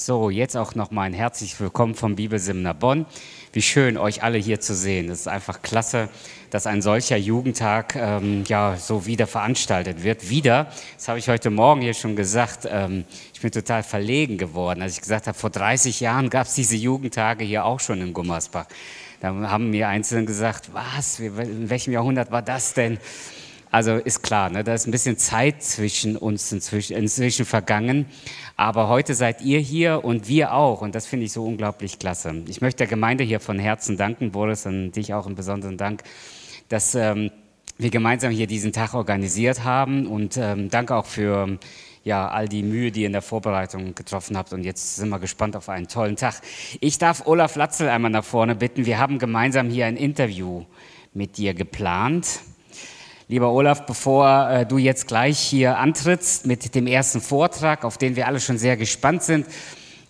So, 0.00 0.30
jetzt 0.30 0.56
auch 0.56 0.76
nochmal 0.76 1.06
ein 1.06 1.12
herzlich 1.12 1.58
willkommen 1.58 1.96
vom 1.96 2.14
Bibelseminar 2.14 2.74
Bonn. 2.74 3.04
Wie 3.52 3.62
schön, 3.62 3.96
euch 3.98 4.22
alle 4.22 4.38
hier 4.38 4.60
zu 4.60 4.72
sehen. 4.72 5.10
Es 5.10 5.22
ist 5.22 5.26
einfach 5.26 5.60
klasse, 5.60 6.08
dass 6.50 6.68
ein 6.68 6.82
solcher 6.82 7.16
Jugendtag 7.16 7.96
ähm, 7.96 8.44
ja 8.46 8.76
so 8.76 9.06
wieder 9.06 9.26
veranstaltet 9.26 10.04
wird. 10.04 10.30
Wieder, 10.30 10.68
das 10.94 11.08
habe 11.08 11.18
ich 11.18 11.28
heute 11.28 11.50
Morgen 11.50 11.80
hier 11.80 11.94
schon 11.94 12.14
gesagt, 12.14 12.68
ähm, 12.70 13.06
ich 13.34 13.40
bin 13.40 13.50
total 13.50 13.82
verlegen 13.82 14.38
geworden, 14.38 14.82
als 14.82 14.92
ich 14.92 15.00
gesagt 15.00 15.26
habe, 15.26 15.36
vor 15.36 15.50
30 15.50 15.98
Jahren 15.98 16.30
gab 16.30 16.46
es 16.46 16.54
diese 16.54 16.76
Jugendtage 16.76 17.42
hier 17.42 17.64
auch 17.64 17.80
schon 17.80 18.00
in 18.00 18.12
Gummersbach. 18.12 18.66
Da 19.20 19.34
haben 19.34 19.70
mir 19.70 19.88
Einzelne 19.88 20.26
gesagt, 20.26 20.70
was, 20.72 21.18
in 21.18 21.70
welchem 21.70 21.92
Jahrhundert 21.92 22.30
war 22.30 22.42
das 22.42 22.72
denn? 22.72 22.98
Also 23.70 23.94
ist 23.94 24.22
klar, 24.22 24.50
ne, 24.50 24.64
da 24.64 24.72
ist 24.72 24.86
ein 24.86 24.90
bisschen 24.90 25.18
Zeit 25.18 25.62
zwischen 25.62 26.16
uns 26.16 26.50
inzwischen, 26.52 26.96
inzwischen 26.96 27.44
vergangen. 27.44 28.06
Aber 28.56 28.88
heute 28.88 29.14
seid 29.14 29.42
ihr 29.42 29.60
hier 29.60 30.04
und 30.04 30.28
wir 30.28 30.54
auch. 30.54 30.80
Und 30.80 30.94
das 30.94 31.06
finde 31.06 31.26
ich 31.26 31.32
so 31.32 31.44
unglaublich 31.44 31.98
klasse. 31.98 32.42
Ich 32.46 32.60
möchte 32.60 32.78
der 32.78 32.86
Gemeinde 32.86 33.24
hier 33.24 33.40
von 33.40 33.58
Herzen 33.58 33.96
danken, 33.96 34.32
Boris, 34.32 34.66
und 34.66 34.92
dich 34.92 35.12
auch 35.12 35.26
einen 35.26 35.34
besonderen 35.34 35.76
Dank, 35.76 36.02
dass 36.68 36.94
ähm, 36.94 37.30
wir 37.76 37.90
gemeinsam 37.90 38.32
hier 38.32 38.46
diesen 38.46 38.72
Tag 38.72 38.94
organisiert 38.94 39.64
haben. 39.64 40.06
Und 40.06 40.36
ähm, 40.38 40.70
danke 40.70 40.96
auch 40.96 41.06
für 41.06 41.58
ja, 42.04 42.28
all 42.28 42.48
die 42.48 42.62
Mühe, 42.62 42.90
die 42.90 43.02
ihr 43.02 43.06
in 43.06 43.12
der 43.12 43.22
Vorbereitung 43.22 43.94
getroffen 43.94 44.36
habt. 44.38 44.54
Und 44.54 44.64
jetzt 44.64 44.96
sind 44.96 45.10
wir 45.10 45.18
gespannt 45.18 45.56
auf 45.56 45.68
einen 45.68 45.88
tollen 45.88 46.16
Tag. 46.16 46.40
Ich 46.80 46.96
darf 46.96 47.26
Olaf 47.26 47.54
Latzel 47.54 47.90
einmal 47.90 48.10
nach 48.10 48.24
vorne 48.24 48.54
bitten. 48.54 48.86
Wir 48.86 48.98
haben 48.98 49.18
gemeinsam 49.18 49.68
hier 49.68 49.84
ein 49.84 49.96
Interview 49.96 50.64
mit 51.12 51.36
dir 51.36 51.52
geplant. 51.52 52.40
Lieber 53.30 53.52
Olaf, 53.52 53.84
bevor 53.84 54.48
äh, 54.48 54.64
du 54.64 54.78
jetzt 54.78 55.06
gleich 55.06 55.38
hier 55.38 55.76
antrittst 55.76 56.46
mit 56.46 56.74
dem 56.74 56.86
ersten 56.86 57.20
Vortrag, 57.20 57.84
auf 57.84 57.98
den 57.98 58.16
wir 58.16 58.26
alle 58.26 58.40
schon 58.40 58.56
sehr 58.56 58.78
gespannt 58.78 59.22
sind, 59.22 59.46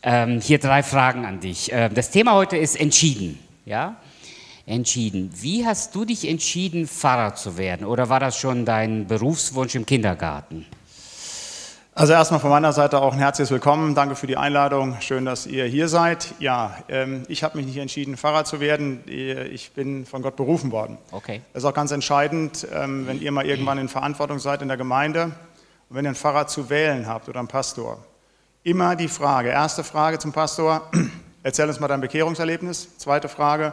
ähm, 0.05 0.41
hier 0.41 0.61
drei 0.61 0.85
Fragen 0.85 1.25
an 1.27 1.41
dich. 1.41 1.73
Äh, 1.73 1.89
das 1.89 2.13
Thema 2.13 2.35
heute 2.35 2.57
ist 2.57 2.79
entschieden. 2.79 3.37
Ja? 3.65 3.97
Entschieden. 4.67 5.33
Wie 5.35 5.67
hast 5.67 5.97
du 5.97 6.05
dich 6.05 6.29
entschieden, 6.29 6.87
Pfarrer 6.87 7.35
zu 7.35 7.59
werden? 7.59 7.85
Oder 7.85 8.09
war 8.09 8.21
das 8.21 8.39
schon 8.39 8.65
dein 8.65 9.09
Berufswunsch 9.09 9.75
im 9.75 9.85
Kindergarten? 9.85 10.65
Also 11.99 12.13
erstmal 12.13 12.39
von 12.39 12.51
meiner 12.51 12.73
Seite 12.73 13.01
auch 13.01 13.13
ein 13.13 13.19
herzliches 13.19 13.51
Willkommen. 13.51 13.97
Danke 13.97 14.15
für 14.15 14.29
die 14.29 14.37
Einladung. 14.37 14.99
Schön, 15.01 15.25
dass 15.25 15.49
ihr 15.49 15.65
hier 15.65 15.89
seid. 15.89 16.33
Ja, 16.39 16.77
ähm, 16.89 17.25
ich 17.27 17.43
habe 17.43 17.57
mich 17.57 17.67
nicht 17.67 17.79
entschieden, 17.79 18.17
Pfarrer 18.17 18.45
zu 18.45 18.61
werden. 18.61 19.01
Ich 19.09 19.73
bin 19.73 20.07
von 20.07 20.23
Gott 20.23 20.37
berufen 20.37 20.71
worden. 20.71 20.97
Okay. 21.11 21.43
Das 21.53 21.65
ist 21.65 21.69
auch 21.69 21.75
ganz 21.75 21.91
entscheidend, 21.91 22.69
ähm, 22.73 23.09
wenn 23.09 23.21
ihr 23.21 23.33
mal 23.33 23.45
irgendwann 23.45 23.79
in 23.79 23.89
Verantwortung 23.89 24.39
seid 24.39 24.63
in 24.63 24.69
der 24.69 24.77
Gemeinde 24.77 25.25
und 25.25 25.97
wenn 25.97 26.05
ihr 26.05 26.11
einen 26.11 26.15
Pfarrer 26.15 26.47
zu 26.47 26.71
wählen 26.71 27.09
habt 27.09 27.29
oder 27.29 27.41
einen 27.41 27.49
Pastor. 27.49 27.99
Immer 28.63 28.95
die 28.95 29.09
Frage, 29.09 29.49
erste 29.49 29.83
Frage 29.83 30.21
zum 30.21 30.33
Pastor, 30.33 30.89
erzähl 31.43 31.67
uns 31.67 31.81
mal 31.81 31.89
dein 31.89 32.01
Bekehrungserlebnis. 32.01 32.97
Zweite 32.99 33.29
Frage, 33.29 33.73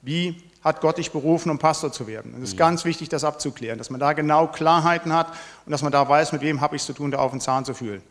wie 0.00 0.40
hat 0.64 0.80
Gott 0.80 0.96
dich 0.96 1.12
berufen, 1.12 1.50
um 1.50 1.58
Pastor 1.58 1.92
zu 1.92 2.06
werden. 2.06 2.34
Es 2.42 2.50
ist 2.50 2.56
ganz 2.56 2.86
wichtig, 2.86 3.10
das 3.10 3.22
abzuklären, 3.22 3.76
dass 3.76 3.90
man 3.90 4.00
da 4.00 4.14
genau 4.14 4.46
Klarheiten 4.46 5.12
hat 5.12 5.28
und 5.66 5.72
dass 5.72 5.82
man 5.82 5.92
da 5.92 6.08
weiß, 6.08 6.32
mit 6.32 6.40
wem 6.40 6.62
habe 6.62 6.74
ich 6.74 6.82
es 6.82 6.86
zu 6.86 6.94
tun, 6.94 7.10
da 7.10 7.18
auf 7.18 7.30
den 7.30 7.40
Zahn 7.40 7.66
zu 7.66 7.74
fühlen. 7.74 8.02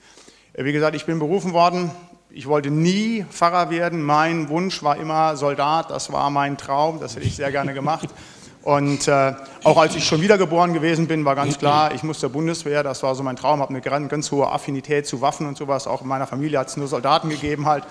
Wie 0.53 0.71
gesagt, 0.71 0.95
ich 0.95 1.07
bin 1.07 1.17
berufen 1.17 1.51
worden. 1.51 1.89
Ich 2.29 2.47
wollte 2.47 2.69
nie 2.69 3.25
Pfarrer 3.29 3.71
werden. 3.71 4.03
Mein 4.03 4.49
Wunsch 4.49 4.83
war 4.83 4.97
immer 4.97 5.35
Soldat. 5.35 5.89
Das 5.89 6.11
war 6.11 6.29
mein 6.29 6.57
Traum. 6.57 6.99
Das 6.99 7.15
hätte 7.15 7.25
ich 7.25 7.35
sehr 7.35 7.51
gerne 7.51 7.73
gemacht. 7.73 8.09
Und 8.61 9.07
äh, 9.07 9.33
auch 9.63 9.77
als 9.77 9.95
ich 9.95 10.05
schon 10.05 10.21
wiedergeboren 10.21 10.73
gewesen 10.73 11.07
bin, 11.07 11.25
war 11.25 11.35
ganz 11.35 11.57
klar, 11.57 11.93
ich 11.93 12.03
muss 12.03 12.19
zur 12.19 12.29
Bundeswehr. 12.29 12.83
Das 12.83 13.01
war 13.01 13.15
so 13.15 13.23
mein 13.23 13.35
Traum. 13.35 13.61
Habe 13.61 13.71
eine 13.71 13.81
ganz, 13.81 14.09
ganz 14.09 14.31
hohe 14.31 14.47
Affinität 14.47 15.07
zu 15.07 15.21
Waffen 15.21 15.47
und 15.47 15.57
sowas. 15.57 15.87
Auch 15.87 16.03
in 16.03 16.07
meiner 16.07 16.27
Familie 16.27 16.59
hat 16.59 16.67
es 16.67 16.77
nur 16.77 16.87
Soldaten 16.87 17.29
gegeben 17.29 17.65
halt. 17.65 17.83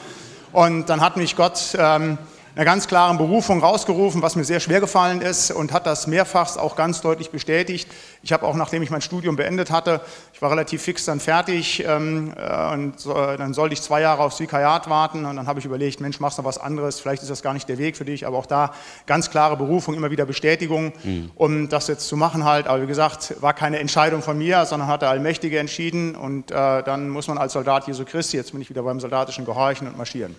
Und 0.52 0.88
dann 0.88 1.00
hat 1.00 1.16
mich 1.16 1.34
Gott 1.34 1.76
ähm, 1.78 2.16
einer 2.54 2.64
ganz 2.66 2.86
klaren 2.86 3.16
Berufung 3.16 3.60
rausgerufen, 3.60 4.20
was 4.20 4.36
mir 4.36 4.44
sehr 4.44 4.60
schwer 4.60 4.80
gefallen 4.80 5.22
ist 5.22 5.50
und 5.50 5.72
hat 5.72 5.86
das 5.86 6.06
mehrfach 6.06 6.56
auch 6.56 6.76
ganz 6.76 7.00
deutlich 7.00 7.30
bestätigt. 7.30 7.90
Ich 8.22 8.32
habe 8.32 8.46
auch, 8.46 8.54
nachdem 8.54 8.82
ich 8.82 8.90
mein 8.90 9.00
Studium 9.00 9.36
beendet 9.36 9.70
hatte, 9.70 10.02
ich 10.34 10.42
war 10.42 10.50
relativ 10.50 10.82
fix 10.82 11.06
dann 11.06 11.18
fertig 11.18 11.82
ähm, 11.86 12.34
äh, 12.36 12.72
und 12.74 13.00
so, 13.00 13.14
dann 13.14 13.54
sollte 13.54 13.72
ich 13.72 13.80
zwei 13.80 14.02
Jahre 14.02 14.22
aufs 14.22 14.38
Vikariat 14.38 14.90
warten 14.90 15.24
und 15.24 15.36
dann 15.36 15.46
habe 15.46 15.60
ich 15.60 15.64
überlegt, 15.64 16.00
Mensch, 16.00 16.20
machst 16.20 16.38
du 16.38 16.44
was 16.44 16.58
anderes, 16.58 17.00
vielleicht 17.00 17.22
ist 17.22 17.30
das 17.30 17.42
gar 17.42 17.54
nicht 17.54 17.68
der 17.68 17.78
Weg 17.78 17.96
für 17.96 18.04
dich, 18.04 18.26
aber 18.26 18.36
auch 18.36 18.46
da 18.46 18.72
ganz 19.06 19.30
klare 19.30 19.56
Berufung, 19.56 19.94
immer 19.94 20.10
wieder 20.10 20.26
Bestätigung, 20.26 20.92
mhm. 21.04 21.30
um 21.34 21.68
das 21.70 21.88
jetzt 21.88 22.06
zu 22.06 22.16
machen 22.16 22.44
halt. 22.44 22.66
Aber 22.66 22.82
wie 22.82 22.86
gesagt, 22.86 23.34
war 23.40 23.54
keine 23.54 23.78
Entscheidung 23.78 24.20
von 24.20 24.36
mir, 24.36 24.66
sondern 24.66 24.88
hat 24.88 25.00
der 25.00 25.08
Allmächtige 25.08 25.58
entschieden 25.58 26.14
und 26.14 26.50
äh, 26.50 26.82
dann 26.82 27.08
muss 27.08 27.28
man 27.28 27.38
als 27.38 27.54
Soldat 27.54 27.86
Jesu 27.86 28.04
Christi, 28.04 28.36
jetzt 28.36 28.52
bin 28.52 28.60
ich 28.60 28.68
wieder 28.68 28.82
beim 28.82 29.00
soldatischen 29.00 29.46
Gehorchen 29.46 29.88
und 29.88 29.96
marschieren. 29.96 30.36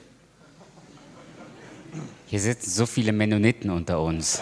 Hier 2.33 2.39
sitzen 2.39 2.71
so 2.71 2.87
viele 2.87 3.11
Mennoniten 3.11 3.69
unter 3.69 4.01
uns. 4.01 4.41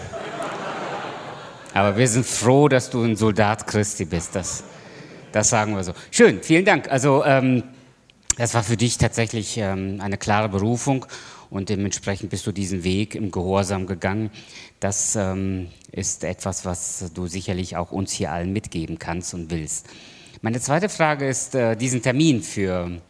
Aber 1.74 1.98
wir 1.98 2.08
sind 2.08 2.26
froh, 2.26 2.70
dass 2.70 2.90
du 2.90 3.04
ein 3.04 3.18
Soldat 3.18 3.68
Christi 3.68 4.06
bist. 4.06 4.34
Das, 4.34 4.64
das 5.34 5.50
sagen 5.50 5.76
wir 5.76 5.84
so. 5.84 5.92
Schön, 6.10 6.42
vielen 6.42 6.64
Dank. 6.64 6.90
Also 6.90 7.26
ähm, 7.26 7.64
das 8.38 8.54
war 8.54 8.64
für 8.64 8.78
dich 8.78 8.98
tatsächlich 8.98 9.58
ähm, 9.58 10.00
eine 10.00 10.18
klare 10.18 10.48
Berufung 10.48 11.06
und 11.50 11.68
dementsprechend 11.68 12.30
bist 12.30 12.48
du 12.48 12.54
diesen 12.54 12.86
Weg 12.86 13.14
im 13.14 13.30
Gehorsam 13.30 13.88
gegangen. 13.88 14.32
Das 14.80 15.18
ähm, 15.18 15.68
ist 15.92 16.24
etwas, 16.24 16.64
was 16.64 17.12
du 17.14 17.28
sicherlich 17.28 17.76
auch 17.76 17.92
uns 17.92 18.14
hier 18.14 18.32
allen 18.32 18.54
mitgeben 18.54 19.00
kannst 19.00 19.34
und 19.34 19.52
willst. 19.52 19.90
Meine 20.42 20.62
zweite 20.62 20.88
Frage 20.88 21.28
ist, 21.28 21.56
äh, 21.56 21.76
diesen 21.76 22.02
Termin 22.02 22.42
für 22.42 23.02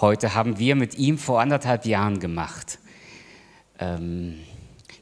heute 0.00 0.34
haben 0.34 0.58
wir 0.58 0.74
mit 0.74 0.96
ihm 0.96 1.18
vor 1.18 1.42
anderthalb 1.42 1.84
Jahren 1.84 2.18
gemacht. 2.18 2.78
Ähm, 3.82 4.38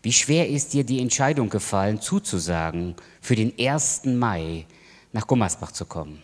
wie 0.03 0.13
schwer 0.13 0.49
ist 0.49 0.73
dir 0.73 0.85
die 0.85 1.01
Entscheidung 1.01 1.51
gefallen, 1.51 2.01
zuzusagen, 2.01 2.95
für 3.21 3.37
den 3.37 3.53
1. 3.59 4.07
Mai 4.07 4.65
nach 5.13 5.27
Gummersbach 5.27 5.73
zu 5.73 5.85
kommen? 5.85 6.23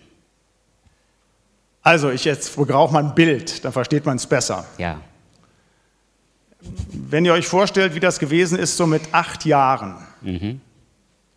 Also, 1.82 2.10
ich 2.10 2.24
jetzt 2.24 2.56
brauche 2.56 2.92
mal 2.92 3.04
ein 3.04 3.14
Bild, 3.14 3.62
dann 3.64 3.72
versteht 3.72 4.06
man 4.06 4.16
es 4.16 4.26
besser. 4.26 4.64
Ja. 4.78 5.00
Wenn 6.90 7.26
ihr 7.26 7.34
euch 7.34 7.46
vorstellt, 7.46 7.94
wie 7.94 8.00
das 8.00 8.18
gewesen 8.18 8.58
ist, 8.58 8.76
so 8.76 8.86
mit 8.86 9.02
acht 9.12 9.44
Jahren, 9.44 9.96
mhm. 10.22 10.60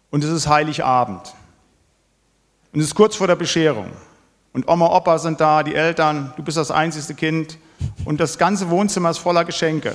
und 0.09 0.24
es 0.24 0.29
ist 0.29 0.47
Heiligabend, 0.47 1.34
und 2.72 2.79
es 2.79 2.88
ist 2.88 2.96
kurz 2.96 3.18
vor 3.18 3.28
der 3.28 3.35
Bescherung, 3.35 3.91
und 4.53 4.68
Oma, 4.68 4.88
Opa 4.96 5.19
sind 5.19 5.41
da, 5.41 5.62
die 5.63 5.75
Eltern, 5.75 6.34
du 6.38 6.44
bist 6.44 6.58
das 6.58 6.72
einzigste 6.72 7.13
Kind, 7.13 7.58
und 8.06 8.19
das 8.19 8.38
ganze 8.38 8.69
Wohnzimmer 8.69 9.09
ist 9.09 9.19
voller 9.19 9.44
Geschenke. 9.44 9.94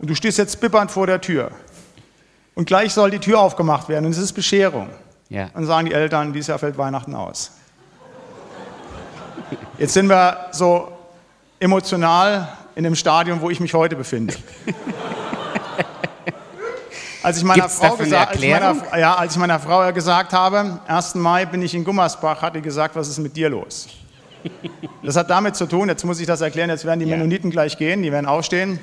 Und 0.00 0.08
du 0.08 0.14
stehst 0.14 0.38
jetzt 0.38 0.60
bibbernd 0.60 0.90
vor 0.90 1.06
der 1.06 1.20
Tür. 1.20 1.50
Und 2.54 2.64
gleich 2.64 2.92
soll 2.92 3.10
die 3.10 3.18
Tür 3.18 3.38
aufgemacht 3.38 3.88
werden 3.88 4.06
und 4.06 4.12
es 4.12 4.18
ist 4.18 4.32
Bescherung. 4.32 4.88
Ja. 5.28 5.50
Dann 5.54 5.66
sagen 5.66 5.86
die 5.86 5.92
Eltern, 5.94 6.32
dieses 6.32 6.48
Jahr 6.48 6.58
fällt 6.58 6.76
Weihnachten 6.76 7.14
aus. 7.14 7.52
Jetzt 9.78 9.92
sind 9.92 10.08
wir 10.08 10.48
so 10.52 10.90
emotional 11.58 12.48
in 12.74 12.84
dem 12.84 12.94
Stadium, 12.94 13.40
wo 13.40 13.50
ich 13.50 13.60
mich 13.60 13.74
heute 13.74 13.96
befinde. 13.96 14.34
Als 17.22 17.36
ich, 17.36 17.44
meiner 17.44 17.68
Frau 17.68 17.96
gesagt, 17.96 18.36
als, 18.36 18.40
meiner, 18.40 18.98
ja, 18.98 19.14
als 19.14 19.34
ich 19.34 19.38
meiner 19.38 19.60
Frau 19.60 19.92
gesagt 19.92 20.32
habe, 20.32 20.80
1. 20.86 21.16
Mai 21.16 21.44
bin 21.44 21.60
ich 21.60 21.74
in 21.74 21.84
Gummersbach, 21.84 22.40
hat 22.40 22.54
sie 22.54 22.62
gesagt, 22.62 22.96
was 22.96 23.08
ist 23.08 23.18
mit 23.18 23.36
dir 23.36 23.50
los? 23.50 23.88
Das 25.02 25.16
hat 25.16 25.28
damit 25.28 25.54
zu 25.54 25.66
tun, 25.66 25.90
jetzt 25.90 26.02
muss 26.02 26.18
ich 26.18 26.26
das 26.26 26.40
erklären, 26.40 26.70
jetzt 26.70 26.86
werden 26.86 27.00
die 27.00 27.04
ja. 27.04 27.16
Mennoniten 27.16 27.50
gleich 27.50 27.76
gehen, 27.76 28.02
die 28.02 28.10
werden 28.10 28.24
aufstehen. 28.24 28.80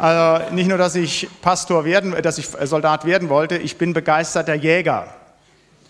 Also 0.00 0.54
nicht 0.54 0.66
nur, 0.66 0.78
dass 0.78 0.94
ich 0.94 1.28
Pastor 1.42 1.84
werden, 1.84 2.14
dass 2.22 2.38
ich 2.38 2.46
Soldat 2.46 3.04
werden 3.04 3.28
wollte, 3.28 3.58
ich 3.58 3.76
bin 3.76 3.92
begeisterter 3.92 4.54
Jäger. 4.54 5.08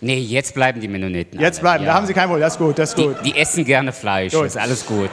Nee, 0.01 0.17
jetzt 0.17 0.53
bleiben 0.53 0.81
die 0.81 0.89
Mennoniten. 0.89 1.39
Jetzt 1.39 1.59
alle. 1.59 1.61
bleiben, 1.61 1.83
ja. 1.85 1.91
da 1.91 1.95
haben 1.95 2.05
sie 2.05 2.13
kein 2.13 2.29
Wohl, 2.29 2.41
das 2.41 2.53
ist 2.53 2.59
gut, 2.59 2.77
das 2.77 2.89
ist 2.89 2.97
die, 2.97 3.03
gut. 3.03 3.15
Die 3.23 3.37
essen 3.37 3.63
gerne 3.63 3.93
Fleisch, 3.93 4.33
gut. 4.33 4.45
ist 4.45 4.57
alles 4.57 4.85
gut. 4.85 5.09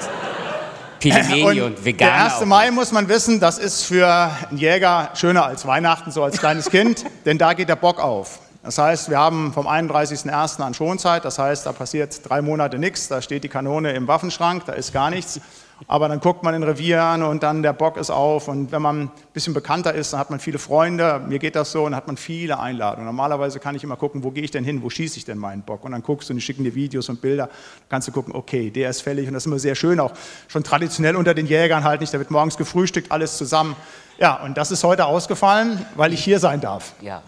Pilimeni 0.99 1.61
und, 1.61 1.75
und 1.75 1.85
Veganer. 1.85 2.25
Der 2.25 2.39
1. 2.39 2.47
Mai 2.47 2.73
muss 2.73 2.91
man 2.91 3.09
wissen, 3.09 3.39
das 3.39 3.59
ist 3.59 3.85
für 3.85 4.09
einen 4.51 4.59
Jäger 4.59 5.11
schöner 5.15 5.45
als 5.45 5.65
Weihnachten, 5.65 6.11
so 6.11 6.25
als 6.25 6.39
kleines 6.39 6.69
Kind, 6.71 7.05
denn 7.25 7.39
da 7.39 7.53
geht 7.53 7.69
der 7.69 7.77
Bock 7.77 8.03
auf. 8.03 8.41
Das 8.65 8.79
heißt, 8.79 9.11
wir 9.11 9.19
haben 9.19 9.53
vom 9.53 9.69
31.01. 9.69 10.61
an 10.61 10.75
Schonzeit, 10.75 11.25
das 11.25 11.39
heißt, 11.39 11.67
da 11.67 11.73
passiert 11.73 12.29
drei 12.29 12.43
Monate 12.43 12.79
nichts, 12.79 13.07
da 13.07 13.23
steht 13.23 13.45
die 13.45 13.49
Kanone 13.49 13.93
im 13.93 14.09
Waffenschrank, 14.09 14.65
da 14.67 14.73
ist 14.73 14.93
gar 14.93 15.11
nichts 15.11 15.41
aber 15.87 16.09
dann 16.09 16.21
guckt 16.21 16.43
man 16.43 16.55
in 16.55 16.63
Revieren 16.63 17.23
und 17.23 17.43
dann 17.43 17.63
der 17.63 17.73
Bock 17.73 17.97
ist 17.97 18.11
auf 18.11 18.49
und 18.49 18.73
wenn 18.73 18.83
man 18.83 19.03
ein 19.03 19.11
bisschen 19.33 19.55
bekannter 19.55 19.95
ist, 19.95 20.13
dann 20.13 20.21
hat 20.21 20.31
man 20.31 20.41
viele 20.41 20.59
Freunde, 20.59 21.21
mir 21.29 21.39
geht 21.39 21.55
das 21.55 21.73
so, 21.73 21.85
und 21.85 21.93
dann 21.93 21.97
hat 21.97 22.07
man 22.07 22.17
viele 22.17 22.59
Einladungen. 22.59 23.07
Normalerweise 23.07 23.61
kann 23.61 23.75
ich 23.75 23.85
immer 23.85 23.97
gucken, 23.97 24.25
wo 24.25 24.31
gehe 24.31 24.43
ich 24.43 24.51
denn 24.51 24.65
hin, 24.65 24.83
wo 24.83 24.91
schieße 24.91 25.19
ich 25.19 25.25
denn 25.25 25.39
meinen 25.39 25.63
Bock 25.63 25.85
und 25.85 25.93
dann 25.93 26.03
guckst 26.03 26.29
du 26.29 26.33
und 26.33 26.39
die 26.39 26.43
schicken 26.43 26.65
dir 26.65 26.75
Videos 26.75 27.09
und 27.09 27.21
Bilder, 27.21 27.47
dann 27.47 27.89
kannst 27.89 28.09
du 28.09 28.13
gucken, 28.13 28.35
okay, 28.35 28.71
der 28.71 28.91
ist 28.91 29.03
fällig 29.03 29.29
und 29.29 29.35
das 29.35 29.45
ist 29.45 29.47
immer 29.47 29.59
sehr 29.59 29.75
schön, 29.75 30.01
auch 30.01 30.13
schon 30.49 30.65
traditionell 30.65 31.17
unter 31.17 31.35
den 31.35 31.47
Jägern 31.47 31.85
halt 31.85 32.01
nicht, 32.01 32.13
da 32.13 32.19
wird 32.19 32.31
morgens 32.31 32.57
gefrühstückt, 32.57 33.13
alles 33.13 33.37
zusammen. 33.37 33.77
Ja, 34.19 34.43
und 34.43 34.59
das 34.59 34.73
ist 34.73 34.83
heute 34.83 35.07
ausgefallen, 35.07 35.87
weil 35.95 36.13
ich 36.13 36.25
hier 36.25 36.41
sein 36.41 36.61
darf. 36.61 36.95
Ja. 37.01 37.23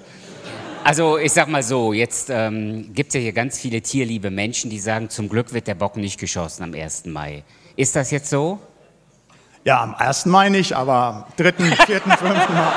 Also 0.83 1.19
ich 1.19 1.33
sag 1.33 1.49
mal 1.49 1.63
so, 1.63 1.93
jetzt 1.93 2.31
ähm, 2.31 2.93
gibt 2.95 3.09
es 3.11 3.15
ja 3.15 3.21
hier 3.21 3.33
ganz 3.33 3.61
viele 3.61 3.83
tierliebe 3.83 4.31
Menschen, 4.31 4.71
die 4.71 4.79
sagen, 4.79 5.11
zum 5.11 5.29
Glück 5.29 5.53
wird 5.53 5.67
der 5.67 5.75
Bock 5.75 5.97
nicht 5.97 6.19
geschossen 6.19 6.63
am 6.65 6.75
1. 6.75 7.05
Mai. 7.07 7.45
Ist 7.81 7.97
das 7.97 8.11
jetzt 8.11 8.29
so? 8.29 8.59
Ja, 9.65 9.83
am 9.83 9.95
ersten 9.99 10.29
Mai 10.29 10.51
nicht, 10.51 10.75
aber 10.75 11.27
dritten, 11.39 11.65
vierten, 11.87 12.11
fünften 12.11 12.53
Mal. 12.53 12.73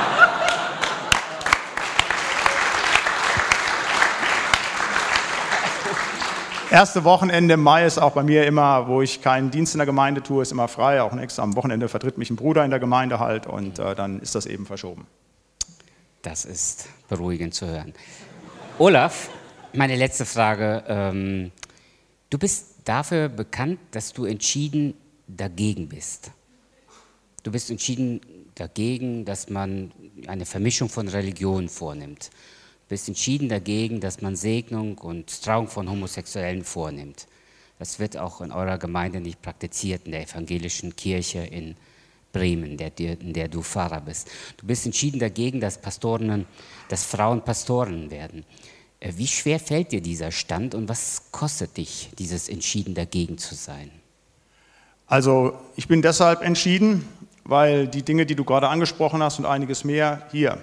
Erste 6.71 7.03
Wochenende 7.03 7.55
im 7.55 7.63
Mai 7.63 7.85
ist 7.85 7.97
auch 7.97 8.13
bei 8.13 8.23
mir 8.23 8.47
immer, 8.47 8.87
wo 8.87 9.01
ich 9.01 9.21
keinen 9.21 9.51
Dienst 9.51 9.73
in 9.73 9.79
der 9.79 9.85
Gemeinde 9.85 10.23
tue, 10.23 10.41
ist 10.41 10.53
immer 10.53 10.69
frei. 10.69 11.01
Auch 11.01 11.13
extra 11.17 11.43
am 11.43 11.57
Wochenende 11.57 11.89
vertritt 11.89 12.17
mich 12.17 12.29
ein 12.29 12.37
Bruder 12.37 12.63
in 12.63 12.69
der 12.69 12.79
Gemeinde 12.79 13.19
halt 13.19 13.45
und 13.45 13.79
äh, 13.79 13.95
dann 13.95 14.21
ist 14.21 14.35
das 14.35 14.45
eben 14.45 14.65
verschoben. 14.65 15.05
Das 16.21 16.45
ist 16.45 16.87
beruhigend 17.09 17.53
zu 17.53 17.67
hören. 17.67 17.93
Olaf, 18.79 19.27
meine 19.73 19.97
letzte 19.97 20.23
Frage. 20.23 20.81
Ähm, 20.87 21.51
du 22.33 22.39
bist 22.39 22.75
dafür 22.85 23.29
bekannt, 23.29 23.79
dass 23.91 24.13
du 24.13 24.25
entschieden 24.25 24.93
dagegen 25.27 25.87
bist. 25.87 26.31
Du 27.43 27.51
bist 27.51 27.69
entschieden 27.69 28.21
dagegen, 28.55 29.25
dass 29.25 29.49
man 29.49 29.91
eine 30.27 30.45
Vermischung 30.45 30.89
von 30.89 31.07
Religionen 31.07 31.69
vornimmt 31.69 32.29
bist 32.93 33.07
entschieden 33.07 33.49
dagegen, 33.49 34.01
dass 34.01 34.21
man 34.21 34.35
Segnung 34.35 34.99
und 34.99 35.41
Trauung 35.41 35.67
von 35.67 35.89
Homosexuellen 35.89 36.63
vornimmt. 36.63 37.25
Das 37.79 37.97
wird 37.97 38.17
auch 38.17 38.39
in 38.41 38.51
eurer 38.51 38.77
Gemeinde 38.77 39.19
nicht 39.19 39.41
praktiziert, 39.41 40.05
in 40.05 40.11
der 40.11 40.21
evangelischen 40.21 40.95
Kirche 40.95 41.39
in 41.39 41.75
Bremen, 42.31 42.77
in 42.77 43.33
der 43.33 43.47
du 43.47 43.63
Pfarrer 43.63 44.01
bist. 44.01 44.29
Du 44.57 44.67
bist 44.67 44.85
entschieden 44.85 45.19
dagegen, 45.19 45.59
dass 45.59 45.81
Pastoren, 45.81 46.45
dass 46.87 47.03
Frauen 47.03 47.43
Pastoren 47.43 48.11
werden. 48.11 48.45
Äh, 49.03 49.13
wie 49.17 49.27
schwer 49.27 49.59
fällt 49.59 49.91
dir 49.91 50.01
dieser 50.01 50.31
Stand 50.31 50.73
und 50.75 50.89
was 50.89 51.23
kostet 51.31 51.77
dich, 51.77 52.09
dieses 52.17 52.49
entschieden 52.49 52.95
dagegen 52.95 53.37
zu 53.37 53.53
sein? 53.53 53.91
Also 55.07 55.53
ich 55.75 55.87
bin 55.87 56.01
deshalb 56.01 56.41
entschieden, 56.41 57.05
weil 57.43 57.87
die 57.87 58.03
Dinge, 58.03 58.25
die 58.25 58.35
du 58.35 58.45
gerade 58.45 58.69
angesprochen 58.69 59.21
hast 59.21 59.37
und 59.37 59.45
einiges 59.45 59.83
mehr 59.83 60.25
hier 60.31 60.57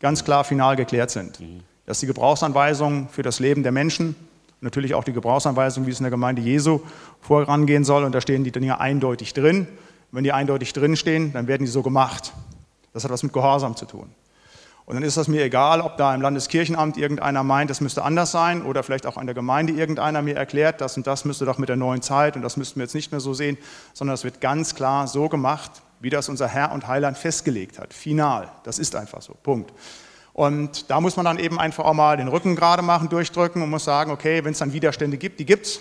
ganz 0.00 0.24
klar 0.24 0.44
final 0.44 0.76
geklärt 0.76 1.10
sind. 1.10 1.40
Dass 1.86 2.00
die 2.00 2.06
Gebrauchsanweisungen 2.06 3.08
für 3.08 3.22
das 3.22 3.40
Leben 3.40 3.62
der 3.62 3.72
Menschen, 3.72 4.14
natürlich 4.60 4.94
auch 4.94 5.04
die 5.04 5.12
Gebrauchsanweisung, 5.12 5.86
wie 5.86 5.90
es 5.90 5.98
in 5.98 6.04
der 6.04 6.10
Gemeinde 6.10 6.42
Jesu 6.42 6.80
vorangehen 7.20 7.84
soll, 7.84 8.04
und 8.04 8.12
da 8.12 8.20
stehen 8.20 8.44
die 8.44 8.52
Dinge 8.52 8.80
eindeutig 8.80 9.32
drin. 9.32 9.66
Wenn 10.12 10.24
die 10.24 10.32
eindeutig 10.32 10.74
drinstehen, 10.74 11.32
dann 11.32 11.48
werden 11.48 11.64
die 11.64 11.70
so 11.70 11.82
gemacht. 11.82 12.34
Das 12.92 13.02
hat 13.02 13.10
was 13.10 13.22
mit 13.22 13.32
Gehorsam 13.32 13.74
zu 13.76 13.86
tun. 13.86 14.10
Und 14.86 14.94
dann 14.96 15.02
ist 15.02 15.16
das 15.16 15.28
mir 15.28 15.42
egal, 15.42 15.80
ob 15.80 15.96
da 15.96 16.14
im 16.14 16.20
Landeskirchenamt 16.20 16.98
irgendeiner 16.98 17.42
meint, 17.42 17.70
das 17.70 17.80
müsste 17.80 18.02
anders 18.02 18.32
sein 18.32 18.62
oder 18.62 18.82
vielleicht 18.82 19.06
auch 19.06 19.16
an 19.16 19.26
der 19.26 19.34
Gemeinde 19.34 19.72
irgendeiner 19.72 20.20
mir 20.20 20.36
erklärt, 20.36 20.82
das 20.82 20.96
und 20.98 21.06
das 21.06 21.24
müsste 21.24 21.46
doch 21.46 21.56
mit 21.56 21.70
der 21.70 21.76
neuen 21.76 22.02
Zeit 22.02 22.36
und 22.36 22.42
das 22.42 22.58
müssten 22.58 22.78
wir 22.80 22.84
jetzt 22.84 22.94
nicht 22.94 23.10
mehr 23.10 23.20
so 23.20 23.32
sehen, 23.32 23.56
sondern 23.94 24.14
es 24.14 24.24
wird 24.24 24.42
ganz 24.42 24.74
klar 24.74 25.06
so 25.06 25.30
gemacht, 25.30 25.70
wie 26.00 26.10
das 26.10 26.28
unser 26.28 26.48
Herr 26.48 26.72
und 26.72 26.86
Heiland 26.86 27.16
festgelegt 27.16 27.78
hat. 27.78 27.94
Final. 27.94 28.50
Das 28.64 28.78
ist 28.78 28.94
einfach 28.94 29.22
so. 29.22 29.34
Punkt. 29.42 29.72
Und 30.34 30.90
da 30.90 31.00
muss 31.00 31.16
man 31.16 31.24
dann 31.24 31.38
eben 31.38 31.58
einfach 31.58 31.84
auch 31.84 31.94
mal 31.94 32.18
den 32.18 32.28
Rücken 32.28 32.54
gerade 32.54 32.82
machen, 32.82 33.08
durchdrücken 33.08 33.62
und 33.62 33.70
muss 33.70 33.84
sagen, 33.84 34.10
okay, 34.10 34.44
wenn 34.44 34.52
es 34.52 34.58
dann 34.58 34.74
Widerstände 34.74 35.16
gibt, 35.16 35.40
die 35.40 35.46
gibt 35.46 35.64
es. 35.66 35.80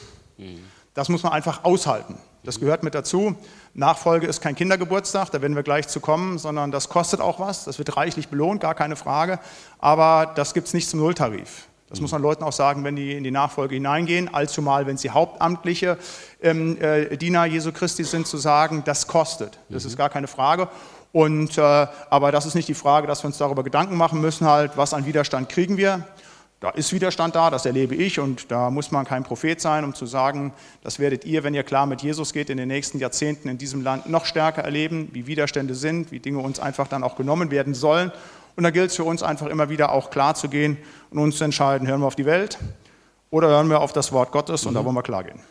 Das 0.94 1.10
muss 1.10 1.24
man 1.24 1.34
einfach 1.34 1.66
aushalten. 1.66 2.18
Das 2.44 2.60
gehört 2.60 2.84
mit 2.84 2.94
dazu. 2.94 3.36
Nachfolge 3.76 4.28
ist 4.28 4.42
kein 4.42 4.56
Kindergeburtstag, 4.56 5.32
da 5.32 5.42
werden 5.42 5.56
wir 5.56 5.64
gleich 5.64 5.88
zu 5.88 6.00
kommen, 6.00 6.38
sondern 6.38 6.72
das 6.72 6.90
kostet 6.90 7.22
auch 7.22 7.40
was. 7.40 7.66
Das 7.66 7.80
wird 7.80 7.98
reichlich 7.98 8.28
belohnt, 8.28 8.62
gar 8.62 8.76
keine 8.76 8.96
Frage. 8.96 9.40
Aber 9.80 10.32
das 10.36 10.54
gibt 10.54 10.68
es 10.68 10.74
nicht 10.74 10.88
zum 10.90 11.00
Nulltarif. 11.00 11.68
Das 11.90 12.02
muss 12.02 12.12
man 12.12 12.22
Leuten 12.22 12.44
auch 12.44 12.54
sagen, 12.54 12.84
wenn 12.84 12.96
die 12.96 13.14
in 13.14 13.24
die 13.24 13.32
Nachfolge 13.32 13.76
hineingehen, 13.76 14.34
allzumal, 14.34 14.88
wenn 14.88 14.98
sie 14.98 15.12
hauptamtliche 15.12 15.98
ähm, 16.42 16.80
äh, 16.82 17.18
Diener 17.18 17.46
Jesu 17.46 17.72
Christi 17.72 18.04
sind, 18.04 18.26
zu 18.26 18.38
sagen, 18.38 18.84
das 18.84 19.08
kostet. 19.08 19.60
Das 19.70 19.84
mhm. 19.84 19.90
ist 19.90 19.98
gar 19.98 20.10
keine 20.10 20.28
Frage. 20.28 20.70
Und, 21.12 21.58
äh, 21.60 21.62
aber 21.62 22.32
das 22.32 22.48
ist 22.48 22.56
nicht 22.56 22.68
die 22.68 22.74
Frage, 22.74 23.06
dass 23.06 23.24
wir 23.24 23.28
uns 23.28 23.38
darüber 23.38 23.64
Gedanken 23.64 23.96
machen 23.96 24.22
müssen, 24.22 24.48
halt, 24.48 24.76
was 24.76 24.94
an 24.94 25.06
Widerstand 25.06 25.50
kriegen 25.50 25.78
wir. 25.78 26.08
Da 26.64 26.70
ist 26.70 26.94
Widerstand 26.94 27.36
da, 27.36 27.50
das 27.50 27.66
erlebe 27.66 27.94
ich 27.94 28.22
und 28.22 28.50
da 28.50 28.70
muss 28.70 28.90
man 28.90 29.04
kein 29.04 29.26
Prophet 29.26 29.60
sein, 29.60 29.84
um 29.84 29.94
zu 29.94 30.06
sagen, 30.06 30.54
das 30.82 30.98
werdet 30.98 31.26
ihr, 31.26 31.44
wenn 31.44 31.54
ihr 31.54 31.64
klar 31.64 31.86
mit 31.86 32.02
Jesus 32.02 32.32
geht, 32.32 32.50
in 32.50 32.56
den 32.56 32.70
nächsten 32.70 33.00
Jahrzehnten 33.00 33.50
in 33.50 33.58
diesem 33.58 33.82
Land 33.82 34.08
noch 34.08 34.24
stärker 34.24 34.62
erleben, 34.62 35.10
wie 35.12 35.28
Widerstände 35.28 35.76
sind, 35.76 36.14
wie 36.14 36.22
Dinge 36.22 36.40
uns 36.40 36.62
einfach 36.62 36.88
dann 36.88 37.04
auch 37.04 37.18
genommen 37.18 37.52
werden 37.52 37.74
sollen 37.74 38.14
und 38.56 38.64
da 38.64 38.70
gilt 38.70 38.92
es 38.92 38.96
für 38.96 39.04
uns 39.04 39.24
einfach 39.24 39.48
immer 39.48 39.68
wieder 39.68 39.92
auch 39.92 40.10
klar 40.10 40.36
zu 40.36 40.48
gehen 40.48 40.78
und 41.12 41.20
uns 41.20 41.36
zu 41.38 41.44
entscheiden, 41.44 41.86
hören 41.86 42.00
wir 42.00 42.08
auf 42.08 42.16
die 42.16 42.26
Welt 42.26 42.58
oder 43.30 43.50
hören 43.50 43.70
wir 43.70 43.82
auf 43.82 43.92
das 43.92 44.14
Wort 44.14 44.32
Gottes 44.32 44.66
und 44.66 44.74
da 44.74 44.80
mhm. 44.80 44.86
wollen 44.86 44.96
wir 44.96 45.04
klar 45.04 45.26
gehen. 45.26 45.42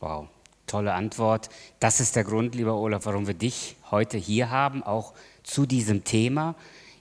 Wow, 0.00 0.28
tolle 0.66 0.94
Antwort. 0.94 1.50
Das 1.80 2.00
ist 2.00 2.16
der 2.16 2.24
Grund, 2.24 2.54
lieber 2.54 2.76
Olaf, 2.76 3.04
warum 3.04 3.26
wir 3.26 3.34
dich 3.34 3.76
heute 3.90 4.16
hier 4.16 4.48
haben, 4.48 4.82
auch 4.82 5.12
zu 5.42 5.66
diesem 5.66 6.04
Thema, 6.04 6.54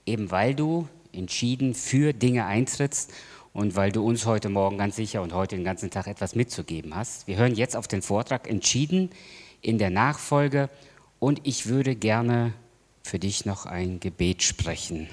eben 0.05 0.29
weil 0.29 0.55
du 0.55 0.89
entschieden 1.13 1.73
für 1.73 2.11
Dinge 2.11 2.45
eintrittst 2.45 3.13
und 3.53 3.75
weil 3.75 3.91
du 3.91 4.05
uns 4.05 4.25
heute 4.25 4.49
Morgen 4.49 4.77
ganz 4.77 4.95
sicher 4.95 5.21
und 5.21 5.33
heute 5.33 5.55
den 5.55 5.65
ganzen 5.65 5.89
Tag 5.89 6.07
etwas 6.07 6.35
mitzugeben 6.35 6.95
hast. 6.95 7.27
Wir 7.27 7.37
hören 7.37 7.55
jetzt 7.55 7.75
auf 7.75 7.87
den 7.87 8.01
Vortrag 8.01 8.49
Entschieden 8.49 9.09
in 9.61 9.77
der 9.77 9.89
Nachfolge 9.89 10.69
und 11.19 11.41
ich 11.43 11.67
würde 11.67 11.95
gerne 11.95 12.53
für 13.03 13.19
dich 13.19 13.45
noch 13.45 13.65
ein 13.65 13.99
Gebet 13.99 14.43
sprechen. 14.43 15.09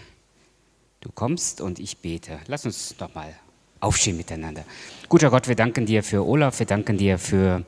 Du 1.00 1.10
kommst 1.12 1.60
und 1.60 1.78
ich 1.78 1.98
bete. 1.98 2.38
Lass 2.46 2.64
uns 2.64 2.94
doch 2.96 3.14
mal 3.14 3.34
aufstehen 3.80 4.16
miteinander. 4.16 4.64
Guter 5.08 5.30
Gott, 5.30 5.48
wir 5.48 5.54
danken 5.54 5.86
dir 5.86 6.02
für 6.02 6.26
Olaf, 6.26 6.58
wir 6.58 6.66
danken 6.66 6.98
dir 6.98 7.18
für 7.18 7.64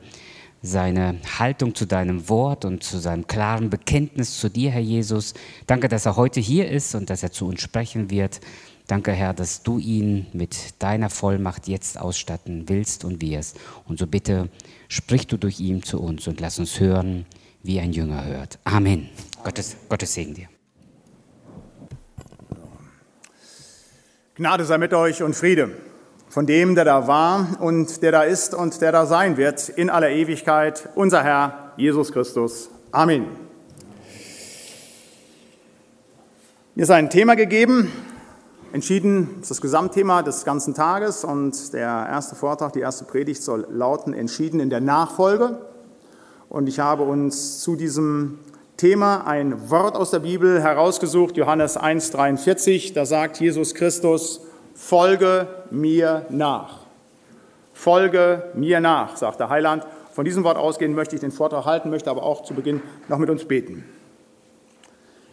seine 0.61 1.19
Haltung 1.39 1.73
zu 1.73 1.85
deinem 1.85 2.29
Wort 2.29 2.65
und 2.65 2.83
zu 2.83 2.99
seinem 2.99 3.25
klaren 3.25 3.69
Bekenntnis 3.69 4.39
zu 4.39 4.49
dir, 4.49 4.69
Herr 4.71 4.81
Jesus. 4.81 5.33
Danke, 5.65 5.87
dass 5.87 6.05
er 6.05 6.17
heute 6.17 6.39
hier 6.39 6.69
ist 6.69 6.93
und 6.93 7.09
dass 7.09 7.23
er 7.23 7.31
zu 7.31 7.47
uns 7.47 7.61
sprechen 7.61 8.09
wird. 8.11 8.41
Danke, 8.91 9.13
Herr, 9.13 9.33
dass 9.33 9.63
du 9.63 9.77
ihn 9.77 10.27
mit 10.33 10.81
deiner 10.83 11.09
Vollmacht 11.09 11.69
jetzt 11.69 11.97
ausstatten 11.97 12.67
willst 12.67 13.05
und 13.05 13.21
wirst. 13.21 13.57
Und 13.87 13.97
so 13.97 14.05
bitte 14.05 14.49
sprich 14.89 15.27
du 15.27 15.37
durch 15.37 15.61
ihn 15.61 15.81
zu 15.81 16.01
uns 16.01 16.27
und 16.27 16.41
lass 16.41 16.59
uns 16.59 16.77
hören, 16.77 17.25
wie 17.63 17.79
ein 17.79 17.93
Jünger 17.93 18.25
hört. 18.25 18.59
Amen. 18.65 19.09
Gottes, 19.45 19.77
Gottes 19.87 20.13
Segen 20.13 20.33
dir. 20.33 20.49
Gnade 24.35 24.65
sei 24.65 24.77
mit 24.77 24.93
euch 24.93 25.23
und 25.23 25.37
Friede 25.37 25.71
von 26.27 26.45
dem, 26.45 26.75
der 26.75 26.83
da 26.83 27.07
war 27.07 27.61
und 27.61 28.01
der 28.01 28.11
da 28.11 28.23
ist 28.23 28.53
und 28.53 28.81
der 28.81 28.91
da 28.91 29.05
sein 29.05 29.37
wird 29.37 29.69
in 29.69 29.89
aller 29.89 30.09
Ewigkeit, 30.09 30.89
unser 30.95 31.23
Herr 31.23 31.71
Jesus 31.77 32.11
Christus. 32.11 32.69
Amen. 32.91 33.25
Mir 36.75 36.83
ist 36.83 36.91
ein 36.91 37.09
Thema 37.09 37.35
gegeben, 37.35 37.89
entschieden 38.73 39.39
ist 39.41 39.51
das 39.51 39.61
Gesamtthema 39.61 40.23
des 40.23 40.45
ganzen 40.45 40.73
Tages 40.73 41.23
und 41.23 41.73
der 41.73 42.07
erste 42.09 42.35
Vortrag, 42.35 42.73
die 42.73 42.79
erste 42.79 43.05
Predigt 43.05 43.43
soll 43.43 43.67
lauten, 43.69 44.13
entschieden 44.13 44.59
in 44.59 44.69
der 44.69 44.81
Nachfolge. 44.81 45.57
Und 46.49 46.67
ich 46.67 46.79
habe 46.79 47.03
uns 47.03 47.59
zu 47.59 47.75
diesem 47.75 48.39
Thema 48.77 49.27
ein 49.27 49.69
Wort 49.69 49.95
aus 49.95 50.11
der 50.11 50.19
Bibel 50.19 50.61
herausgesucht, 50.61 51.37
Johannes 51.37 51.79
1,43. 51.79 52.93
Da 52.93 53.05
sagt 53.05 53.39
Jesus 53.39 53.73
Christus, 53.73 54.41
folge 54.73 55.47
mir 55.69 56.25
nach. 56.29 56.79
Folge 57.73 58.51
mir 58.53 58.79
nach, 58.79 59.17
sagt 59.17 59.39
der 59.39 59.49
Heiland. 59.49 59.85
Von 60.13 60.25
diesem 60.25 60.43
Wort 60.43 60.57
ausgehend 60.57 60.95
möchte 60.95 61.15
ich 61.15 61.21
den 61.21 61.31
Vortrag 61.31 61.65
halten, 61.65 61.89
möchte 61.89 62.09
aber 62.09 62.23
auch 62.23 62.43
zu 62.43 62.53
Beginn 62.53 62.81
noch 63.07 63.17
mit 63.17 63.29
uns 63.29 63.45
beten. 63.45 63.85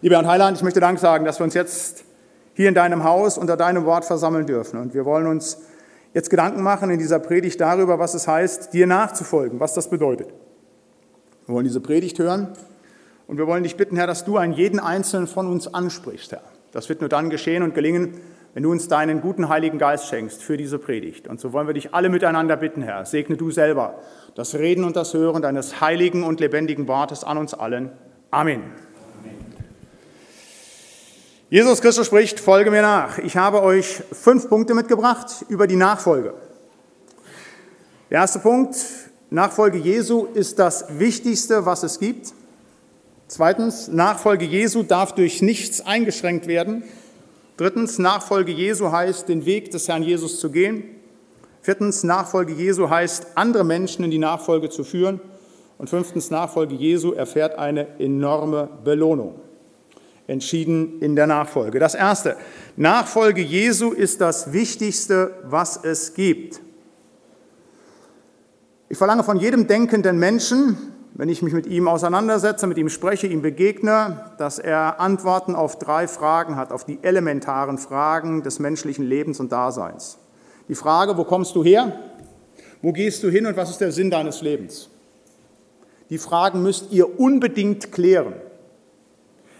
Lieber 0.00 0.16
Herr 0.16 0.28
Heiland, 0.28 0.56
ich 0.56 0.62
möchte 0.62 0.78
Dank 0.78 1.00
sagen, 1.00 1.24
dass 1.24 1.40
wir 1.40 1.44
uns 1.44 1.54
jetzt 1.54 2.04
hier 2.58 2.68
in 2.68 2.74
deinem 2.74 3.04
Haus 3.04 3.38
unter 3.38 3.56
deinem 3.56 3.84
Wort 3.84 4.04
versammeln 4.04 4.44
dürfen. 4.44 4.80
Und 4.80 4.92
wir 4.92 5.04
wollen 5.04 5.28
uns 5.28 5.58
jetzt 6.12 6.28
Gedanken 6.28 6.60
machen 6.60 6.90
in 6.90 6.98
dieser 6.98 7.20
Predigt 7.20 7.60
darüber, 7.60 8.00
was 8.00 8.14
es 8.14 8.26
heißt, 8.26 8.74
dir 8.74 8.88
nachzufolgen, 8.88 9.60
was 9.60 9.74
das 9.74 9.88
bedeutet. 9.88 10.26
Wir 11.46 11.54
wollen 11.54 11.64
diese 11.64 11.80
Predigt 11.80 12.18
hören 12.18 12.48
und 13.28 13.38
wir 13.38 13.46
wollen 13.46 13.62
dich 13.62 13.76
bitten, 13.76 13.94
Herr, 13.94 14.08
dass 14.08 14.24
du 14.24 14.38
einen 14.38 14.54
jeden 14.54 14.80
Einzelnen 14.80 15.28
von 15.28 15.46
uns 15.46 15.72
ansprichst, 15.72 16.32
Herr. 16.32 16.42
Das 16.72 16.88
wird 16.88 17.00
nur 17.00 17.08
dann 17.08 17.30
geschehen 17.30 17.62
und 17.62 17.76
gelingen, 17.76 18.20
wenn 18.54 18.64
du 18.64 18.72
uns 18.72 18.88
deinen 18.88 19.20
guten 19.20 19.48
Heiligen 19.48 19.78
Geist 19.78 20.06
schenkst 20.06 20.42
für 20.42 20.56
diese 20.56 20.80
Predigt. 20.80 21.28
Und 21.28 21.38
so 21.38 21.52
wollen 21.52 21.68
wir 21.68 21.74
dich 21.74 21.94
alle 21.94 22.08
miteinander 22.08 22.56
bitten, 22.56 22.82
Herr. 22.82 23.04
Segne 23.04 23.36
du 23.36 23.52
selber 23.52 24.00
das 24.34 24.56
Reden 24.56 24.82
und 24.82 24.96
das 24.96 25.14
Hören 25.14 25.42
deines 25.42 25.80
heiligen 25.80 26.24
und 26.24 26.40
lebendigen 26.40 26.88
Wortes 26.88 27.22
an 27.22 27.38
uns 27.38 27.54
allen. 27.54 27.92
Amen. 28.32 28.64
Jesus 31.50 31.80
Christus 31.80 32.06
spricht, 32.06 32.40
folge 32.40 32.70
mir 32.70 32.82
nach. 32.82 33.16
Ich 33.16 33.38
habe 33.38 33.62
euch 33.62 34.02
fünf 34.12 34.50
Punkte 34.50 34.74
mitgebracht 34.74 35.46
über 35.48 35.66
die 35.66 35.76
Nachfolge. 35.76 36.34
Der 38.10 38.18
erste 38.18 38.40
Punkt, 38.40 38.76
Nachfolge 39.30 39.78
Jesu 39.78 40.26
ist 40.34 40.58
das 40.58 40.98
Wichtigste, 40.98 41.64
was 41.64 41.84
es 41.84 41.98
gibt. 42.00 42.34
Zweitens, 43.28 43.88
Nachfolge 43.88 44.44
Jesu 44.44 44.82
darf 44.82 45.14
durch 45.14 45.40
nichts 45.40 45.80
eingeschränkt 45.80 46.48
werden. 46.48 46.82
Drittens, 47.56 47.98
Nachfolge 47.98 48.52
Jesu 48.52 48.92
heißt, 48.92 49.26
den 49.30 49.46
Weg 49.46 49.70
des 49.70 49.88
Herrn 49.88 50.02
Jesus 50.02 50.40
zu 50.40 50.50
gehen. 50.50 50.84
Viertens, 51.62 52.04
Nachfolge 52.04 52.52
Jesu 52.52 52.90
heißt, 52.90 53.28
andere 53.36 53.64
Menschen 53.64 54.04
in 54.04 54.10
die 54.10 54.18
Nachfolge 54.18 54.68
zu 54.68 54.84
führen. 54.84 55.18
Und 55.78 55.88
fünftens, 55.88 56.30
Nachfolge 56.30 56.74
Jesu 56.74 57.12
erfährt 57.12 57.58
eine 57.58 57.98
enorme 57.98 58.68
Belohnung. 58.84 59.47
Entschieden 60.28 61.00
in 61.00 61.16
der 61.16 61.26
Nachfolge. 61.26 61.78
Das 61.78 61.94
Erste, 61.94 62.36
Nachfolge 62.76 63.40
Jesu 63.40 63.92
ist 63.92 64.20
das 64.20 64.52
Wichtigste, 64.52 65.32
was 65.44 65.82
es 65.82 66.14
gibt. 66.14 66.60
Ich 68.90 68.98
verlange 68.98 69.24
von 69.24 69.38
jedem 69.38 69.66
denkenden 69.66 70.18
Menschen, 70.18 70.76
wenn 71.14 71.30
ich 71.30 71.42
mich 71.42 71.54
mit 71.54 71.66
ihm 71.66 71.88
auseinandersetze, 71.88 72.66
mit 72.66 72.78
ihm 72.78 72.90
spreche, 72.90 73.26
ihm 73.26 73.42
begegne, 73.42 74.30
dass 74.36 74.58
er 74.58 75.00
Antworten 75.00 75.54
auf 75.56 75.78
drei 75.78 76.06
Fragen 76.06 76.56
hat, 76.56 76.72
auf 76.72 76.84
die 76.84 76.98
elementaren 77.02 77.78
Fragen 77.78 78.42
des 78.42 78.58
menschlichen 78.58 79.04
Lebens 79.04 79.40
und 79.40 79.50
Daseins. 79.50 80.18
Die 80.68 80.74
Frage, 80.74 81.16
wo 81.16 81.24
kommst 81.24 81.56
du 81.56 81.64
her? 81.64 81.98
Wo 82.82 82.92
gehst 82.92 83.22
du 83.22 83.30
hin 83.30 83.46
und 83.46 83.56
was 83.56 83.70
ist 83.70 83.80
der 83.80 83.92
Sinn 83.92 84.10
deines 84.10 84.42
Lebens? 84.42 84.90
Die 86.10 86.18
Fragen 86.18 86.62
müsst 86.62 86.92
ihr 86.92 87.18
unbedingt 87.18 87.92
klären. 87.92 88.34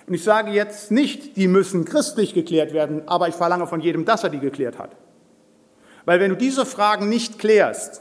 Und 0.08 0.14
ich 0.14 0.24
sage 0.24 0.50
jetzt 0.52 0.90
nicht, 0.90 1.36
die 1.36 1.48
müssen 1.48 1.84
christlich 1.84 2.32
geklärt 2.32 2.72
werden, 2.72 3.02
aber 3.06 3.28
ich 3.28 3.34
verlange 3.34 3.66
von 3.66 3.82
jedem, 3.82 4.06
dass 4.06 4.24
er 4.24 4.30
die 4.30 4.38
geklärt 4.38 4.78
hat. 4.78 4.96
Weil 6.06 6.18
wenn 6.18 6.30
du 6.30 6.36
diese 6.36 6.64
Fragen 6.64 7.10
nicht 7.10 7.38
klärst, 7.38 8.00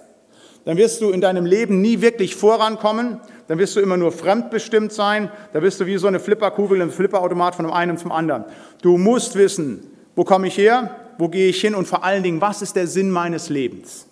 dann 0.63 0.77
wirst 0.77 1.01
du 1.01 1.09
in 1.09 1.19
deinem 1.19 1.45
Leben 1.45 1.81
nie 1.81 1.99
wirklich 1.99 2.37
vorankommen, 2.37 3.19
dann 3.49 3.59
wirst 3.59 3.75
du 3.75 3.81
immer 3.81 3.97
nur 3.97 4.13
fremdbestimmt 4.13 4.93
sein, 4.93 5.29
da 5.51 5.61
wirst 5.61 5.81
du 5.81 5.85
wie 5.85 5.97
so 5.97 6.07
eine 6.07 6.21
Flipperkugel 6.21 6.79
im 6.79 6.91
Flipperautomat 6.91 7.55
von 7.55 7.65
dem 7.65 7.73
einen 7.73 7.97
zum 7.97 8.13
anderen. 8.13 8.45
Du 8.81 8.97
musst 8.97 9.35
wissen, 9.35 9.91
wo 10.15 10.23
komme 10.23 10.47
ich 10.47 10.57
her, 10.57 10.95
wo 11.17 11.27
gehe 11.27 11.49
ich 11.49 11.59
hin 11.59 11.75
und 11.75 11.89
vor 11.89 12.05
allen 12.05 12.23
Dingen, 12.23 12.39
was 12.39 12.61
ist 12.61 12.77
der 12.77 12.87
Sinn 12.87 13.11
meines 13.11 13.49
Lebens? 13.49 14.07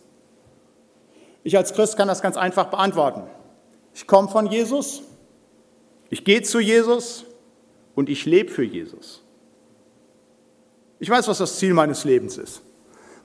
Ich 1.44 1.56
als 1.56 1.74
Christ 1.74 1.96
kann 1.96 2.10
das 2.10 2.22
ganz 2.22 2.36
einfach 2.36 2.66
beantworten. 2.66 3.24
Ich 3.94 4.06
komme 4.06 4.28
von 4.28 4.48
Jesus, 4.48 5.02
ich 6.10 6.26
gehe 6.26 6.42
zu 6.42 6.60
Jesus 6.60 7.26
und 7.96 8.10
ich 8.10 8.26
lebe 8.26 8.52
für 8.52 8.64
Jesus. 8.64 9.24
Ich 11.00 11.10
weiß, 11.10 11.28
was 11.28 11.40
das 11.40 11.58
Ziel 11.58 11.74
meines 11.74 12.04
Lebens 12.04 12.38
ist. 12.38 12.62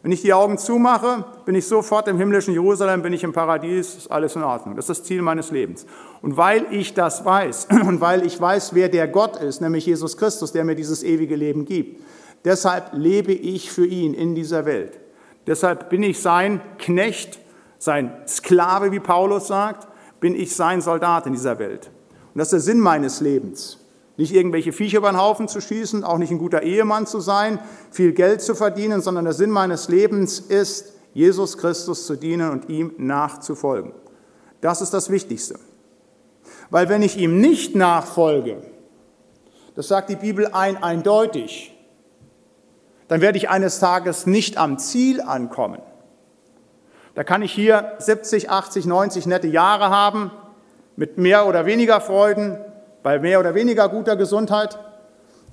Wenn 0.03 0.13
ich 0.13 0.23
die 0.23 0.33
Augen 0.33 0.57
zumache, 0.57 1.27
bin 1.45 1.55
ich 1.55 1.67
sofort 1.67 2.09
im 2.09 2.17
himmlischen 2.17 2.55
Jerusalem, 2.55 3.03
bin 3.03 3.13
ich 3.13 3.23
im 3.23 3.35
Paradies, 3.35 3.97
ist 3.97 4.11
alles 4.11 4.35
in 4.35 4.43
Ordnung. 4.43 4.75
Das 4.75 4.89
ist 4.89 5.01
das 5.01 5.07
Ziel 5.07 5.21
meines 5.21 5.51
Lebens. 5.51 5.85
Und 6.23 6.39
weil 6.39 6.67
ich 6.71 6.95
das 6.95 7.25
weiß 7.25 7.69
und 7.87 8.01
weil 8.01 8.25
ich 8.25 8.41
weiß, 8.41 8.75
wer 8.75 8.89
der 8.89 9.09
Gott 9.09 9.37
ist, 9.37 9.61
nämlich 9.61 9.85
Jesus 9.85 10.17
Christus, 10.17 10.53
der 10.53 10.65
mir 10.65 10.75
dieses 10.75 11.03
ewige 11.03 11.37
Leben 11.37 11.67
gibt, 11.67 12.03
deshalb 12.45 12.93
lebe 12.95 13.33
ich 13.33 13.71
für 13.71 13.85
ihn 13.87 14.15
in 14.15 14.35
dieser 14.35 14.65
Welt. 14.65 14.99
Deshalb 15.47 15.91
bin 15.91 16.03
ich 16.03 16.21
sein 16.21 16.63
Knecht, 16.79 17.39
sein 17.79 18.23
Sklave, 18.27 18.93
wie 18.93 19.01
Paulus 19.01 19.49
sagt, 19.49 19.87
bin 20.21 20.35
ich 20.35 20.55
sein 20.55 20.81
Soldat 20.81 21.27
in 21.27 21.35
dieser 21.35 21.59
Welt. 21.59 21.91
Und 22.33 22.39
das 22.39 22.49
ist 22.49 22.53
der 22.53 22.61
Sinn 22.61 22.81
meines 22.81 23.21
Lebens. 23.21 23.80
Nicht 24.21 24.35
irgendwelche 24.35 24.75
Viecher 24.75 24.99
über 24.99 25.11
den 25.11 25.19
Haufen 25.19 25.49
zu 25.49 25.63
schießen, 25.63 26.05
auch 26.05 26.19
nicht 26.19 26.31
ein 26.31 26.37
guter 26.37 26.63
Ehemann 26.63 27.07
zu 27.07 27.21
sein, 27.21 27.59
viel 27.91 28.13
Geld 28.13 28.43
zu 28.43 28.55
verdienen, 28.55 29.01
sondern 29.01 29.25
der 29.25 29.33
Sinn 29.33 29.49
meines 29.49 29.89
Lebens 29.89 30.41
ist, 30.41 30.93
Jesus 31.15 31.57
Christus 31.57 32.05
zu 32.05 32.17
dienen 32.17 32.51
und 32.51 32.69
ihm 32.69 32.93
nachzufolgen. 32.99 33.93
Das 34.61 34.83
ist 34.83 34.93
das 34.93 35.09
Wichtigste. 35.09 35.59
Weil 36.69 36.91
wenn 36.91 37.01
ich 37.01 37.17
ihm 37.17 37.41
nicht 37.41 37.75
nachfolge, 37.75 38.59
das 39.75 39.89
sagt 39.89 40.11
die 40.11 40.17
Bibel 40.17 40.49
ein 40.53 40.83
eindeutig, 40.83 41.75
dann 43.09 43.23
werde 43.23 43.39
ich 43.39 43.49
eines 43.49 43.79
Tages 43.79 44.27
nicht 44.27 44.59
am 44.59 44.79
Ziel 44.79 45.23
ankommen. 45.23 45.81
Da 47.15 47.25
kann 47.25 47.41
ich 47.41 47.53
hier 47.53 47.93
70, 48.01 48.51
80, 48.51 48.85
90 48.85 49.25
nette 49.25 49.49
Jahre 49.49 49.89
haben, 49.89 50.31
mit 50.97 51.17
mehr 51.17 51.47
oder 51.47 51.65
weniger 51.65 52.03
Freuden, 52.03 52.59
bei 53.03 53.19
mehr 53.19 53.41
oder 53.41 53.55
weniger 53.55 53.89
guter 53.89 54.17
Gesundheit, 54.17 54.79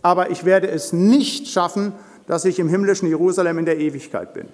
aber 0.02 0.30
ich 0.30 0.46
werde 0.46 0.70
es 0.70 0.94
nicht 0.94 1.48
schaffen, 1.48 1.94
dass 2.28 2.46
ich 2.46 2.60
im 2.60 2.70
himmlischen 2.70 3.08
Jerusalem 3.08 3.58
in 3.58 3.66
der 3.66 3.78
Ewigkeit 3.80 4.34
bin. 4.34 4.48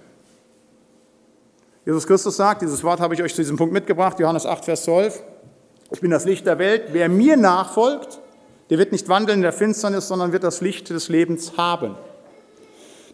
Jesus 1.86 2.08
Christus 2.08 2.38
sagt, 2.38 2.62
dieses 2.62 2.84
Wort 2.84 3.02
habe 3.02 3.14
ich 3.14 3.22
euch 3.22 3.36
zu 3.36 3.42
diesem 3.42 3.58
Punkt 3.58 3.74
mitgebracht, 3.74 4.20
Johannes 4.20 4.46
8, 4.46 4.64
Vers 4.64 4.84
12, 4.84 5.22
ich 5.92 6.02
bin 6.02 6.12
das 6.12 6.26
Licht 6.26 6.46
der 6.46 6.60
Welt, 6.60 6.86
wer 6.92 7.10
mir 7.10 7.36
nachfolgt, 7.36 8.20
der 8.70 8.78
wird 8.78 8.92
nicht 8.92 9.10
wandeln 9.10 9.40
in 9.40 9.44
der 9.44 9.54
Finsternis, 9.54 10.08
sondern 10.08 10.32
wird 10.32 10.44
das 10.44 10.62
Licht 10.62 10.90
des 10.90 11.10
Lebens 11.10 11.58
haben. 11.58 11.96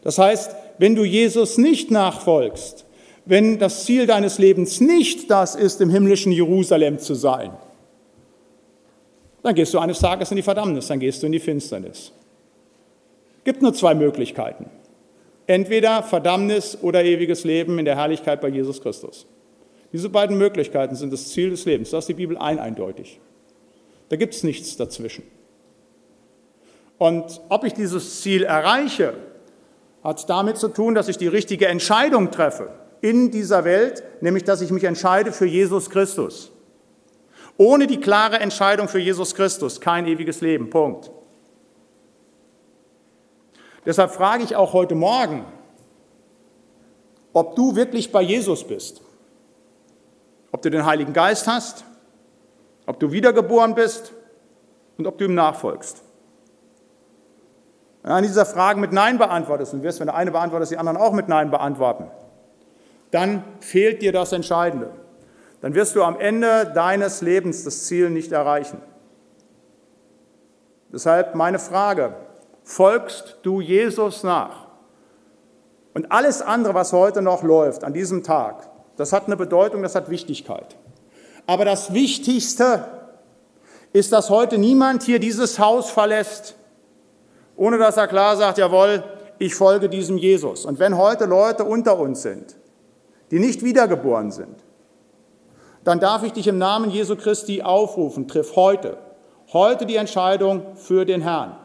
Das 0.03 0.17
heißt, 0.17 0.55
wenn 0.77 0.95
du 0.95 1.03
Jesus 1.03 1.57
nicht 1.57 1.91
nachfolgst, 1.91 2.86
wenn 3.25 3.59
das 3.59 3.86
Ziel 3.86 4.07
deines 4.07 4.38
Lebens 4.38 4.79
nicht 4.79 5.29
das 5.29 5.55
ist, 5.55 5.81
im 5.81 5.89
himmlischen 5.89 6.31
Jerusalem 6.31 7.00
zu 7.00 7.15
sein, 7.15 7.51
dann 9.43 9.55
gehst 9.55 9.74
du 9.74 9.79
eines 9.79 10.00
Tages 10.00 10.31
in 10.31 10.38
die 10.38 10.43
Verdammnis, 10.43 10.88
dann 10.88 11.00
gehst 11.00 11.22
du 11.22 11.27
in 11.27 11.31
die 11.31 11.39
Finsternis. 11.39 12.12
Gibt 13.43 13.62
nur 13.62 13.74
zwei 13.74 13.96
Möglichkeiten. 13.96 14.69
Entweder 15.48 16.03
Verdammnis 16.03 16.77
oder 16.81 17.03
ewiges 17.03 17.43
Leben 17.43 17.79
in 17.79 17.86
der 17.86 17.96
Herrlichkeit 17.96 18.41
bei 18.41 18.50
Jesus 18.50 18.81
Christus. 18.81 19.25
Diese 19.91 20.10
beiden 20.10 20.38
Möglichkeiten 20.38 20.96
sind 20.96 21.12
das 21.12 21.29
Ziel 21.29 21.50
des 21.50 21.65
Lebens. 21.65 21.89
Das 21.89 22.03
ist 22.03 22.10
die 22.10 22.13
Bibel 22.13 22.38
ein 22.38 22.60
eindeutig. 22.60 23.19
Da 24.10 24.15
gibt 24.15 24.36
es 24.36 24.43
nichts 24.43 24.77
dazwischen. 24.77 25.24
Und 26.98 27.41
ob 27.50 27.63
ich 27.63 27.74
dieses 27.74 28.22
Ziel 28.22 28.43
erreiche, 28.43 29.13
hat 30.03 30.29
damit 30.29 30.58
zu 30.58 30.67
tun, 30.67 30.93
dass 30.93 31.08
ich 31.08 31.17
die 31.17 31.27
richtige 31.27 31.67
Entscheidung 31.67 32.29
treffe 32.29 32.72
in 33.01 33.31
dieser 33.31 33.63
Welt, 33.63 34.03
nämlich 34.22 34.43
dass 34.43 34.62
ich 34.62 34.72
mich 34.72 34.84
entscheide 34.84 35.31
für 35.31 35.46
Jesus 35.46 35.89
Christus. 35.89 36.51
Ohne 37.59 37.87
die 37.87 37.99
klare 37.99 38.39
Entscheidung 38.39 38.87
für 38.87 38.99
Jesus 38.99 39.35
Christus 39.35 39.81
kein 39.81 40.07
ewiges 40.07 40.39
Leben. 40.39 40.69
Punkt. 40.69 41.11
Deshalb 43.85 44.11
frage 44.11 44.43
ich 44.45 44.55
auch 44.55 44.71
heute 44.71 44.95
Morgen, 44.95 45.43
ob 47.33 47.57
du 47.57 47.75
wirklich 47.75 48.13
bei 48.13 48.21
Jesus 48.21 48.65
bist, 48.65 49.01
ob 50.53 50.61
du 50.61 50.69
den 50.69 50.85
Heiligen 50.85 51.11
Geist 51.11 51.47
hast, 51.47 51.83
ob 52.85 52.97
du 52.97 53.11
wiedergeboren 53.11 53.75
bist 53.75 54.13
und 54.97 55.05
ob 55.05 55.17
du 55.17 55.25
ihm 55.25 55.35
nachfolgst. 55.35 56.01
Wenn 58.03 58.21
du 58.21 58.21
dieser 58.21 58.45
Fragen 58.45 58.79
mit 58.79 58.93
Nein 58.93 59.17
beantwortest 59.17 59.73
und 59.73 59.83
wirst, 59.83 59.99
wenn 59.99 60.07
der 60.07 60.15
eine 60.15 60.31
beantwortet, 60.31 60.71
die 60.71 60.77
anderen 60.77 60.97
auch 60.97 61.11
mit 61.11 61.27
Nein 61.27 61.51
beantworten, 61.51 62.09
dann 63.11 63.43
fehlt 63.59 64.01
dir 64.01 64.13
das 64.13 64.31
Entscheidende. 64.31 64.91
Dann 65.61 65.75
wirst 65.75 65.95
du 65.95 66.03
am 66.03 66.19
Ende 66.19 66.71
deines 66.73 67.21
Lebens 67.21 67.63
das 67.63 67.85
Ziel 67.85 68.09
nicht 68.09 68.31
erreichen. 68.31 68.81
Deshalb 70.91 71.35
meine 71.35 71.59
Frage, 71.59 72.15
folgst 72.63 73.37
du 73.43 73.61
Jesus 73.61 74.23
nach? 74.23 74.67
Und 75.93 76.11
alles 76.11 76.41
andere, 76.41 76.73
was 76.73 76.93
heute 76.93 77.21
noch 77.21 77.43
läuft 77.43 77.83
an 77.83 77.93
diesem 77.93 78.23
Tag, 78.23 78.69
das 78.95 79.13
hat 79.13 79.25
eine 79.25 79.37
Bedeutung, 79.37 79.83
das 79.83 79.95
hat 79.95 80.09
Wichtigkeit. 80.09 80.77
Aber 81.45 81.65
das 81.65 81.93
Wichtigste 81.93 82.85
ist, 83.91 84.11
dass 84.11 84.29
heute 84.29 84.57
niemand 84.57 85.03
hier 85.03 85.19
dieses 85.19 85.59
Haus 85.59 85.89
verlässt, 85.89 86.55
ohne 87.55 87.77
dass 87.77 87.97
er 87.97 88.07
klar 88.07 88.37
sagt, 88.37 88.57
jawohl, 88.57 89.03
ich 89.39 89.55
folge 89.55 89.89
diesem 89.89 90.17
Jesus. 90.17 90.65
Und 90.65 90.79
wenn 90.79 90.97
heute 90.97 91.25
Leute 91.25 91.63
unter 91.63 91.97
uns 91.97 92.21
sind, 92.21 92.55
die 93.31 93.39
nicht 93.39 93.63
wiedergeboren 93.63 94.31
sind, 94.31 94.55
dann 95.83 96.00
darf 96.00 96.24
ich 96.24 96.33
dich 96.33 96.48
im 96.48 96.57
Namen 96.57 96.89
Jesu 96.91 97.15
Christi 97.15 97.62
aufrufen, 97.62 98.27
triff 98.27 98.55
heute, 98.55 98.98
heute 99.53 99.86
die 99.86 99.95
Entscheidung 99.95 100.75
für 100.75 101.05
den 101.05 101.21
Herrn. 101.21 101.55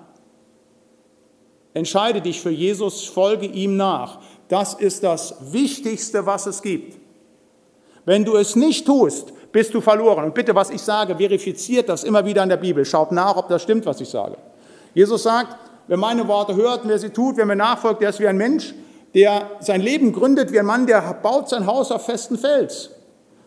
Entscheide 1.75 2.21
dich 2.21 2.41
für 2.41 2.51
Jesus, 2.51 3.05
folge 3.05 3.47
ihm 3.47 3.77
nach. 3.77 4.21
Das 4.49 4.75
ist 4.75 5.03
das 5.03 5.53
Wichtigste, 5.53 6.25
was 6.25 6.47
es 6.47 6.63
gibt. 6.63 6.97
Wenn 8.05 8.25
du 8.25 8.37
es 8.37 8.55
nicht 8.55 8.87
tust, 8.87 9.33
bist 9.51 9.75
du 9.75 9.81
verloren. 9.81 10.25
Und 10.25 10.35
bitte, 10.35 10.55
was 10.55 10.71
ich 10.71 10.83
sage, 10.83 11.17
verifiziert 11.17 11.89
das 11.89 12.05
immer 12.05 12.25
wieder 12.25 12.43
in 12.43 12.49
der 12.49 12.57
Bibel. 12.57 12.85
Schaut 12.85 13.13
nach, 13.13 13.37
ob 13.37 13.49
das 13.49 13.63
stimmt, 13.63 13.87
was 13.87 14.01
ich 14.01 14.09
sage. 14.09 14.37
Jesus 14.95 15.25
sagt, 15.25 15.57
wer 15.89 15.97
meine 15.97 16.27
Worte 16.29 16.55
hört, 16.55 16.83
wer 16.85 16.99
sie 16.99 17.11
tut, 17.11 17.37
wer 17.37 17.47
mir 17.47 17.57
nachfolgt, 17.57 18.03
der 18.03 18.11
ist 18.11 18.21
wie 18.21 18.29
ein 18.29 18.37
Mensch, 18.37 18.75
der 19.15 19.51
sein 19.61 19.81
Leben 19.81 20.13
gründet 20.13 20.53
wie 20.53 20.61
ein 20.61 20.67
Mann, 20.67 20.87
der 20.87 21.01
baut 21.23 21.49
sein 21.49 21.67
Haus 21.67 21.91
auf 21.91 22.05
festen 22.05 22.39
Fels. 22.39 22.91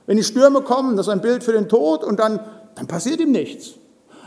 Wenn 0.08 0.18
die 0.18 0.24
Stürme 0.24 0.62
kommen, 0.62 0.98
das 0.98 1.06
ist 1.06 1.14
ein 1.14 1.22
Bild 1.22 1.44
für 1.44 1.52
den 1.52 1.70
Tod 1.70 2.04
und 2.04 2.20
dann, 2.20 2.40
dann 2.74 2.88
passiert 2.88 3.20
ihm 3.20 3.32
nichts. 3.32 3.74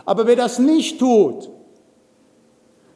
Aber 0.04 0.26
wer 0.26 0.36
das 0.36 0.58
nicht 0.58 1.00
tut, 1.00 1.50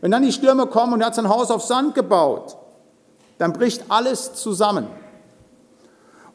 wenn 0.00 0.10
dann 0.10 0.22
die 0.22 0.32
Stürme 0.32 0.66
kommen 0.66 0.92
und 0.92 1.00
er 1.00 1.08
hat 1.08 1.14
sein 1.14 1.28
Haus 1.28 1.50
auf 1.50 1.62
Sand 1.62 1.94
gebaut, 1.94 2.56
dann 3.38 3.54
bricht 3.54 3.84
alles 3.88 4.34
zusammen. 4.34 4.86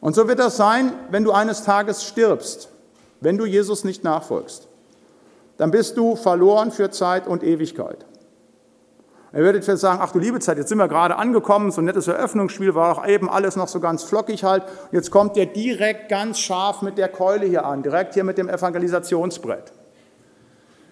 Und 0.00 0.14
so 0.14 0.26
wird 0.26 0.38
das 0.38 0.56
sein, 0.56 0.92
wenn 1.10 1.24
du 1.24 1.30
eines 1.32 1.62
Tages 1.62 2.04
stirbst, 2.04 2.68
wenn 3.20 3.38
du 3.38 3.46
Jesus 3.46 3.84
nicht 3.84 4.02
nachfolgst. 4.02 4.66
Dann 5.56 5.70
bist 5.70 5.96
du 5.96 6.16
verloren 6.16 6.72
für 6.72 6.90
Zeit 6.90 7.28
und 7.28 7.44
Ewigkeit. 7.44 8.06
Ihr 9.32 9.44
werdet 9.44 9.64
vielleicht 9.64 9.80
sagen, 9.80 10.00
ach 10.02 10.10
du 10.10 10.18
liebe 10.18 10.40
Zeit, 10.40 10.58
jetzt 10.58 10.70
sind 10.70 10.78
wir 10.78 10.88
gerade 10.88 11.14
angekommen, 11.16 11.70
so 11.70 11.80
ein 11.80 11.84
nettes 11.84 12.08
Eröffnungsspiel, 12.08 12.74
war 12.74 12.98
auch 12.98 13.06
eben 13.06 13.30
alles 13.30 13.54
noch 13.54 13.68
so 13.68 13.78
ganz 13.78 14.02
flockig 14.02 14.42
halt. 14.42 14.64
Jetzt 14.90 15.12
kommt 15.12 15.36
der 15.36 15.46
direkt 15.46 16.08
ganz 16.08 16.40
scharf 16.40 16.82
mit 16.82 16.98
der 16.98 17.08
Keule 17.08 17.46
hier 17.46 17.64
an, 17.64 17.84
direkt 17.84 18.14
hier 18.14 18.24
mit 18.24 18.38
dem 18.38 18.48
Evangelisationsbrett. 18.48 19.72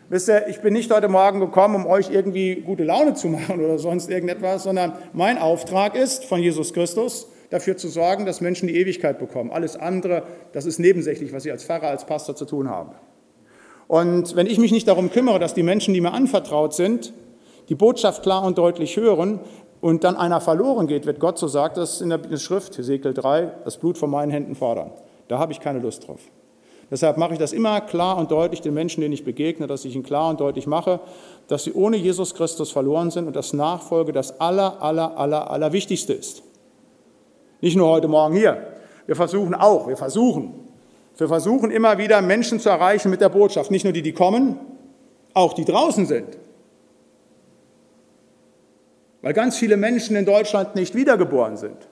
Wisst 0.08 0.28
ihr, 0.28 0.46
ich 0.46 0.60
bin 0.60 0.72
nicht 0.72 0.90
heute 0.92 1.08
Morgen 1.08 1.40
gekommen, 1.40 1.74
um 1.74 1.86
euch 1.86 2.10
irgendwie 2.10 2.62
gute 2.62 2.84
Laune 2.84 3.14
zu 3.14 3.26
machen 3.26 3.62
oder 3.62 3.78
sonst 3.78 4.08
irgendetwas, 4.08 4.62
sondern 4.62 4.92
mein 5.12 5.36
Auftrag 5.36 5.96
ist 5.96 6.24
von 6.24 6.40
Jesus 6.40 6.72
Christus, 6.72 7.26
dafür 7.50 7.76
zu 7.76 7.88
sorgen, 7.88 8.24
dass 8.24 8.40
Menschen 8.40 8.68
die 8.68 8.76
Ewigkeit 8.76 9.18
bekommen. 9.18 9.50
Alles 9.50 9.76
andere, 9.76 10.22
das 10.52 10.64
ist 10.64 10.78
nebensächlich, 10.78 11.32
was 11.32 11.44
ich 11.44 11.50
als 11.50 11.64
Pfarrer, 11.64 11.88
als 11.88 12.06
Pastor 12.06 12.36
zu 12.36 12.44
tun 12.44 12.70
habe. 12.70 12.94
Und 13.88 14.36
wenn 14.36 14.46
ich 14.46 14.58
mich 14.58 14.70
nicht 14.70 14.86
darum 14.86 15.10
kümmere, 15.10 15.38
dass 15.38 15.54
die 15.54 15.62
Menschen, 15.62 15.92
die 15.92 16.00
mir 16.00 16.12
anvertraut 16.12 16.72
sind, 16.72 17.12
die 17.68 17.74
Botschaft 17.74 18.22
klar 18.22 18.44
und 18.44 18.58
deutlich 18.58 18.96
hören 18.96 19.40
und 19.80 20.04
dann 20.04 20.16
einer 20.16 20.40
verloren 20.40 20.86
geht, 20.86 21.06
wird 21.06 21.20
Gott, 21.20 21.38
so 21.38 21.48
sagt 21.48 21.78
es 21.78 22.00
in 22.00 22.10
der 22.10 22.36
Schrift, 22.38 22.78
Hesekiel 22.78 23.14
3, 23.14 23.52
das 23.64 23.76
Blut 23.76 23.98
von 23.98 24.10
meinen 24.10 24.30
Händen 24.30 24.54
fordern. 24.54 24.90
Da 25.28 25.38
habe 25.38 25.52
ich 25.52 25.60
keine 25.60 25.78
Lust 25.78 26.08
drauf. 26.08 26.20
Deshalb 26.90 27.18
mache 27.18 27.34
ich 27.34 27.38
das 27.38 27.52
immer 27.52 27.82
klar 27.82 28.16
und 28.16 28.30
deutlich 28.30 28.62
den 28.62 28.72
Menschen, 28.72 29.02
denen 29.02 29.12
ich 29.12 29.24
begegne, 29.24 29.66
dass 29.66 29.84
ich 29.84 29.94
ihnen 29.94 30.04
klar 30.04 30.30
und 30.30 30.40
deutlich 30.40 30.66
mache, 30.66 31.00
dass 31.46 31.64
sie 31.64 31.74
ohne 31.74 31.98
Jesus 31.98 32.34
Christus 32.34 32.70
verloren 32.70 33.10
sind 33.10 33.26
und 33.26 33.36
dass 33.36 33.52
Nachfolge 33.52 34.12
das 34.12 34.40
aller, 34.40 34.82
aller, 34.82 35.18
aller, 35.18 35.50
aller 35.50 35.72
Wichtigste 35.72 36.14
ist. 36.14 36.42
Nicht 37.60 37.76
nur 37.76 37.88
heute 37.88 38.08
Morgen 38.08 38.34
hier. 38.34 38.68
Wir 39.06 39.16
versuchen 39.16 39.54
auch, 39.54 39.86
wir 39.86 39.98
versuchen, 39.98 40.54
wir 41.18 41.28
versuchen 41.28 41.70
immer 41.70 41.98
wieder 41.98 42.22
Menschen 42.22 42.58
zu 42.58 42.70
erreichen 42.70 43.10
mit 43.10 43.20
der 43.20 43.28
Botschaft. 43.28 43.70
Nicht 43.70 43.84
nur 43.84 43.92
die, 43.92 44.02
die 44.02 44.12
kommen, 44.12 44.58
auch 45.34 45.52
die 45.52 45.64
draußen 45.64 46.06
sind. 46.06 46.38
Weil 49.22 49.32
ganz 49.32 49.56
viele 49.56 49.76
Menschen 49.76 50.16
in 50.16 50.24
Deutschland 50.24 50.74
nicht 50.74 50.94
wiedergeboren 50.94 51.56
sind. 51.56 51.88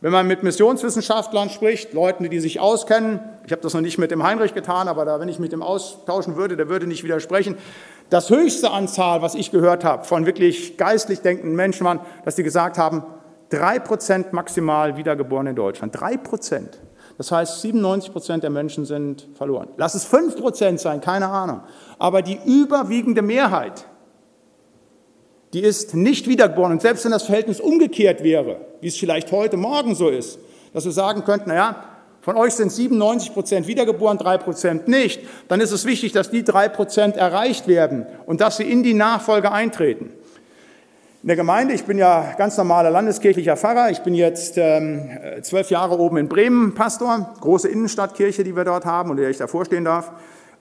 Wenn 0.00 0.12
man 0.12 0.26
mit 0.26 0.42
Missionswissenschaftlern 0.42 1.48
spricht, 1.48 1.94
Leuten, 1.94 2.28
die 2.28 2.38
sich 2.38 2.60
auskennen, 2.60 3.20
ich 3.46 3.52
habe 3.52 3.62
das 3.62 3.72
noch 3.72 3.80
nicht 3.80 3.96
mit 3.96 4.10
dem 4.10 4.22
Heinrich 4.22 4.52
getan, 4.52 4.88
aber 4.88 5.04
da, 5.04 5.20
wenn 5.20 5.28
ich 5.28 5.38
mit 5.38 5.52
dem 5.52 5.62
austauschen 5.62 6.36
würde, 6.36 6.56
der 6.56 6.68
würde 6.68 6.86
nicht 6.86 7.02
widersprechen. 7.02 7.56
Das 8.10 8.28
höchste 8.28 8.70
Anzahl, 8.70 9.22
was 9.22 9.34
ich 9.34 9.50
gehört 9.50 9.84
habe 9.84 10.04
von 10.04 10.26
wirklich 10.26 10.76
geistlich 10.76 11.22
denkenden 11.22 11.56
Menschen, 11.56 11.86
waren, 11.86 12.00
dass 12.24 12.36
die 12.36 12.42
gesagt 12.42 12.76
haben, 12.76 13.04
drei 13.48 13.78
Prozent 13.78 14.32
maximal 14.32 14.96
wiedergeboren 14.96 15.46
in 15.46 15.56
Deutschland. 15.56 15.98
Drei 15.98 16.16
Prozent. 16.16 16.78
Das 17.16 17.32
heißt, 17.32 17.62
97 17.62 18.12
Prozent 18.12 18.42
der 18.42 18.50
Menschen 18.50 18.84
sind 18.84 19.26
verloren. 19.34 19.68
Lass 19.78 19.94
es 19.94 20.04
fünf 20.04 20.36
Prozent 20.36 20.78
sein, 20.78 21.00
keine 21.00 21.28
Ahnung. 21.28 21.62
Aber 21.98 22.20
die 22.20 22.38
überwiegende 22.44 23.22
Mehrheit 23.22 23.86
die 25.52 25.60
ist 25.60 25.94
nicht 25.94 26.28
wiedergeboren. 26.28 26.72
Und 26.72 26.82
selbst 26.82 27.04
wenn 27.04 27.12
das 27.12 27.24
Verhältnis 27.24 27.60
umgekehrt 27.60 28.22
wäre, 28.22 28.60
wie 28.80 28.88
es 28.88 28.96
vielleicht 28.96 29.32
heute 29.32 29.56
Morgen 29.56 29.94
so 29.94 30.08
ist, 30.08 30.38
dass 30.72 30.84
wir 30.84 30.92
sagen 30.92 31.24
könnten, 31.24 31.48
naja, 31.48 31.76
von 32.20 32.36
euch 32.36 32.54
sind 32.54 32.72
97 32.72 33.32
Prozent 33.32 33.66
wiedergeboren, 33.68 34.18
drei 34.18 34.36
Prozent 34.36 34.88
nicht, 34.88 35.20
dann 35.46 35.60
ist 35.60 35.70
es 35.70 35.84
wichtig, 35.84 36.12
dass 36.12 36.28
die 36.28 36.42
drei 36.42 36.68
Prozent 36.68 37.16
erreicht 37.16 37.68
werden 37.68 38.04
und 38.26 38.40
dass 38.40 38.56
sie 38.56 38.64
in 38.64 38.82
die 38.82 38.94
Nachfolge 38.94 39.52
eintreten. 39.52 40.10
In 41.22 41.28
der 41.28 41.36
Gemeinde, 41.36 41.74
ich 41.74 41.84
bin 41.84 41.98
ja 41.98 42.34
ganz 42.36 42.56
normaler 42.56 42.90
landeskirchlicher 42.90 43.56
Pfarrer, 43.56 43.90
ich 43.90 44.00
bin 44.00 44.14
jetzt 44.14 44.58
ähm, 44.58 45.08
zwölf 45.42 45.70
Jahre 45.70 45.98
oben 45.98 46.16
in 46.16 46.28
Bremen 46.28 46.74
Pastor, 46.74 47.34
große 47.40 47.68
Innenstadtkirche, 47.68 48.44
die 48.44 48.56
wir 48.56 48.64
dort 48.64 48.84
haben 48.84 49.10
und 49.10 49.16
der 49.18 49.30
ich 49.30 49.38
davor 49.38 49.64
stehen 49.64 49.84
darf. 49.84 50.10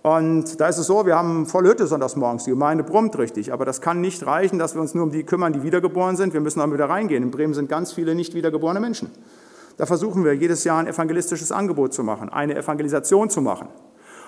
Und 0.05 0.61
da 0.61 0.67
ist 0.67 0.77
es 0.77 0.85
so, 0.85 1.07
wir 1.07 1.15
haben 1.15 1.47
volle 1.47 1.69
Hütte 1.69 1.87
sonntags 1.87 2.15
morgens, 2.15 2.43
die 2.43 2.51
Gemeinde 2.51 2.83
brummt 2.83 3.17
richtig, 3.17 3.51
aber 3.51 3.65
das 3.65 3.81
kann 3.81 4.01
nicht 4.01 4.23
reichen, 4.27 4.59
dass 4.59 4.75
wir 4.75 4.81
uns 4.81 4.93
nur 4.93 5.03
um 5.03 5.09
die 5.09 5.23
kümmern, 5.23 5.51
die 5.51 5.63
wiedergeboren 5.63 6.15
sind. 6.15 6.31
Wir 6.31 6.41
müssen 6.41 6.61
auch 6.61 6.71
wieder 6.71 6.87
reingehen. 6.87 7.23
In 7.23 7.31
Bremen 7.31 7.55
sind 7.55 7.69
ganz 7.69 7.91
viele 7.91 8.13
nicht 8.13 8.35
wiedergeborene 8.35 8.79
Menschen. 8.79 9.09
Da 9.77 9.87
versuchen 9.87 10.23
wir 10.23 10.35
jedes 10.35 10.63
Jahr 10.63 10.77
ein 10.77 10.85
evangelistisches 10.85 11.51
Angebot 11.51 11.95
zu 11.95 12.03
machen, 12.03 12.29
eine 12.29 12.55
Evangelisation 12.55 13.31
zu 13.31 13.41
machen. 13.41 13.67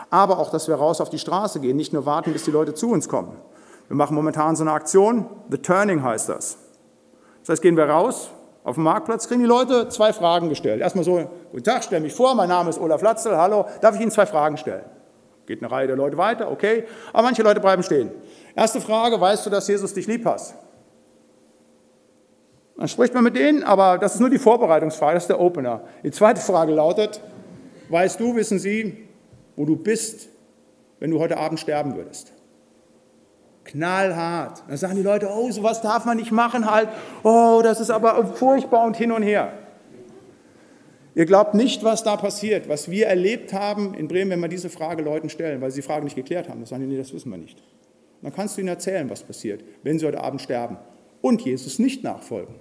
Aber 0.10 0.40
auch, 0.40 0.50
dass 0.50 0.68
wir 0.68 0.74
raus 0.74 1.00
auf 1.00 1.12
die 1.12 1.20
Straße 1.20 1.60
gehen, 1.60 1.78
nicht 1.78 1.94
nur 1.94 2.08
warten, 2.08 2.34
bis 2.34 2.46
die 2.46 2.50
Leute 2.50 2.74
zu 2.74 2.90
uns 2.90 3.08
kommen. 3.08 3.38
Wir 3.88 3.98
machen 3.98 4.16
momentan 4.16 4.56
so 4.56 4.64
eine 4.64 4.72
Aktion, 4.72 5.28
The 5.52 5.60
Turning 5.60 6.02
heißt 6.02 6.28
das. 6.28 6.58
Das 7.42 7.50
heißt, 7.50 7.62
gehen 7.62 7.78
wir 7.78 7.88
raus 7.88 8.32
auf 8.64 8.78
dem 8.78 8.84
Marktplatz, 8.84 9.28
kriegen 9.28 9.42
die 9.42 9.46
Leute 9.46 9.90
zwei 9.90 10.12
Fragen 10.12 10.50
gestellt. 10.50 10.82
Erstmal 10.82 11.04
so, 11.04 11.30
guten 11.52 11.64
Tag, 11.64 11.84
stell 11.84 12.00
mich 12.00 12.16
vor, 12.16 12.34
mein 12.34 12.50
Name 12.50 12.72
ist 12.72 12.82
Olaf 12.82 13.04
Latzel, 13.04 13.38
hallo, 13.38 13.68
darf 13.80 13.94
ich 13.94 14.02
Ihnen 14.02 14.10
zwei 14.10 14.26
Fragen 14.26 14.58
stellen? 14.58 14.97
Geht 15.48 15.64
eine 15.64 15.72
Reihe 15.72 15.88
der 15.88 15.96
Leute 15.96 16.18
weiter, 16.18 16.52
okay. 16.52 16.84
Aber 17.14 17.24
manche 17.24 17.42
Leute 17.42 17.62
bleiben 17.62 17.82
stehen. 17.82 18.12
Erste 18.54 18.82
Frage, 18.82 19.20
weißt 19.20 19.46
du, 19.46 19.50
dass 19.50 19.68
Jesus 19.68 19.94
dich 19.94 20.06
lieb 20.06 20.26
hat? 20.26 20.54
Dann 22.76 22.88
spricht 22.88 23.14
man 23.14 23.24
mit 23.24 23.36
denen, 23.36 23.64
aber 23.64 23.98
das 23.98 24.16
ist 24.16 24.20
nur 24.20 24.30
die 24.30 24.38
Vorbereitungsfrage, 24.38 25.16
das 25.16 25.24
ist 25.24 25.30
der 25.30 25.40
Opener. 25.40 25.82
Die 26.04 26.12
zweite 26.12 26.42
Frage 26.42 26.74
lautet, 26.74 27.22
weißt 27.90 28.20
du, 28.20 28.36
wissen 28.36 28.60
Sie, 28.60 29.08
wo 29.56 29.66
du 29.66 29.78
bist, 29.78 30.30
wenn 31.00 31.10
du 31.10 31.20
heute 31.20 31.38
Abend 31.38 31.60
sterben 31.60 31.96
würdest? 31.96 32.34
Knallhart. 33.64 34.64
Dann 34.68 34.78
sagen 34.78 34.96
die 34.96 35.02
Leute, 35.02 35.30
oh, 35.32 35.50
sowas 35.50 35.82
darf 35.82 36.06
man 36.06 36.18
nicht 36.18 36.32
machen 36.32 36.70
halt. 36.70 36.90
Oh, 37.24 37.62
das 37.64 37.80
ist 37.80 37.90
aber 37.90 38.26
furchtbar 38.28 38.86
und 38.86 38.98
hin 38.98 39.12
und 39.12 39.24
her. 39.24 39.54
Ihr 41.18 41.26
glaubt 41.26 41.56
nicht, 41.56 41.84
was 41.84 42.04
da 42.04 42.16
passiert, 42.16 42.70
was 42.70 42.92
wir 42.92 43.08
erlebt 43.08 43.52
haben 43.52 43.96
in 43.96 44.08
Bremen, 44.08 44.30
wenn 44.30 44.40
wir 44.40 44.50
diese 44.50 44.70
Frage 44.70 45.02
Leuten 45.02 45.32
stellen, 45.32 45.62
weil 45.62 45.72
sie 45.72 45.82
die 45.82 45.88
Frage 45.88 46.04
nicht 46.04 46.16
geklärt 46.16 46.48
haben. 46.48 46.60
Das 46.60 46.70
sagen 46.70 46.84
die, 46.84 46.88
nee, 46.88 46.96
das 46.96 47.12
wissen 47.12 47.32
wir 47.32 47.40
nicht. 47.40 47.58
dann 48.22 48.32
kannst 48.32 48.56
du 48.56 48.62
ihnen 48.62 48.68
erzählen, 48.68 49.10
was 49.10 49.24
passiert, 49.24 49.64
wenn 49.82 49.98
sie 49.98 50.06
heute 50.06 50.24
Abend 50.24 50.44
sterben 50.44 50.78
und 51.22 51.42
Jesus 51.42 51.80
nicht 51.80 52.04
nachfolgen. 52.04 52.54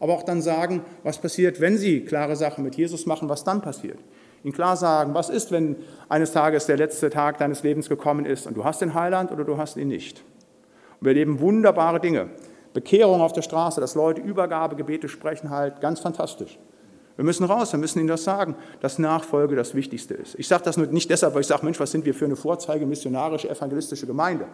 Aber 0.00 0.14
auch 0.14 0.24
dann 0.24 0.42
sagen, 0.42 0.82
was 1.04 1.18
passiert, 1.18 1.60
wenn 1.60 1.78
sie 1.78 2.00
klare 2.00 2.34
Sachen 2.34 2.64
mit 2.64 2.74
Jesus 2.74 3.06
machen, 3.06 3.28
was 3.28 3.44
dann 3.44 3.62
passiert. 3.62 4.00
Ihnen 4.42 4.52
klar 4.52 4.76
sagen, 4.76 5.14
was 5.14 5.30
ist, 5.30 5.52
wenn 5.52 5.76
eines 6.08 6.32
Tages 6.32 6.66
der 6.66 6.76
letzte 6.76 7.08
Tag 7.08 7.38
deines 7.38 7.62
Lebens 7.62 7.88
gekommen 7.88 8.26
ist 8.26 8.48
und 8.48 8.56
du 8.56 8.64
hast 8.64 8.80
den 8.80 8.94
Heiland 8.94 9.30
oder 9.30 9.44
du 9.44 9.58
hast 9.58 9.76
ihn 9.76 9.86
nicht. 9.86 10.24
Und 10.98 11.04
wir 11.04 11.10
erleben 11.10 11.38
wunderbare 11.38 12.00
Dinge. 12.00 12.30
Bekehrung 12.72 13.20
auf 13.20 13.32
der 13.32 13.42
Straße, 13.42 13.80
dass 13.80 13.94
Leute 13.94 14.20
Übergabegebete 14.20 15.08
sprechen, 15.08 15.50
halt 15.50 15.80
ganz 15.80 16.00
fantastisch. 16.00 16.58
Wir 17.20 17.24
müssen 17.24 17.44
raus, 17.44 17.70
wir 17.72 17.78
müssen 17.78 17.98
ihnen 17.98 18.08
das 18.08 18.24
sagen, 18.24 18.54
dass 18.80 18.98
Nachfolge 18.98 19.54
das 19.54 19.74
Wichtigste 19.74 20.14
ist. 20.14 20.36
Ich 20.38 20.48
sage 20.48 20.62
das 20.64 20.78
nicht 20.78 21.10
deshalb, 21.10 21.34
weil 21.34 21.42
ich 21.42 21.48
sage, 21.48 21.62
Mensch, 21.66 21.78
was 21.78 21.90
sind 21.90 22.06
wir 22.06 22.14
für 22.14 22.24
eine 22.24 22.34
Vorzeige 22.34 22.86
missionarische, 22.86 23.50
evangelistische 23.50 24.06
Gemeinde? 24.06 24.46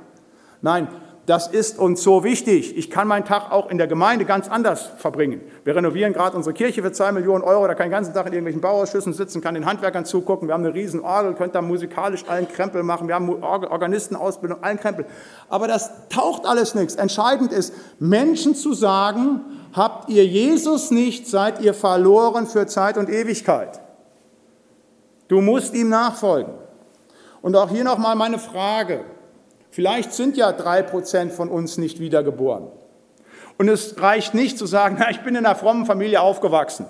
Nein, 0.62 0.88
das 1.26 1.46
ist 1.46 1.78
uns 1.78 2.02
so 2.02 2.24
wichtig. 2.24 2.76
Ich 2.76 2.90
kann 2.90 3.06
meinen 3.06 3.24
Tag 3.24 3.52
auch 3.52 3.70
in 3.70 3.78
der 3.78 3.86
Gemeinde 3.86 4.24
ganz 4.24 4.48
anders 4.48 4.90
verbringen. 4.96 5.42
Wir 5.62 5.76
renovieren 5.76 6.12
gerade 6.12 6.36
unsere 6.36 6.54
Kirche 6.54 6.82
für 6.82 6.90
zwei 6.90 7.12
Millionen 7.12 7.44
Euro. 7.44 7.68
Da 7.68 7.74
kann 7.74 7.86
ich 7.86 7.90
den 7.90 7.98
ganzen 7.98 8.14
Tag 8.14 8.26
in 8.26 8.32
irgendwelchen 8.32 8.60
Bauausschüssen 8.60 9.12
sitzen, 9.12 9.40
kann 9.40 9.54
den 9.54 9.64
Handwerkern 9.64 10.04
zugucken. 10.04 10.48
Wir 10.48 10.54
haben 10.54 10.64
eine 10.64 10.74
riesen 10.74 11.00
Orgel, 11.02 11.34
könnt 11.34 11.54
da 11.54 11.62
musikalisch 11.62 12.24
allen 12.26 12.48
Krempel 12.48 12.82
machen. 12.82 13.06
Wir 13.06 13.14
haben 13.14 13.28
Organistenausbildung, 13.44 14.64
allen 14.64 14.80
Krempel. 14.80 15.06
Aber 15.48 15.68
das 15.68 15.92
taucht 16.08 16.46
alles 16.46 16.74
nichts. 16.74 16.96
Entscheidend 16.96 17.52
ist, 17.52 17.72
Menschen 18.00 18.56
zu 18.56 18.72
sagen, 18.72 19.42
habt 19.76 20.08
ihr 20.08 20.24
Jesus 20.24 20.90
nicht, 20.90 21.26
seid 21.26 21.60
ihr 21.60 21.74
verloren 21.74 22.46
für 22.46 22.66
Zeit 22.66 22.96
und 22.96 23.10
Ewigkeit. 23.10 23.80
Du 25.28 25.40
musst 25.40 25.74
ihm 25.74 25.90
nachfolgen. 25.90 26.54
Und 27.42 27.54
auch 27.54 27.70
hier 27.70 27.84
nochmal 27.84 28.16
meine 28.16 28.38
Frage. 28.38 29.04
Vielleicht 29.70 30.12
sind 30.14 30.36
ja 30.36 30.52
drei 30.52 30.82
Prozent 30.82 31.32
von 31.32 31.48
uns 31.48 31.76
nicht 31.76 32.00
wiedergeboren. 32.00 32.68
Und 33.58 33.68
es 33.68 34.00
reicht 34.00 34.34
nicht 34.34 34.58
zu 34.58 34.66
sagen, 34.66 34.96
na, 35.00 35.10
ich 35.10 35.20
bin 35.20 35.34
in 35.34 35.44
einer 35.44 35.54
frommen 35.54 35.86
Familie 35.86 36.20
aufgewachsen, 36.20 36.86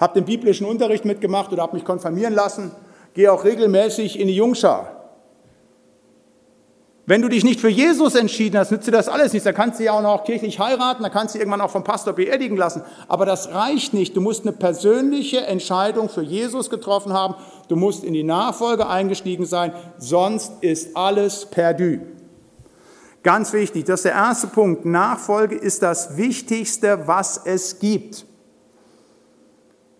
habe 0.00 0.14
den 0.14 0.24
biblischen 0.24 0.66
Unterricht 0.66 1.04
mitgemacht 1.04 1.52
oder 1.52 1.62
habe 1.62 1.74
mich 1.74 1.84
konfirmieren 1.84 2.34
lassen, 2.34 2.70
gehe 3.14 3.32
auch 3.32 3.44
regelmäßig 3.44 4.18
in 4.18 4.28
die 4.28 4.36
Jungschar. 4.36 4.97
Wenn 7.08 7.22
du 7.22 7.28
dich 7.30 7.42
nicht 7.42 7.58
für 7.58 7.70
Jesus 7.70 8.14
entschieden 8.14 8.58
hast, 8.58 8.70
nützt 8.70 8.86
dir 8.86 8.92
das 8.92 9.08
alles 9.08 9.32
nichts. 9.32 9.44
Da 9.44 9.54
kannst 9.54 9.80
du 9.80 9.84
ja 9.84 9.92
auch 9.92 10.02
noch 10.02 10.24
kirchlich 10.24 10.58
heiraten, 10.58 11.02
da 11.02 11.08
kannst 11.08 11.34
du 11.34 11.38
irgendwann 11.38 11.62
auch 11.62 11.70
vom 11.70 11.82
Pastor 11.82 12.12
beerdigen 12.12 12.54
lassen. 12.54 12.82
Aber 13.08 13.24
das 13.24 13.54
reicht 13.54 13.94
nicht. 13.94 14.14
Du 14.14 14.20
musst 14.20 14.42
eine 14.42 14.52
persönliche 14.52 15.40
Entscheidung 15.46 16.10
für 16.10 16.20
Jesus 16.20 16.68
getroffen 16.68 17.14
haben. 17.14 17.34
Du 17.68 17.76
musst 17.76 18.04
in 18.04 18.12
die 18.12 18.24
Nachfolge 18.24 18.86
eingestiegen 18.86 19.46
sein, 19.46 19.72
sonst 19.96 20.52
ist 20.60 20.94
alles 20.98 21.46
perdu. 21.46 22.00
Ganz 23.22 23.54
wichtig, 23.54 23.86
das 23.86 24.00
ist 24.00 24.04
der 24.04 24.12
erste 24.12 24.48
Punkt. 24.48 24.84
Nachfolge 24.84 25.56
ist 25.56 25.82
das 25.82 26.18
Wichtigste, 26.18 27.06
was 27.06 27.40
es 27.42 27.78
gibt. 27.78 28.26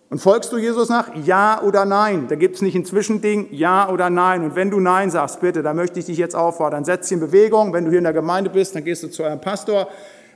Und 0.09 0.19
folgst 0.19 0.51
du 0.51 0.57
Jesus 0.57 0.89
nach? 0.89 1.11
Ja 1.23 1.61
oder 1.61 1.85
nein? 1.85 2.27
Da 2.27 2.35
gibt 2.35 2.55
es 2.55 2.61
nicht 2.63 2.75
ein 2.75 2.83
Zwischending, 2.83 3.47
ja 3.51 3.89
oder 3.89 4.09
nein. 4.09 4.43
Und 4.43 4.55
wenn 4.55 4.71
du 4.71 4.79
nein 4.79 5.11
sagst, 5.11 5.39
bitte, 5.39 5.61
dann 5.61 5.75
möchte 5.75 5.99
ich 5.99 6.05
dich 6.05 6.17
jetzt 6.17 6.35
auffordern. 6.35 6.83
Setz 6.83 7.07
dich 7.07 7.13
in 7.13 7.19
Bewegung. 7.19 7.73
Wenn 7.73 7.85
du 7.85 7.91
hier 7.91 7.99
in 7.99 8.05
der 8.05 8.13
Gemeinde 8.13 8.49
bist, 8.49 8.75
dann 8.75 8.83
gehst 8.83 9.03
du 9.03 9.09
zu 9.09 9.23
eurem 9.23 9.39
Pastor. 9.39 9.87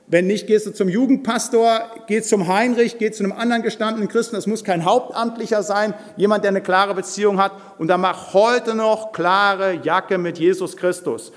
Wenn 0.05 0.27
nicht, 0.27 0.45
gehst 0.45 0.67
du 0.67 0.73
zum 0.73 0.89
Jugendpastor, 0.89 1.81
geh 2.07 2.21
zum 2.21 2.47
Heinrich, 2.47 2.99
geh 2.99 3.09
zu 3.09 3.23
einem 3.23 3.31
anderen 3.31 3.63
gestandenen 3.63 4.09
Christen. 4.09 4.35
Das 4.35 4.45
muss 4.45 4.63
kein 4.63 4.85
Hauptamtlicher 4.85 5.63
sein, 5.63 5.95
jemand, 6.17 6.43
der 6.43 6.49
eine 6.49 6.61
klare 6.61 6.93
Beziehung 6.93 7.41
hat. 7.41 7.53
Und 7.79 7.87
dann 7.87 8.01
mach 8.01 8.33
heute 8.33 8.75
noch 8.75 9.11
klare 9.11 9.79
Jacke 9.81 10.19
mit 10.19 10.37
Jesus 10.37 10.77
Christus. 10.77 11.31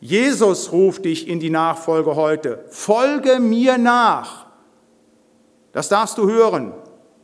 Jesus 0.00 0.72
ruft 0.72 1.06
dich 1.06 1.26
in 1.26 1.40
die 1.40 1.50
Nachfolge 1.50 2.16
heute. 2.16 2.64
Folge 2.68 3.40
mir 3.40 3.78
nach. 3.78 4.46
Das 5.72 5.88
darfst 5.88 6.18
du 6.18 6.28
hören. 6.28 6.74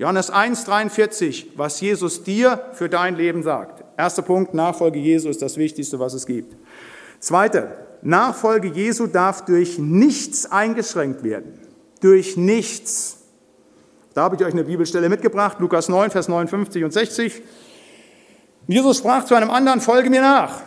Johannes 0.05 0.29
1, 0.29 0.67
43, 0.67 1.53
was 1.57 1.81
Jesus 1.81 2.23
dir 2.23 2.61
für 2.75 2.91
dein 2.91 3.17
Leben 3.17 3.43
sagt. 3.43 3.83
Erster 3.97 4.21
Punkt, 4.21 4.53
Nachfolge 4.53 4.99
Jesu 4.99 5.31
ist 5.31 5.41
das 5.41 5.57
Wichtigste, 5.57 5.99
was 5.99 6.13
es 6.13 6.27
gibt. 6.27 6.55
Zweite, 7.21 7.71
Nachfolge 8.03 8.69
Jesu 8.69 9.07
darf 9.07 9.47
durch 9.47 9.79
nichts 9.79 10.45
eingeschränkt 10.53 11.25
werden. 11.25 11.59
Durch 12.03 12.37
nichts. 12.37 13.17
Da 14.13 14.25
habe 14.25 14.37
ich 14.37 14.45
euch 14.45 14.53
eine 14.53 14.65
Bibelstelle 14.65 15.09
mitgebracht, 15.09 15.57
Lukas 15.59 15.89
9, 15.89 16.11
Vers 16.11 16.29
59 16.29 16.85
und 16.85 16.93
60. 16.93 17.41
Jesus 18.67 18.99
sprach 18.99 19.25
zu 19.25 19.35
einem 19.35 19.49
anderen, 19.49 19.81
folge 19.81 20.11
mir 20.11 20.21
nach. 20.21 20.61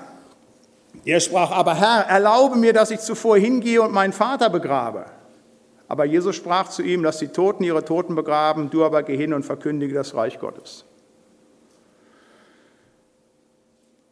Er 1.05 1.19
sprach 1.19 1.51
aber, 1.51 1.75
Herr, 1.75 2.07
erlaube 2.07 2.57
mir, 2.57 2.73
dass 2.73 2.89
ich 2.89 3.01
zuvor 3.01 3.37
hingehe 3.37 3.83
und 3.83 3.93
meinen 3.93 4.13
Vater 4.13 4.49
begrabe. 4.49 5.05
Aber 5.87 6.05
Jesus 6.05 6.35
sprach 6.35 6.69
zu 6.69 6.81
ihm, 6.83 7.03
lass 7.03 7.19
die 7.19 7.29
Toten 7.29 7.63
ihre 7.63 7.85
Toten 7.85 8.15
begraben, 8.15 8.69
du 8.69 8.83
aber 8.83 9.03
geh 9.03 9.15
hin 9.15 9.33
und 9.33 9.43
verkündige 9.43 9.93
das 9.93 10.15
Reich 10.15 10.39
Gottes. 10.39 10.85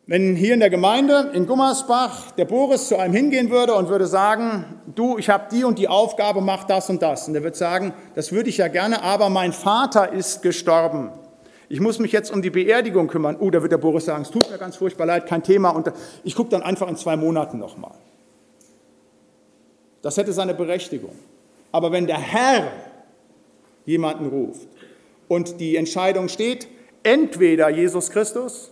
Wenn 0.07 0.35
hier 0.35 0.53
in 0.53 0.59
der 0.59 0.69
Gemeinde 0.69 1.31
in 1.33 1.47
Gummersbach 1.47 2.31
der 2.31 2.45
Boris 2.45 2.89
zu 2.89 2.97
einem 2.97 3.13
hingehen 3.13 3.49
würde 3.49 3.73
und 3.73 3.89
würde 3.89 4.05
sagen, 4.05 4.79
du, 4.93 5.17
ich 5.17 5.31
habe 5.31 5.47
die 5.51 5.63
und 5.63 5.79
die 5.79 5.87
Aufgabe, 5.87 6.41
mach 6.41 6.63
das 6.65 6.91
und 6.91 7.01
das. 7.01 7.27
Und 7.27 7.33
der 7.33 7.43
wird 7.43 7.55
sagen, 7.55 7.91
das 8.13 8.31
würde 8.31 8.49
ich 8.49 8.57
ja 8.57 8.67
gerne, 8.67 9.01
aber 9.01 9.29
mein 9.29 9.51
Vater 9.51 10.13
ist 10.13 10.43
gestorben. 10.43 11.09
Ich 11.69 11.79
muss 11.79 11.97
mich 11.97 12.11
jetzt 12.11 12.31
um 12.31 12.43
die 12.43 12.51
Beerdigung 12.51 13.07
kümmern. 13.07 13.35
Oh, 13.39 13.49
da 13.49 13.63
wird 13.63 13.71
der 13.71 13.79
Boris 13.79 14.05
sagen, 14.05 14.21
es 14.21 14.29
tut 14.29 14.49
mir 14.51 14.59
ganz 14.59 14.75
furchtbar 14.75 15.07
leid, 15.07 15.25
kein 15.25 15.41
Thema. 15.41 15.69
Und 15.69 15.91
ich 16.23 16.35
gucke 16.35 16.51
dann 16.51 16.61
einfach 16.61 16.87
in 16.87 16.97
zwei 16.97 17.17
Monaten 17.17 17.57
nochmal. 17.57 17.95
Das 20.03 20.17
hätte 20.17 20.33
seine 20.33 20.53
Berechtigung. 20.53 21.15
Aber 21.75 21.91
wenn 21.91 22.07
der 22.07 22.19
Herr 22.19 22.71
jemanden 23.85 24.27
ruft 24.27 24.69
und 25.27 25.59
die 25.59 25.75
Entscheidung 25.75 26.29
steht, 26.29 26.69
entweder 27.03 27.67
Jesus 27.67 28.11
Christus 28.11 28.71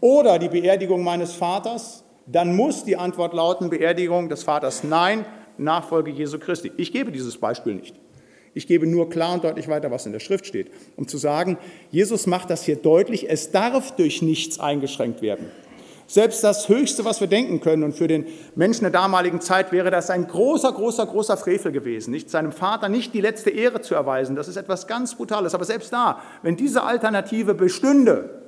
oder 0.00 0.40
die 0.40 0.48
Beerdigung 0.48 1.04
meines 1.04 1.34
Vaters, 1.34 2.02
dann 2.26 2.56
muss 2.56 2.84
die 2.84 2.96
Antwort 2.96 3.34
lauten, 3.34 3.70
Beerdigung 3.70 4.28
des 4.28 4.42
Vaters 4.42 4.82
nein, 4.82 5.26
Nachfolge 5.58 6.10
Jesu 6.10 6.40
Christi. 6.40 6.72
Ich 6.76 6.90
gebe 6.90 7.12
dieses 7.12 7.38
Beispiel 7.38 7.76
nicht. 7.76 7.94
Ich 8.52 8.66
gebe 8.66 8.88
nur 8.88 9.08
klar 9.10 9.34
und 9.34 9.44
deutlich 9.44 9.68
weiter, 9.68 9.92
was 9.92 10.04
in 10.04 10.10
der 10.10 10.18
Schrift 10.18 10.44
steht, 10.44 10.72
um 10.96 11.06
zu 11.06 11.18
sagen, 11.18 11.56
Jesus 11.92 12.26
macht 12.26 12.50
das 12.50 12.64
hier 12.64 12.74
deutlich, 12.74 13.30
es 13.30 13.52
darf 13.52 13.94
durch 13.94 14.22
nichts 14.22 14.58
eingeschränkt 14.58 15.22
werden. 15.22 15.52
Selbst 16.10 16.42
das 16.42 16.70
Höchste, 16.70 17.04
was 17.04 17.20
wir 17.20 17.26
denken 17.26 17.60
können, 17.60 17.82
und 17.82 17.92
für 17.92 18.08
den 18.08 18.26
Menschen 18.54 18.84
der 18.84 18.90
damaligen 18.90 19.42
Zeit 19.42 19.72
wäre 19.72 19.90
das 19.90 20.08
ein 20.08 20.26
großer, 20.26 20.72
großer, 20.72 21.04
großer 21.04 21.36
Frevel 21.36 21.70
gewesen, 21.70 22.12
nicht 22.12 22.30
seinem 22.30 22.50
Vater 22.50 22.88
nicht 22.88 23.12
die 23.12 23.20
letzte 23.20 23.50
Ehre 23.50 23.82
zu 23.82 23.94
erweisen. 23.94 24.34
Das 24.34 24.48
ist 24.48 24.56
etwas 24.56 24.86
ganz 24.86 25.16
Brutales. 25.16 25.54
Aber 25.54 25.66
selbst 25.66 25.92
da, 25.92 26.22
wenn 26.42 26.56
diese 26.56 26.82
Alternative 26.82 27.52
bestünde, 27.52 28.42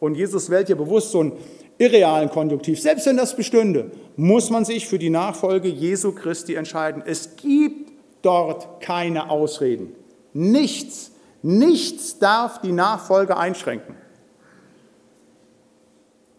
und 0.00 0.14
Jesus 0.14 0.48
wählt 0.48 0.68
hier 0.68 0.76
bewusst 0.76 1.10
so 1.10 1.20
einen 1.20 1.32
irrealen 1.76 2.30
Konjunktiv, 2.30 2.80
selbst 2.80 3.04
wenn 3.04 3.18
das 3.18 3.36
bestünde, 3.36 3.90
muss 4.16 4.48
man 4.48 4.64
sich 4.64 4.88
für 4.88 4.98
die 4.98 5.10
Nachfolge 5.10 5.68
Jesu 5.68 6.12
Christi 6.12 6.54
entscheiden. 6.54 7.02
Es 7.04 7.36
gibt 7.36 7.92
dort 8.22 8.80
keine 8.80 9.28
Ausreden. 9.28 9.92
Nichts, 10.32 11.10
nichts 11.42 12.18
darf 12.18 12.62
die 12.62 12.72
Nachfolge 12.72 13.36
einschränken. 13.36 13.94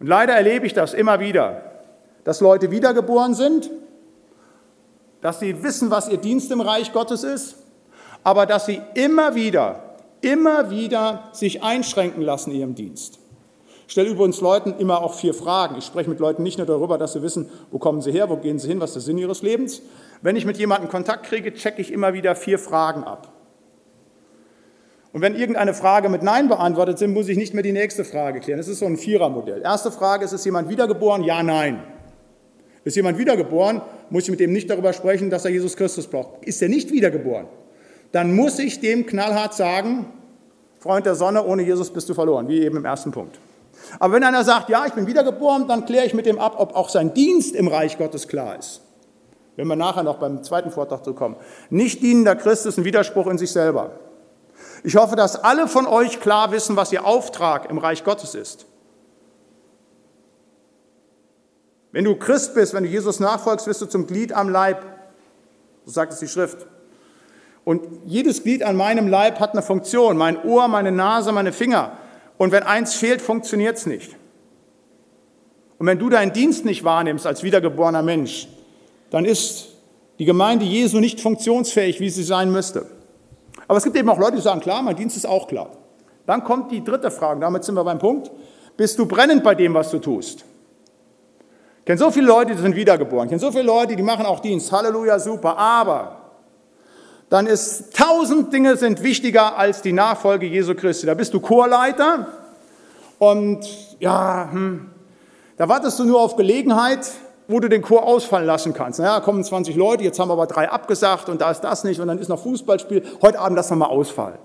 Und 0.00 0.06
leider 0.06 0.32
erlebe 0.32 0.66
ich 0.66 0.72
das 0.72 0.94
immer 0.94 1.20
wieder, 1.20 1.62
dass 2.24 2.40
Leute 2.40 2.70
wiedergeboren 2.70 3.34
sind, 3.34 3.70
dass 5.20 5.40
sie 5.40 5.62
wissen, 5.62 5.90
was 5.90 6.08
ihr 6.08 6.16
Dienst 6.16 6.50
im 6.50 6.62
Reich 6.62 6.92
Gottes 6.92 7.22
ist, 7.22 7.56
aber 8.24 8.46
dass 8.46 8.66
sie 8.66 8.80
immer 8.94 9.34
wieder, 9.34 9.96
immer 10.22 10.70
wieder 10.70 11.28
sich 11.32 11.62
einschränken 11.62 12.22
lassen 12.22 12.50
in 12.50 12.60
ihrem 12.60 12.74
Dienst. 12.74 13.18
Ich 13.86 13.92
stelle 13.92 14.08
übrigens 14.08 14.40
Leuten 14.40 14.74
immer 14.78 15.02
auch 15.02 15.14
vier 15.14 15.34
Fragen. 15.34 15.76
Ich 15.76 15.84
spreche 15.84 16.08
mit 16.08 16.20
Leuten 16.20 16.44
nicht 16.44 16.58
nur 16.58 16.66
darüber, 16.66 16.96
dass 16.96 17.12
sie 17.12 17.22
wissen, 17.22 17.50
wo 17.70 17.78
kommen 17.78 18.00
sie 18.00 18.12
her, 18.12 18.30
wo 18.30 18.36
gehen 18.36 18.58
sie 18.58 18.68
hin, 18.68 18.80
was 18.80 18.90
ist 18.90 18.94
der 18.94 19.02
Sinn 19.02 19.18
ihres 19.18 19.42
Lebens. 19.42 19.82
Wenn 20.22 20.36
ich 20.36 20.46
mit 20.46 20.58
jemandem 20.58 20.88
Kontakt 20.88 21.26
kriege, 21.26 21.52
checke 21.52 21.82
ich 21.82 21.92
immer 21.92 22.14
wieder 22.14 22.36
vier 22.36 22.58
Fragen 22.58 23.02
ab. 23.02 23.32
Und 25.12 25.22
wenn 25.22 25.34
irgendeine 25.34 25.74
Frage 25.74 26.08
mit 26.08 26.22
Nein 26.22 26.48
beantwortet 26.48 26.98
sind, 26.98 27.12
muss 27.12 27.28
ich 27.28 27.36
nicht 27.36 27.52
mehr 27.52 27.64
die 27.64 27.72
nächste 27.72 28.04
Frage 28.04 28.40
klären. 28.40 28.58
Das 28.58 28.68
ist 28.68 28.78
so 28.78 28.86
ein 28.86 28.96
Vierermodell. 28.96 29.62
Erste 29.62 29.90
Frage, 29.90 30.24
ist 30.24 30.32
es 30.32 30.44
jemand 30.44 30.68
wiedergeboren? 30.68 31.24
Ja, 31.24 31.42
nein. 31.42 31.82
Ist 32.84 32.96
jemand 32.96 33.18
wiedergeboren, 33.18 33.82
muss 34.08 34.24
ich 34.24 34.30
mit 34.30 34.40
dem 34.40 34.52
nicht 34.52 34.70
darüber 34.70 34.92
sprechen, 34.92 35.28
dass 35.28 35.44
er 35.44 35.50
Jesus 35.50 35.76
Christus 35.76 36.06
braucht. 36.06 36.44
Ist 36.44 36.62
er 36.62 36.68
nicht 36.68 36.92
wiedergeboren, 36.92 37.46
dann 38.12 38.34
muss 38.34 38.58
ich 38.58 38.80
dem 38.80 39.06
knallhart 39.06 39.54
sagen, 39.54 40.06
Freund 40.78 41.04
der 41.04 41.14
Sonne, 41.14 41.44
ohne 41.44 41.62
Jesus 41.62 41.90
bist 41.90 42.08
du 42.08 42.14
verloren, 42.14 42.48
wie 42.48 42.62
eben 42.62 42.76
im 42.76 42.84
ersten 42.84 43.10
Punkt. 43.10 43.38
Aber 43.98 44.14
wenn 44.14 44.24
einer 44.24 44.44
sagt, 44.44 44.70
ja, 44.70 44.86
ich 44.86 44.94
bin 44.94 45.06
wiedergeboren, 45.06 45.68
dann 45.68 45.84
kläre 45.84 46.06
ich 46.06 46.14
mit 46.14 46.24
dem 46.24 46.38
ab, 46.38 46.54
ob 46.56 46.74
auch 46.74 46.88
sein 46.88 47.12
Dienst 47.12 47.54
im 47.54 47.68
Reich 47.68 47.98
Gottes 47.98 48.28
klar 48.28 48.58
ist. 48.58 48.80
Wenn 49.56 49.66
wir 49.66 49.76
nachher 49.76 50.02
noch 50.02 50.18
beim 50.18 50.42
zweiten 50.42 50.70
Vortrag 50.70 51.04
zu 51.04 51.12
kommen. 51.12 51.36
Nicht 51.68 52.02
dienender 52.02 52.34
Christ 52.34 52.64
ist 52.64 52.78
ein 52.78 52.84
Widerspruch 52.84 53.26
in 53.26 53.36
sich 53.36 53.50
selber. 53.50 53.92
Ich 54.82 54.96
hoffe, 54.96 55.16
dass 55.16 55.36
alle 55.36 55.68
von 55.68 55.86
euch 55.86 56.20
klar 56.20 56.52
wissen, 56.52 56.76
was 56.76 56.92
ihr 56.92 57.04
Auftrag 57.04 57.68
im 57.70 57.78
Reich 57.78 58.04
Gottes 58.04 58.34
ist. 58.34 58.66
Wenn 61.92 62.04
du 62.04 62.14
Christ 62.16 62.54
bist, 62.54 62.72
wenn 62.72 62.84
du 62.84 62.88
Jesus 62.88 63.20
nachfolgst, 63.20 63.66
wirst 63.66 63.82
du 63.82 63.86
zum 63.86 64.06
Glied 64.06 64.32
am 64.32 64.48
Leib. 64.48 64.84
So 65.84 65.92
sagt 65.92 66.12
es 66.12 66.20
die 66.20 66.28
Schrift. 66.28 66.66
Und 67.64 67.82
jedes 68.06 68.42
Glied 68.42 68.62
an 68.62 68.76
meinem 68.76 69.08
Leib 69.08 69.40
hat 69.40 69.52
eine 69.52 69.62
Funktion. 69.62 70.16
Mein 70.16 70.42
Ohr, 70.44 70.68
meine 70.68 70.92
Nase, 70.92 71.32
meine 71.32 71.52
Finger. 71.52 71.98
Und 72.38 72.52
wenn 72.52 72.62
eins 72.62 72.94
fehlt, 72.94 73.20
funktioniert 73.20 73.76
es 73.76 73.86
nicht. 73.86 74.16
Und 75.78 75.86
wenn 75.86 75.98
du 75.98 76.08
deinen 76.08 76.32
Dienst 76.32 76.64
nicht 76.64 76.84
wahrnimmst 76.84 77.26
als 77.26 77.42
wiedergeborener 77.42 78.02
Mensch, 78.02 78.48
dann 79.10 79.24
ist 79.24 79.68
die 80.18 80.24
Gemeinde 80.24 80.64
Jesu 80.64 81.00
nicht 81.00 81.20
funktionsfähig, 81.20 82.00
wie 82.00 82.10
sie 82.10 82.22
sein 82.22 82.52
müsste. 82.52 82.86
Aber 83.70 83.76
es 83.76 83.84
gibt 83.84 83.94
eben 83.94 84.08
auch 84.08 84.18
Leute, 84.18 84.34
die 84.34 84.42
sagen, 84.42 84.60
klar, 84.60 84.82
mein 84.82 84.96
Dienst 84.96 85.16
ist 85.16 85.26
auch 85.26 85.46
klar. 85.46 85.70
Dann 86.26 86.42
kommt 86.42 86.72
die 86.72 86.82
dritte 86.82 87.08
Frage, 87.08 87.38
damit 87.38 87.62
sind 87.62 87.76
wir 87.76 87.84
beim 87.84 88.00
Punkt. 88.00 88.28
Bist 88.76 88.98
du 88.98 89.06
brennend 89.06 89.44
bei 89.44 89.54
dem, 89.54 89.74
was 89.74 89.92
du 89.92 90.00
tust? 90.00 90.44
Ich 91.78 91.84
kenne 91.84 91.96
so 91.96 92.10
viele 92.10 92.26
Leute, 92.26 92.56
die 92.56 92.60
sind 92.60 92.74
wiedergeboren. 92.74 93.26
Ich 93.26 93.30
kenne 93.30 93.38
so 93.38 93.52
viele 93.52 93.62
Leute, 93.62 93.94
die 93.94 94.02
machen 94.02 94.26
auch 94.26 94.40
Dienst. 94.40 94.72
Halleluja, 94.72 95.20
super. 95.20 95.56
Aber 95.56 96.16
dann 97.28 97.46
ist 97.46 97.96
tausend 97.96 98.52
Dinge 98.52 98.76
sind 98.76 99.04
wichtiger 99.04 99.56
als 99.56 99.82
die 99.82 99.92
Nachfolge 99.92 100.46
Jesu 100.46 100.74
Christi. 100.74 101.06
Da 101.06 101.14
bist 101.14 101.32
du 101.32 101.38
Chorleiter 101.38 102.26
und 103.20 103.60
ja, 104.00 104.48
hm, 104.50 104.90
da 105.56 105.68
wartest 105.68 105.96
du 106.00 106.04
nur 106.06 106.20
auf 106.20 106.34
Gelegenheit, 106.34 107.08
wo 107.50 107.60
du 107.60 107.68
den 107.68 107.82
Chor 107.82 108.04
ausfallen 108.04 108.46
lassen 108.46 108.72
kannst. 108.72 108.98
Naja, 108.98 109.20
kommen 109.20 109.42
20 109.42 109.76
Leute, 109.76 110.04
jetzt 110.04 110.18
haben 110.18 110.28
wir 110.28 110.34
aber 110.34 110.46
drei 110.46 110.70
abgesagt 110.70 111.28
und 111.28 111.40
da 111.40 111.50
ist 111.50 111.60
das 111.60 111.84
nicht 111.84 112.00
und 112.00 112.08
dann 112.08 112.18
ist 112.18 112.28
noch 112.28 112.42
Fußballspiel. 112.42 113.02
Heute 113.22 113.38
Abend 113.38 113.56
lassen 113.56 113.72
wir 113.72 113.76
mal 113.76 113.86
ausfallen. 113.86 114.38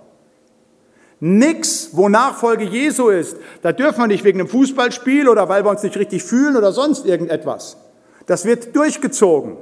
Nix, 1.20 1.90
wo 1.94 2.10
Nachfolge 2.10 2.66
Jesu 2.66 3.10
ist. 3.10 3.38
Da 3.62 3.72
dürfen 3.72 4.00
wir 4.00 4.08
nicht 4.08 4.24
wegen 4.24 4.40
einem 4.40 4.50
Fußballspiel 4.50 5.30
oder 5.30 5.48
weil 5.48 5.64
wir 5.64 5.70
uns 5.70 5.84
nicht 5.84 5.98
richtig 5.98 6.24
fühlen 6.24 6.58
oder 6.58 6.72
sonst 6.72 7.06
irgendetwas. 7.06 7.78
Das 8.26 8.46
wird 8.46 8.76
durchgezogen. 8.76 9.58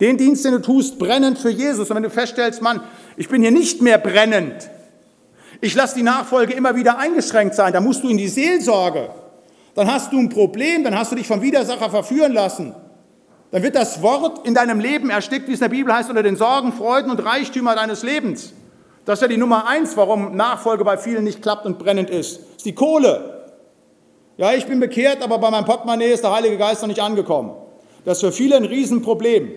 Den 0.00 0.16
Dienst, 0.16 0.44
den 0.44 0.52
du 0.52 0.62
tust, 0.62 0.98
brennend 0.98 1.38
für 1.38 1.50
Jesus. 1.50 1.90
Und 1.90 1.96
wenn 1.96 2.02
du 2.02 2.10
feststellst, 2.10 2.62
Mann, 2.62 2.80
ich 3.16 3.28
bin 3.28 3.42
hier 3.42 3.50
nicht 3.50 3.82
mehr 3.82 3.98
brennend, 3.98 4.70
ich 5.60 5.74
lasse 5.74 5.96
die 5.96 6.02
Nachfolge 6.02 6.54
immer 6.54 6.74
wieder 6.74 6.98
eingeschränkt 6.98 7.54
sein, 7.54 7.72
dann 7.74 7.84
musst 7.84 8.02
du 8.02 8.08
in 8.08 8.16
die 8.16 8.28
Seelsorge 8.28 9.10
dann 9.74 9.92
hast 9.92 10.12
du 10.12 10.18
ein 10.18 10.28
Problem, 10.28 10.84
dann 10.84 10.98
hast 10.98 11.12
du 11.12 11.16
dich 11.16 11.26
vom 11.26 11.42
Widersacher 11.42 11.90
verführen 11.90 12.32
lassen. 12.32 12.74
Dann 13.50 13.62
wird 13.62 13.74
das 13.74 14.02
Wort 14.02 14.46
in 14.46 14.54
deinem 14.54 14.80
Leben 14.80 15.10
erstickt, 15.10 15.48
wie 15.48 15.52
es 15.52 15.60
in 15.60 15.64
der 15.64 15.76
Bibel 15.76 15.92
heißt, 15.92 16.08
unter 16.08 16.22
den 16.22 16.36
Sorgen, 16.36 16.72
Freuden 16.72 17.10
und 17.10 17.24
Reichtümer 17.24 17.74
deines 17.74 18.02
Lebens. 18.02 18.52
Das 19.04 19.18
ist 19.18 19.22
ja 19.22 19.28
die 19.28 19.36
Nummer 19.36 19.66
eins, 19.66 19.96
warum 19.96 20.36
Nachfolge 20.36 20.84
bei 20.84 20.96
vielen 20.96 21.24
nicht 21.24 21.42
klappt 21.42 21.66
und 21.66 21.78
brennend 21.78 22.10
ist. 22.10 22.38
Das 22.38 22.56
ist 22.58 22.66
die 22.66 22.74
Kohle. 22.74 23.48
Ja, 24.36 24.52
ich 24.52 24.66
bin 24.66 24.78
bekehrt, 24.78 25.22
aber 25.22 25.38
bei 25.38 25.50
meinem 25.50 25.64
Portemonnaie 25.64 26.12
ist 26.12 26.22
der 26.22 26.32
Heilige 26.32 26.56
Geist 26.56 26.82
noch 26.82 26.88
nicht 26.88 27.02
angekommen. 27.02 27.52
Das 28.04 28.18
ist 28.18 28.24
für 28.24 28.32
viele 28.32 28.56
ein 28.56 28.64
Riesenproblem. 28.64 29.50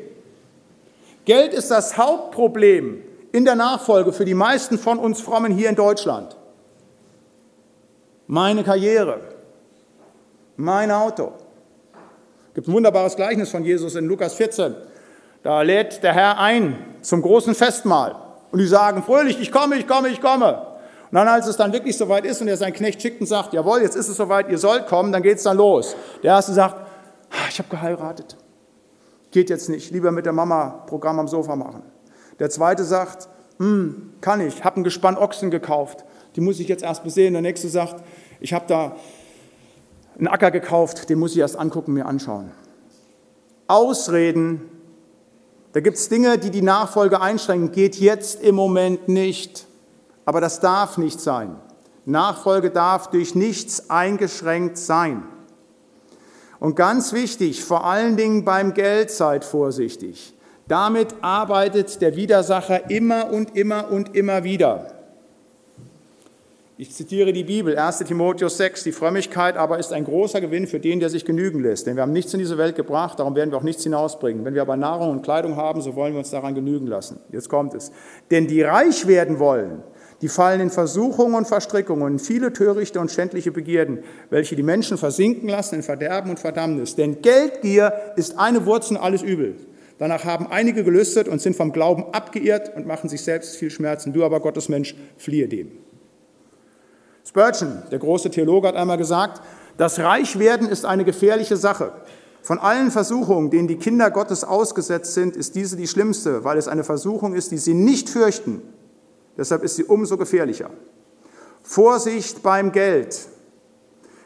Geld 1.26 1.54
ist 1.54 1.72
das 1.72 1.98
Hauptproblem 1.98 3.02
in 3.32 3.46
der 3.46 3.56
Nachfolge 3.56 4.12
für 4.12 4.26
die 4.26 4.34
meisten 4.34 4.78
von 4.78 5.00
uns 5.00 5.22
Frommen 5.22 5.54
hier 5.54 5.70
in 5.70 5.76
Deutschland. 5.76 6.36
Meine 8.28 8.64
Karriere, 8.64 9.22
mein 10.56 10.92
Auto. 10.92 11.32
Es 12.50 12.56
gibt 12.56 12.68
ein 12.68 12.74
wunderbares 12.74 13.16
Gleichnis 13.16 13.50
von 13.50 13.64
Jesus 13.64 13.96
in 13.96 14.06
Lukas 14.06 14.36
14. 14.36 14.76
Da 15.42 15.62
lädt 15.62 16.04
der 16.04 16.14
Herr 16.14 16.40
ein 16.40 16.78
zum 17.02 17.22
großen 17.22 17.56
Festmahl. 17.56 18.16
Und 18.52 18.60
die 18.60 18.68
sagen 18.68 19.04
fröhlich, 19.04 19.40
ich 19.42 19.52
komme, 19.52 19.76
ich 19.76 19.88
komme, 19.88 20.10
ich 20.10 20.22
komme. 20.22 20.68
Und 21.10 21.18
dann, 21.18 21.28
als 21.28 21.48
es 21.48 21.58
dann 21.58 21.74
wirklich 21.74 21.98
soweit 21.98 22.26
ist 22.26 22.42
und 22.42 22.48
er 22.48 22.58
seinen 22.58 22.74
Knecht 22.74 23.02
schickt 23.02 23.20
und 23.20 23.28
sagt, 23.28 23.54
jawohl, 23.54 23.82
jetzt 23.82 23.96
ist 23.96 24.08
es 24.08 24.18
soweit, 24.18 24.50
ihr 24.50 24.58
sollt 24.58 24.88
kommen, 24.88 25.12
dann 25.12 25.22
geht 25.22 25.38
es 25.38 25.44
dann 25.44 25.58
los. 25.58 25.96
Der 26.24 26.32
Erste 26.32 26.54
sagt, 26.54 26.76
ich 27.50 27.60
habe 27.60 27.70
geheiratet. 27.70 28.38
Geht 29.32 29.50
jetzt 29.50 29.70
nicht, 29.70 29.92
lieber 29.92 30.12
mit 30.12 30.26
der 30.26 30.34
Mama 30.34 30.84
Programm 30.88 31.20
am 31.20 31.28
Sofa 31.28 31.56
machen. 31.56 31.84
Der 32.40 32.50
zweite 32.50 32.84
sagt, 32.84 33.28
hm, 33.58 34.14
kann 34.22 34.42
ich, 34.42 34.64
habe 34.64 34.80
ein 34.80 34.84
Gespann 34.84 35.18
Ochsen 35.18 35.52
gekauft, 35.52 36.04
die 36.36 36.42
muss 36.42 36.60
ich 36.60 36.68
jetzt 36.68 36.84
erst 36.84 37.04
besehen. 37.04 37.34
Der 37.34 37.42
nächste 37.42 37.70
sagt, 37.70 38.04
ich 38.40 38.54
habe 38.54 38.66
da 38.68 38.96
einen 40.18 40.28
Acker 40.28 40.52
gekauft, 40.52 41.10
den 41.10 41.20
muss 41.20 41.32
ich 41.32 41.40
erst 41.40 41.58
angucken, 41.58 41.94
mir 41.94 42.06
anschauen. 42.06 42.52
Ausreden, 43.68 44.70
da 45.74 45.80
gibt 45.80 45.98
es 45.98 46.10
Dinge, 46.10 46.38
die 46.38 46.52
die 46.52 46.62
Nachfolge 46.62 47.20
einschränken, 47.20 47.72
geht 47.72 47.96
jetzt 47.96 48.42
im 48.42 48.56
Moment 48.56 49.08
nicht. 49.08 49.66
Aber 50.26 50.40
das 50.40 50.60
darf 50.60 50.98
nicht 50.98 51.20
sein. 51.20 51.56
Nachfolge 52.06 52.70
darf 52.70 53.10
durch 53.10 53.34
nichts 53.34 53.90
eingeschränkt 53.90 54.78
sein. 54.78 55.24
Und 56.60 56.76
ganz 56.76 57.12
wichtig, 57.12 57.64
vor 57.64 57.86
allen 57.86 58.16
Dingen 58.16 58.46
beim 58.46 58.74
Geld 58.74 59.12
seid 59.12 59.44
vorsichtig. 59.44 60.34
Damit 60.68 61.16
arbeitet 61.22 62.02
der 62.02 62.16
Widersacher 62.16 62.90
immer 62.90 63.32
und 63.32 63.56
immer 63.56 63.92
und 63.92 64.16
immer 64.16 64.44
wieder. 64.44 65.03
Ich 66.84 66.92
zitiere 66.92 67.32
die 67.32 67.46
Bibel, 67.46 67.78
1 67.78 68.00
Timotheus 68.00 68.58
6, 68.58 68.84
die 68.84 68.92
Frömmigkeit 68.92 69.56
aber 69.56 69.80
ist 69.80 69.94
ein 69.94 70.04
großer 70.04 70.42
Gewinn 70.42 70.68
für 70.68 70.82
den, 70.82 71.00
der 71.00 71.10
sich 71.10 71.24
genügen 71.24 71.62
lässt. 71.62 71.88
Denn 71.88 71.96
wir 71.96 72.02
haben 72.02 72.12
nichts 72.12 72.34
in 72.34 72.40
diese 72.40 72.58
Welt 72.58 72.76
gebracht, 72.76 73.20
darum 73.20 73.38
werden 73.38 73.52
wir 73.52 73.58
auch 73.58 73.64
nichts 73.64 73.84
hinausbringen. 73.84 74.44
Wenn 74.44 74.54
wir 74.54 74.64
aber 74.64 74.76
Nahrung 74.76 75.12
und 75.12 75.22
Kleidung 75.22 75.56
haben, 75.56 75.80
so 75.80 75.96
wollen 75.96 76.12
wir 76.12 76.20
uns 76.20 76.32
daran 76.32 76.56
genügen 76.56 76.88
lassen. 76.88 77.22
Jetzt 77.32 77.48
kommt 77.48 77.74
es. 77.74 77.94
Denn 78.32 78.48
die 78.48 78.64
reich 78.64 79.08
werden 79.08 79.40
wollen, 79.40 79.82
die 80.22 80.28
fallen 80.28 80.60
in 80.60 80.70
Versuchungen 80.70 81.36
und 81.36 81.48
Verstrickungen, 81.48 82.16
in 82.16 82.20
viele 82.20 82.52
törichte 82.52 83.00
und 83.00 83.10
schändliche 83.10 83.54
Begierden, 83.54 84.00
welche 84.30 84.58
die 84.58 84.62
Menschen 84.62 84.98
versinken 84.98 85.48
lassen 85.48 85.76
in 85.76 85.84
Verderben 85.84 86.32
und 86.32 86.40
Verdammnis. 86.42 86.98
Denn 86.98 87.22
Geldgier 87.22 87.94
ist 88.18 88.38
eine 88.38 88.66
Wurzel 88.66 88.98
alles 88.98 89.22
Übel. 89.22 89.56
Danach 90.00 90.26
haben 90.26 90.48
einige 90.52 90.84
gelüstet 90.84 91.30
und 91.30 91.42
sind 91.42 91.56
vom 91.56 91.72
Glauben 91.72 92.14
abgeirrt 92.14 92.76
und 92.76 92.86
machen 92.86 93.08
sich 93.08 93.22
selbst 93.22 93.56
viel 93.56 93.72
Schmerzen. 93.72 94.12
Du 94.12 94.26
aber, 94.26 94.42
Gottes 94.42 94.68
Mensch, 94.68 94.96
fliehe 95.16 95.48
dem. 95.48 95.83
Spurgeon, 97.26 97.84
der 97.92 98.00
große 98.00 98.30
Theologe, 98.30 98.68
hat 98.68 98.76
einmal 98.76 98.98
gesagt, 98.98 99.42
das 99.78 100.00
Reichwerden 100.00 100.68
ist 100.68 100.86
eine 100.86 101.06
gefährliche 101.06 101.58
Sache. 101.58 101.92
Von 102.42 102.60
allen 102.60 102.92
Versuchungen, 102.92 103.50
denen 103.50 103.68
die 103.68 103.78
Kinder 103.78 104.12
Gottes 104.12 104.44
ausgesetzt 104.44 105.14
sind, 105.14 105.36
ist 105.38 105.56
diese 105.56 105.78
die 105.78 105.88
schlimmste, 105.88 106.44
weil 106.44 106.58
es 106.58 106.68
eine 106.68 106.84
Versuchung 106.84 107.34
ist, 107.34 107.52
die 107.52 107.58
sie 107.58 107.74
nicht 107.74 108.10
fürchten. 108.10 108.62
Deshalb 109.38 109.64
ist 109.64 109.78
sie 109.78 109.86
umso 109.86 110.18
gefährlicher. 110.18 110.70
Vorsicht 111.64 112.44
beim 112.44 112.74
Geld. 112.74 113.28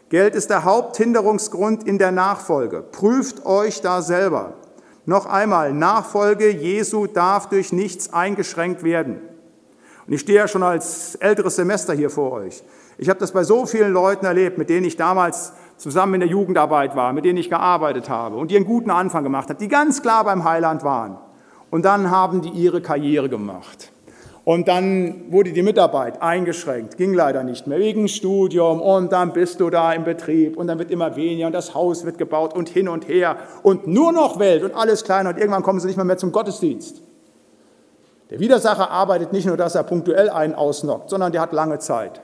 Geld 0.10 0.36
ist 0.36 0.50
der 0.50 0.64
Haupthinderungsgrund 0.64 1.86
in 1.86 2.00
der 2.00 2.12
Nachfolge. 2.12 2.82
Prüft 2.82 3.46
euch 3.46 3.82
da 3.82 4.02
selber. 4.02 4.54
Noch 5.06 5.26
einmal, 5.26 5.72
Nachfolge 5.72 6.50
Jesu 6.50 7.08
darf 7.08 7.48
durch 7.50 7.72
nichts 7.72 8.12
eingeschränkt 8.12 8.84
werden. 8.84 9.22
Und 10.08 10.14
ich 10.14 10.22
stehe 10.22 10.40
ja 10.40 10.48
schon 10.48 10.64
als 10.64 11.16
älteres 11.16 11.56
Semester 11.56 11.94
hier 11.94 12.10
vor 12.10 12.32
euch. 12.32 12.64
Ich 12.98 13.10
habe 13.10 13.20
das 13.20 13.32
bei 13.32 13.44
so 13.44 13.66
vielen 13.66 13.94
Leuten 13.94 14.26
erlebt, 14.26 14.58
mit 14.58 14.70
denen 14.70 14.86
ich 14.86 14.98
damals 14.98 15.54
zusammen 15.78 16.16
in 16.16 16.20
der 16.22 16.30
Jugendarbeit 16.30 16.96
war, 16.96 17.14
mit 17.14 17.26
denen 17.26 17.38
ich 17.38 17.50
gearbeitet 17.50 18.10
habe 18.10 18.38
und 18.38 18.50
die 18.50 18.56
einen 18.56 18.66
guten 18.66 18.90
Anfang 18.90 19.24
gemacht 19.24 19.50
haben, 19.50 19.60
die 19.60 19.68
ganz 19.68 20.02
klar 20.02 20.24
beim 20.24 20.44
Heiland 20.44 20.84
waren. 20.84 21.18
Und 21.70 21.86
dann 21.86 22.10
haben 22.10 22.42
die 22.42 22.50
ihre 22.50 22.82
Karriere 22.82 23.30
gemacht. 23.30 23.92
Und 24.46 24.70
dann 24.70 25.26
wurde 25.30 25.52
die 25.52 25.62
Mitarbeit 25.62 26.22
eingeschränkt, 26.22 26.98
ging 26.98 27.14
leider 27.14 27.44
nicht 27.44 27.68
mehr 27.68 27.80
wegen 27.80 28.08
Studium 28.08 28.80
und 28.80 29.12
dann 29.12 29.34
bist 29.34 29.60
du 29.60 29.70
da 29.70 29.92
im 29.92 30.06
Betrieb 30.06 30.56
und 30.56 30.68
dann 30.68 30.80
wird 30.80 30.90
immer 30.90 31.18
weniger 31.18 31.48
und 31.48 31.54
das 31.54 31.76
Haus 31.76 32.06
wird 32.06 32.18
gebaut 32.18 32.56
und 32.56 32.70
hin 32.70 32.88
und 32.88 33.10
her 33.10 33.36
und 33.62 33.88
nur 33.88 34.14
noch 34.14 34.40
Welt 34.40 34.64
und 34.64 34.74
alles 34.74 35.04
kleiner 35.04 35.32
und 35.32 35.38
irgendwann 35.38 35.64
kommen 35.64 35.82
sie 35.82 35.88
nicht 35.88 35.98
mehr, 35.98 36.06
mehr 36.06 36.18
zum 36.18 36.32
Gottesdienst. 36.32 37.02
Der 38.30 38.40
Widersacher 38.40 38.90
arbeitet 38.90 39.34
nicht 39.34 39.46
nur, 39.46 39.58
dass 39.58 39.76
er 39.76 39.84
punktuell 39.84 40.30
einen 40.30 40.56
ausnockt, 40.56 41.10
sondern 41.10 41.34
der 41.34 41.42
hat 41.42 41.52
lange 41.52 41.80
Zeit. 41.80 42.22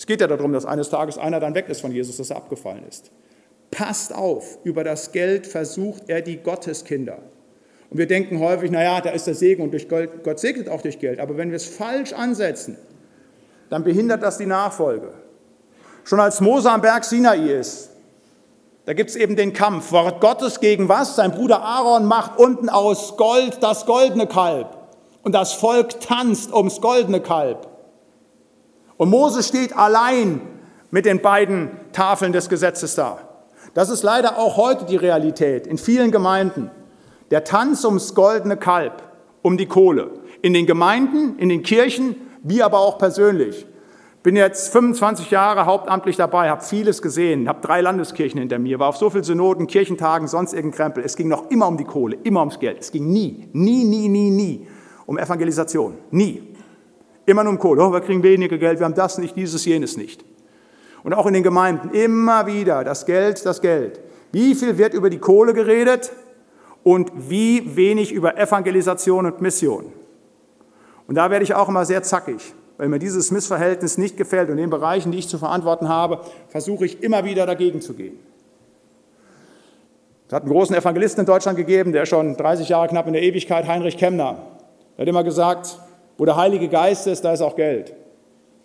Es 0.00 0.06
geht 0.06 0.22
ja 0.22 0.26
darum, 0.26 0.54
dass 0.54 0.64
eines 0.64 0.88
Tages 0.88 1.18
einer 1.18 1.40
dann 1.40 1.54
weg 1.54 1.68
ist 1.68 1.82
von 1.82 1.92
Jesus, 1.92 2.16
dass 2.16 2.30
er 2.30 2.36
abgefallen 2.36 2.84
ist. 2.88 3.10
Passt 3.70 4.14
auf, 4.14 4.56
über 4.64 4.82
das 4.82 5.12
Geld 5.12 5.46
versucht 5.46 6.04
er 6.08 6.22
die 6.22 6.38
Gotteskinder. 6.38 7.18
Und 7.90 7.98
wir 7.98 8.06
denken 8.06 8.40
häufig, 8.40 8.70
naja, 8.70 9.02
da 9.02 9.10
ist 9.10 9.26
der 9.26 9.34
Segen 9.34 9.62
und 9.62 9.72
durch 9.72 9.90
Gott, 9.90 10.24
Gott 10.24 10.40
segnet 10.40 10.70
auch 10.70 10.80
durch 10.80 11.00
Geld. 11.00 11.20
Aber 11.20 11.36
wenn 11.36 11.50
wir 11.50 11.56
es 11.56 11.66
falsch 11.66 12.14
ansetzen, 12.14 12.78
dann 13.68 13.84
behindert 13.84 14.22
das 14.22 14.38
die 14.38 14.46
Nachfolge. 14.46 15.12
Schon 16.04 16.18
als 16.18 16.40
Mose 16.40 16.70
am 16.70 16.80
Berg 16.80 17.04
Sinai 17.04 17.52
ist, 17.52 17.90
da 18.86 18.94
gibt 18.94 19.10
es 19.10 19.16
eben 19.16 19.36
den 19.36 19.52
Kampf. 19.52 19.92
Wort 19.92 20.22
Gottes 20.22 20.60
gegen 20.60 20.88
was? 20.88 21.14
Sein 21.14 21.32
Bruder 21.32 21.60
Aaron 21.60 22.06
macht 22.06 22.38
unten 22.38 22.70
aus 22.70 23.18
Gold 23.18 23.58
das 23.60 23.84
goldene 23.84 24.26
Kalb. 24.26 24.78
Und 25.22 25.34
das 25.34 25.52
Volk 25.52 26.00
tanzt 26.00 26.54
ums 26.54 26.80
goldene 26.80 27.20
Kalb. 27.20 27.69
Und 29.00 29.08
Mose 29.08 29.42
steht 29.42 29.74
allein 29.74 30.42
mit 30.90 31.06
den 31.06 31.22
beiden 31.22 31.70
Tafeln 31.92 32.34
des 32.34 32.50
Gesetzes 32.50 32.96
da. 32.96 33.16
Das 33.72 33.88
ist 33.88 34.02
leider 34.02 34.36
auch 34.36 34.58
heute 34.58 34.84
die 34.84 34.96
Realität 34.96 35.66
in 35.66 35.78
vielen 35.78 36.10
Gemeinden. 36.10 36.70
Der 37.30 37.44
Tanz 37.44 37.86
ums 37.86 38.14
goldene 38.14 38.58
Kalb, 38.58 39.02
um 39.40 39.56
die 39.56 39.64
Kohle. 39.64 40.10
In 40.42 40.52
den 40.52 40.66
Gemeinden, 40.66 41.38
in 41.38 41.48
den 41.48 41.62
Kirchen, 41.62 42.14
wie 42.42 42.62
aber 42.62 42.80
auch 42.80 42.98
persönlich. 42.98 43.64
Bin 44.22 44.36
jetzt 44.36 44.70
25 44.70 45.30
Jahre 45.30 45.64
hauptamtlich 45.64 46.16
dabei, 46.16 46.50
habe 46.50 46.62
vieles 46.62 47.00
gesehen, 47.00 47.48
habe 47.48 47.62
drei 47.62 47.80
Landeskirchen 47.80 48.38
hinter 48.38 48.58
mir, 48.58 48.80
war 48.80 48.88
auf 48.88 48.98
so 48.98 49.08
vielen 49.08 49.24
Synoden, 49.24 49.66
Kirchentagen, 49.66 50.28
sonst 50.28 50.52
irgendein 50.52 50.76
Krempel. 50.76 51.04
Es 51.04 51.16
ging 51.16 51.28
noch 51.28 51.50
immer 51.50 51.68
um 51.68 51.78
die 51.78 51.84
Kohle, 51.84 52.18
immer 52.22 52.40
ums 52.40 52.58
Geld. 52.58 52.76
Es 52.80 52.92
ging 52.92 53.10
nie, 53.10 53.48
nie, 53.54 53.84
nie, 53.84 54.10
nie, 54.10 54.28
nie 54.28 54.66
um 55.06 55.16
Evangelisation. 55.18 55.94
Nie. 56.10 56.49
Immer 57.30 57.44
nur 57.44 57.52
um 57.52 57.58
Kohle. 57.58 57.82
Oh, 57.82 57.92
wir 57.92 58.00
kriegen 58.00 58.22
weniger 58.22 58.58
Geld, 58.58 58.80
wir 58.80 58.84
haben 58.84 58.94
das 58.94 59.18
nicht, 59.18 59.36
dieses, 59.36 59.64
jenes 59.64 59.96
nicht. 59.96 60.24
Und 61.02 61.14
auch 61.14 61.26
in 61.26 61.34
den 61.34 61.42
Gemeinden 61.42 61.90
immer 61.90 62.46
wieder 62.46 62.84
das 62.84 63.06
Geld, 63.06 63.46
das 63.46 63.60
Geld. 63.60 64.00
Wie 64.32 64.54
viel 64.54 64.76
wird 64.78 64.94
über 64.94 65.10
die 65.10 65.18
Kohle 65.18 65.54
geredet? 65.54 66.12
und 66.82 67.12
wie 67.14 67.76
wenig 67.76 68.12
über 68.12 68.38
Evangelisation 68.38 69.26
und 69.26 69.40
Mission. 69.40 69.92
Und 71.06 71.14
da 71.16 71.30
werde 71.30 71.44
ich 71.44 71.54
auch 71.54 71.68
immer 71.68 71.84
sehr 71.84 72.02
zackig, 72.02 72.54
weil 72.76 72.88
mir 72.88 72.98
dieses 72.98 73.30
Missverhältnis 73.30 73.98
nicht 73.98 74.16
gefällt. 74.16 74.48
Und 74.48 74.56
in 74.56 74.64
den 74.64 74.70
Bereichen, 74.70 75.12
die 75.12 75.18
ich 75.18 75.28
zu 75.28 75.38
verantworten 75.38 75.88
habe, 75.88 76.20
versuche 76.48 76.86
ich 76.86 77.02
immer 77.02 77.24
wieder 77.24 77.46
dagegen 77.46 77.80
zu 77.80 77.94
gehen. 77.94 78.18
Es 80.28 80.32
hat 80.32 80.44
einen 80.44 80.52
großen 80.52 80.76
Evangelisten 80.76 81.20
in 81.20 81.26
Deutschland 81.26 81.58
gegeben, 81.58 81.92
der 81.92 82.06
schon 82.06 82.36
30 82.36 82.68
Jahre 82.68 82.86
knapp 82.86 83.08
in 83.08 83.14
der 83.14 83.22
Ewigkeit, 83.22 83.66
Heinrich 83.66 83.98
Kemner. 83.98 84.36
Der 84.96 85.02
hat 85.02 85.08
immer 85.08 85.24
gesagt, 85.24 85.80
wo 86.20 86.26
der 86.26 86.36
Heilige 86.36 86.68
Geist 86.68 87.06
ist, 87.06 87.24
da 87.24 87.32
ist 87.32 87.40
auch 87.40 87.56
Geld. 87.56 87.94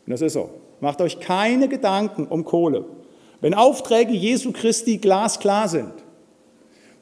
Und 0.05 0.11
das 0.11 0.19
ist 0.19 0.33
so. 0.33 0.49
Macht 0.81 0.99
euch 0.99 1.21
keine 1.21 1.69
Gedanken 1.69 2.27
um 2.27 2.43
Kohle. 2.43 2.83
Wenn 3.39 3.53
Aufträge 3.53 4.11
Jesu 4.11 4.51
Christi 4.51 4.97
glasklar 4.97 5.69
sind, 5.69 5.93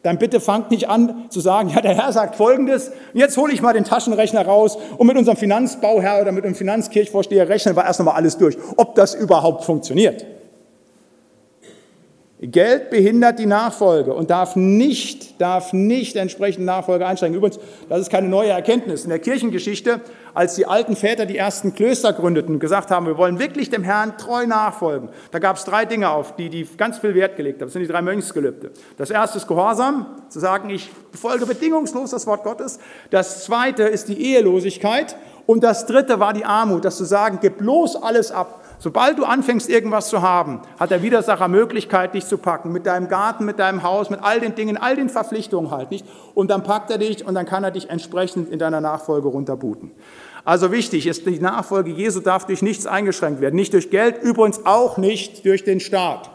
dann 0.04 0.20
bitte 0.20 0.40
fangt 0.40 0.70
nicht 0.70 0.88
an 0.90 1.26
zu 1.30 1.40
sagen, 1.40 1.70
ja, 1.70 1.82
der 1.82 1.96
Herr 1.96 2.14
sagt 2.14 2.36
Folgendes, 2.36 2.92
jetzt 3.16 3.36
hole 3.36 3.52
ich 3.52 3.64
mal 3.64 3.74
den 3.74 3.84
Taschenrechner 3.84 4.46
raus 4.46 4.78
und 4.96 5.08
mit 5.08 5.18
unserem 5.18 5.38
Finanzbauherr 5.38 6.22
oder 6.22 6.32
mit 6.32 6.46
dem 6.46 6.54
Finanzkirchvorsteher 6.54 7.50
rechnen 7.50 7.76
wir 7.76 7.86
erst 7.86 8.00
einmal 8.00 8.14
alles 8.14 8.38
durch, 8.38 8.56
ob 8.78 8.94
das 8.94 9.16
überhaupt 9.16 9.64
funktioniert. 9.64 10.24
Geld 12.52 12.90
behindert 12.90 13.40
die 13.40 13.46
Nachfolge 13.46 14.14
und 14.14 14.30
darf 14.30 14.58
nicht, 14.58 15.40
darf 15.40 15.72
nicht 15.72 16.18
entsprechend 16.18 16.66
Nachfolge 16.66 17.06
einsteigen. 17.06 17.38
Übrigens, 17.38 17.58
das 17.88 18.02
ist 18.02 18.10
keine 18.10 18.28
neue 18.28 18.50
Erkenntnis. 18.50 19.06
In 19.06 19.12
der 19.12 19.20
Kirchengeschichte, 19.20 20.02
als 20.34 20.56
die 20.56 20.66
alten 20.66 20.98
Väter 20.98 21.26
die 21.26 21.38
ersten 21.38 21.74
Klöster 21.74 22.12
gründeten 22.12 22.56
und 22.56 22.60
gesagt 22.60 22.92
haben, 22.92 23.06
wir 23.06 23.18
wollen 23.18 23.40
wirklich 23.40 23.70
dem 23.70 23.84
Herrn 23.84 24.18
treu 24.18 24.46
nachfolgen, 24.46 25.08
da 25.32 25.40
gab 25.40 25.56
es 25.56 25.64
drei 25.64 25.86
Dinge, 25.86 26.10
auf 26.10 26.36
die 26.36 26.50
die 26.50 26.68
ganz 26.76 26.98
viel 26.98 27.16
Wert 27.16 27.38
gelegt 27.38 27.62
haben. 27.62 27.68
Das 27.68 27.74
sind 27.74 27.84
die 27.84 27.88
drei 27.88 28.02
Mönchsgelübde. 28.02 28.72
Das 28.98 29.10
erste 29.10 29.38
ist 29.38 29.48
Gehorsam, 29.48 30.08
zu 30.28 30.42
sagen, 30.42 30.70
ich 30.70 30.90
folge 31.14 31.46
bedingungslos 31.46 32.12
das 32.12 32.28
Wort 32.28 32.44
Gottes. 32.44 32.80
Das 33.10 33.46
zweite 33.46 33.84
ist 33.84 34.10
die 34.10 34.22
Ehelosigkeit. 34.22 35.16
Und 35.46 35.64
das 35.64 35.86
dritte 35.86 36.20
war 36.20 36.34
die 36.34 36.46
Armut, 36.46 36.86
das 36.86 36.98
zu 36.98 37.04
sagen, 37.04 37.40
gib 37.42 37.58
bloß 37.58 38.02
alles 38.02 38.32
ab 38.32 38.63
Sobald 38.80 39.18
du 39.18 39.24
anfängst, 39.24 39.70
irgendwas 39.70 40.10
zu 40.10 40.22
haben, 40.22 40.62
hat 40.80 40.92
der 40.92 41.02
Widersacher 41.02 41.48
Möglichkeit, 41.48 42.14
dich 42.14 42.26
zu 42.26 42.38
packen. 42.38 42.72
Mit 42.72 42.86
deinem 42.86 43.08
Garten, 43.08 43.46
mit 43.46 43.60
deinem 43.60 43.84
Haus, 43.84 44.10
mit 44.10 44.22
all 44.22 44.40
den 44.40 44.56
Dingen, 44.56 44.78
all 44.78 44.96
den 44.96 45.10
Verpflichtungen 45.10 45.72
halt 45.72 45.92
nicht. 45.92 46.06
Und 46.34 46.50
dann 46.50 46.64
packt 46.64 46.92
er 46.92 46.98
dich 46.98 47.26
und 47.26 47.36
dann 47.36 47.46
kann 47.46 47.64
er 47.64 47.72
dich 47.72 47.90
entsprechend 47.90 48.50
in 48.50 48.60
deiner 48.60 48.82
Nachfolge 48.82 49.28
runterbooten. 49.30 49.92
Also 50.46 50.72
wichtig 50.72 51.08
ist, 51.08 51.26
die 51.26 51.40
Nachfolge 51.40 51.92
Jesu 51.92 52.20
darf 52.20 52.46
durch 52.46 52.62
nichts 52.62 52.86
eingeschränkt 52.86 53.40
werden. 53.40 53.56
Nicht 53.56 53.74
durch 53.74 53.90
Geld, 53.90 54.22
übrigens 54.22 54.66
auch 54.66 54.98
nicht 54.98 55.46
durch 55.46 55.64
den 55.64 55.80
Staat. 55.80 56.30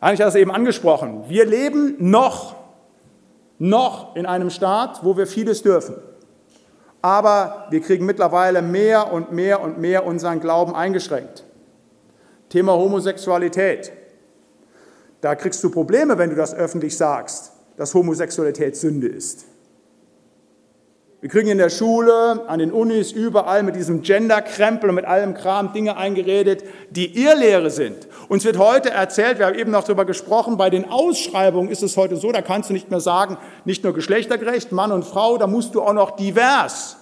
Habe 0.00 0.14
ich 0.14 0.18
das 0.18 0.34
eben 0.36 0.50
angesprochen. 0.50 1.24
Wir 1.28 1.44
leben 1.44 1.96
noch, 1.98 2.54
noch 3.58 4.16
in 4.16 4.24
einem 4.24 4.48
Staat, 4.48 5.04
wo 5.04 5.16
wir 5.16 5.26
vieles 5.26 5.62
dürfen 5.62 5.96
aber 7.02 7.66
wir 7.70 7.80
kriegen 7.80 8.06
mittlerweile 8.06 8.62
mehr 8.62 9.12
und 9.12 9.32
mehr 9.32 9.60
und 9.60 9.78
mehr 9.78 10.04
unseren 10.04 10.40
Glauben 10.40 10.74
eingeschränkt. 10.74 11.44
Thema 12.48 12.72
Homosexualität. 12.72 13.92
Da 15.20 15.34
kriegst 15.34 15.62
du 15.62 15.70
Probleme, 15.70 16.18
wenn 16.18 16.30
du 16.30 16.36
das 16.36 16.54
öffentlich 16.54 16.96
sagst, 16.96 17.52
dass 17.76 17.94
Homosexualität 17.94 18.76
Sünde 18.76 19.08
ist. 19.08 19.46
Wir 21.20 21.28
kriegen 21.28 21.48
in 21.48 21.58
der 21.58 21.68
Schule, 21.68 22.44
an 22.46 22.60
den 22.60 22.70
Unis, 22.70 23.10
überall 23.10 23.64
mit 23.64 23.74
diesem 23.74 24.02
Gender-Krempel 24.02 24.88
und 24.88 24.94
mit 24.94 25.04
allem 25.04 25.34
Kram 25.34 25.72
Dinge 25.72 25.96
eingeredet, 25.96 26.62
die 26.90 27.20
Irrlehre 27.20 27.70
sind. 27.70 28.06
Uns 28.28 28.44
wird 28.44 28.56
heute 28.56 28.90
erzählt, 28.90 29.40
wir 29.40 29.46
haben 29.46 29.58
eben 29.58 29.72
noch 29.72 29.82
darüber 29.82 30.04
gesprochen, 30.04 30.56
bei 30.56 30.70
den 30.70 30.88
Ausschreibungen 30.88 31.70
ist 31.70 31.82
es 31.82 31.96
heute 31.96 32.16
so, 32.16 32.30
da 32.30 32.40
kannst 32.40 32.70
du 32.70 32.72
nicht 32.72 32.90
mehr 32.90 33.00
sagen, 33.00 33.36
nicht 33.64 33.82
nur 33.82 33.94
geschlechtergerecht, 33.94 34.70
Mann 34.70 34.92
und 34.92 35.04
Frau, 35.04 35.38
da 35.38 35.48
musst 35.48 35.74
du 35.74 35.82
auch 35.82 35.92
noch 35.92 36.12
divers. 36.12 36.98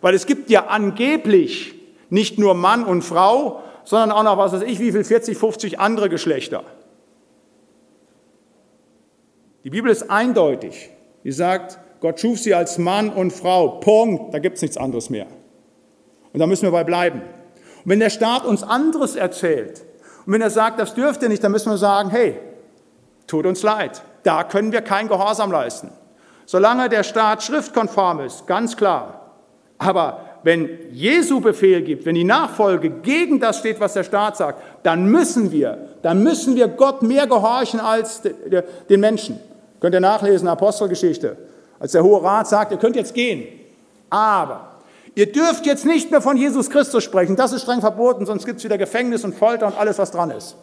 Weil 0.00 0.14
es 0.14 0.26
gibt 0.26 0.48
ja 0.48 0.66
angeblich 0.66 1.74
nicht 2.10 2.38
nur 2.38 2.54
Mann 2.54 2.84
und 2.84 3.02
Frau, 3.02 3.64
sondern 3.82 4.12
auch 4.12 4.22
noch, 4.22 4.38
was 4.38 4.52
weiß 4.52 4.62
ich, 4.62 4.78
wie 4.78 4.92
viel, 4.92 5.02
40, 5.02 5.36
50 5.36 5.80
andere 5.80 6.08
Geschlechter. 6.08 6.62
Die 9.64 9.70
Bibel 9.70 9.90
ist 9.90 10.10
eindeutig. 10.10 10.90
Sie 11.24 11.32
sagt, 11.32 11.78
Gott 12.02 12.18
schuf 12.18 12.40
sie 12.40 12.52
als 12.52 12.78
Mann 12.78 13.10
und 13.10 13.32
Frau. 13.32 13.78
Punkt. 13.78 14.34
Da 14.34 14.40
gibt 14.40 14.56
es 14.56 14.62
nichts 14.62 14.76
anderes 14.76 15.08
mehr. 15.08 15.28
Und 16.32 16.40
da 16.40 16.48
müssen 16.48 16.64
wir 16.64 16.72
bei 16.72 16.82
bleiben. 16.82 17.20
Und 17.20 17.90
wenn 17.90 18.00
der 18.00 18.10
Staat 18.10 18.44
uns 18.44 18.64
anderes 18.64 19.14
erzählt 19.14 19.84
und 20.26 20.32
wenn 20.32 20.40
er 20.40 20.50
sagt, 20.50 20.80
das 20.80 20.94
dürft 20.94 21.22
ihr 21.22 21.28
nicht, 21.28 21.44
dann 21.44 21.52
müssen 21.52 21.70
wir 21.70 21.76
sagen, 21.76 22.10
hey, 22.10 22.40
tut 23.28 23.46
uns 23.46 23.62
leid. 23.62 24.02
Da 24.24 24.42
können 24.42 24.72
wir 24.72 24.80
kein 24.80 25.06
Gehorsam 25.06 25.52
leisten. 25.52 25.90
Solange 26.44 26.88
der 26.88 27.04
Staat 27.04 27.44
schriftkonform 27.44 28.18
ist, 28.20 28.48
ganz 28.48 28.76
klar. 28.76 29.36
Aber 29.78 30.24
wenn 30.42 30.70
Jesu 30.90 31.40
Befehl 31.40 31.82
gibt, 31.82 32.04
wenn 32.04 32.16
die 32.16 32.24
Nachfolge 32.24 32.90
gegen 32.90 33.38
das 33.38 33.58
steht, 33.58 33.78
was 33.78 33.92
der 33.92 34.02
Staat 34.02 34.36
sagt, 34.36 34.60
dann 34.82 35.06
müssen 35.06 35.52
wir, 35.52 35.90
dann 36.02 36.24
müssen 36.24 36.56
wir 36.56 36.66
Gott 36.66 37.02
mehr 37.02 37.28
gehorchen 37.28 37.78
als 37.78 38.22
den 38.22 39.00
Menschen. 39.00 39.38
Könnt 39.78 39.94
ihr 39.94 40.00
nachlesen, 40.00 40.48
Apostelgeschichte 40.48 41.36
als 41.82 41.90
der 41.90 42.04
Hohe 42.04 42.22
Rat 42.22 42.46
sagt, 42.46 42.70
ihr 42.70 42.78
könnt 42.78 42.94
jetzt 42.94 43.12
gehen, 43.12 43.44
aber 44.08 44.68
ihr 45.16 45.32
dürft 45.32 45.66
jetzt 45.66 45.84
nicht 45.84 46.12
mehr 46.12 46.22
von 46.22 46.36
Jesus 46.36 46.70
Christus 46.70 47.02
sprechen, 47.02 47.34
das 47.34 47.52
ist 47.52 47.62
streng 47.62 47.80
verboten, 47.80 48.24
sonst 48.24 48.46
gibt 48.46 48.58
es 48.58 48.64
wieder 48.64 48.78
Gefängnis 48.78 49.24
und 49.24 49.34
Folter 49.34 49.66
und 49.66 49.76
alles, 49.76 49.98
was 49.98 50.12
dran 50.12 50.30
ist. 50.30 50.54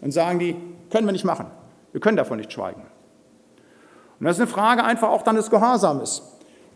Dann 0.00 0.10
sagen 0.12 0.38
die, 0.38 0.56
können 0.90 1.06
wir 1.06 1.12
nicht 1.12 1.26
machen, 1.26 1.44
wir 1.92 2.00
können 2.00 2.16
davon 2.16 2.38
nicht 2.38 2.50
schweigen. 2.50 2.80
Und 4.18 4.24
das 4.24 4.36
ist 4.36 4.40
eine 4.40 4.50
Frage 4.50 4.82
einfach 4.82 5.10
auch 5.10 5.20
dann 5.20 5.36
des 5.36 5.50
Gehorsames. 5.50 6.22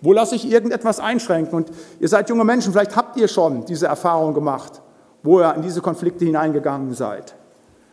Wo 0.02 0.12
lasse 0.12 0.34
ich 0.34 0.52
irgendetwas 0.52 1.00
einschränken? 1.00 1.54
Und 1.54 1.70
ihr 1.98 2.08
seid 2.08 2.28
junge 2.28 2.44
Menschen, 2.44 2.72
vielleicht 2.72 2.96
habt 2.96 3.16
ihr 3.16 3.28
schon 3.28 3.64
diese 3.64 3.86
Erfahrung 3.86 4.34
gemacht, 4.34 4.82
wo 5.22 5.40
ihr 5.40 5.54
in 5.54 5.62
diese 5.62 5.80
Konflikte 5.80 6.26
hineingegangen 6.26 6.92
seid. 6.92 7.34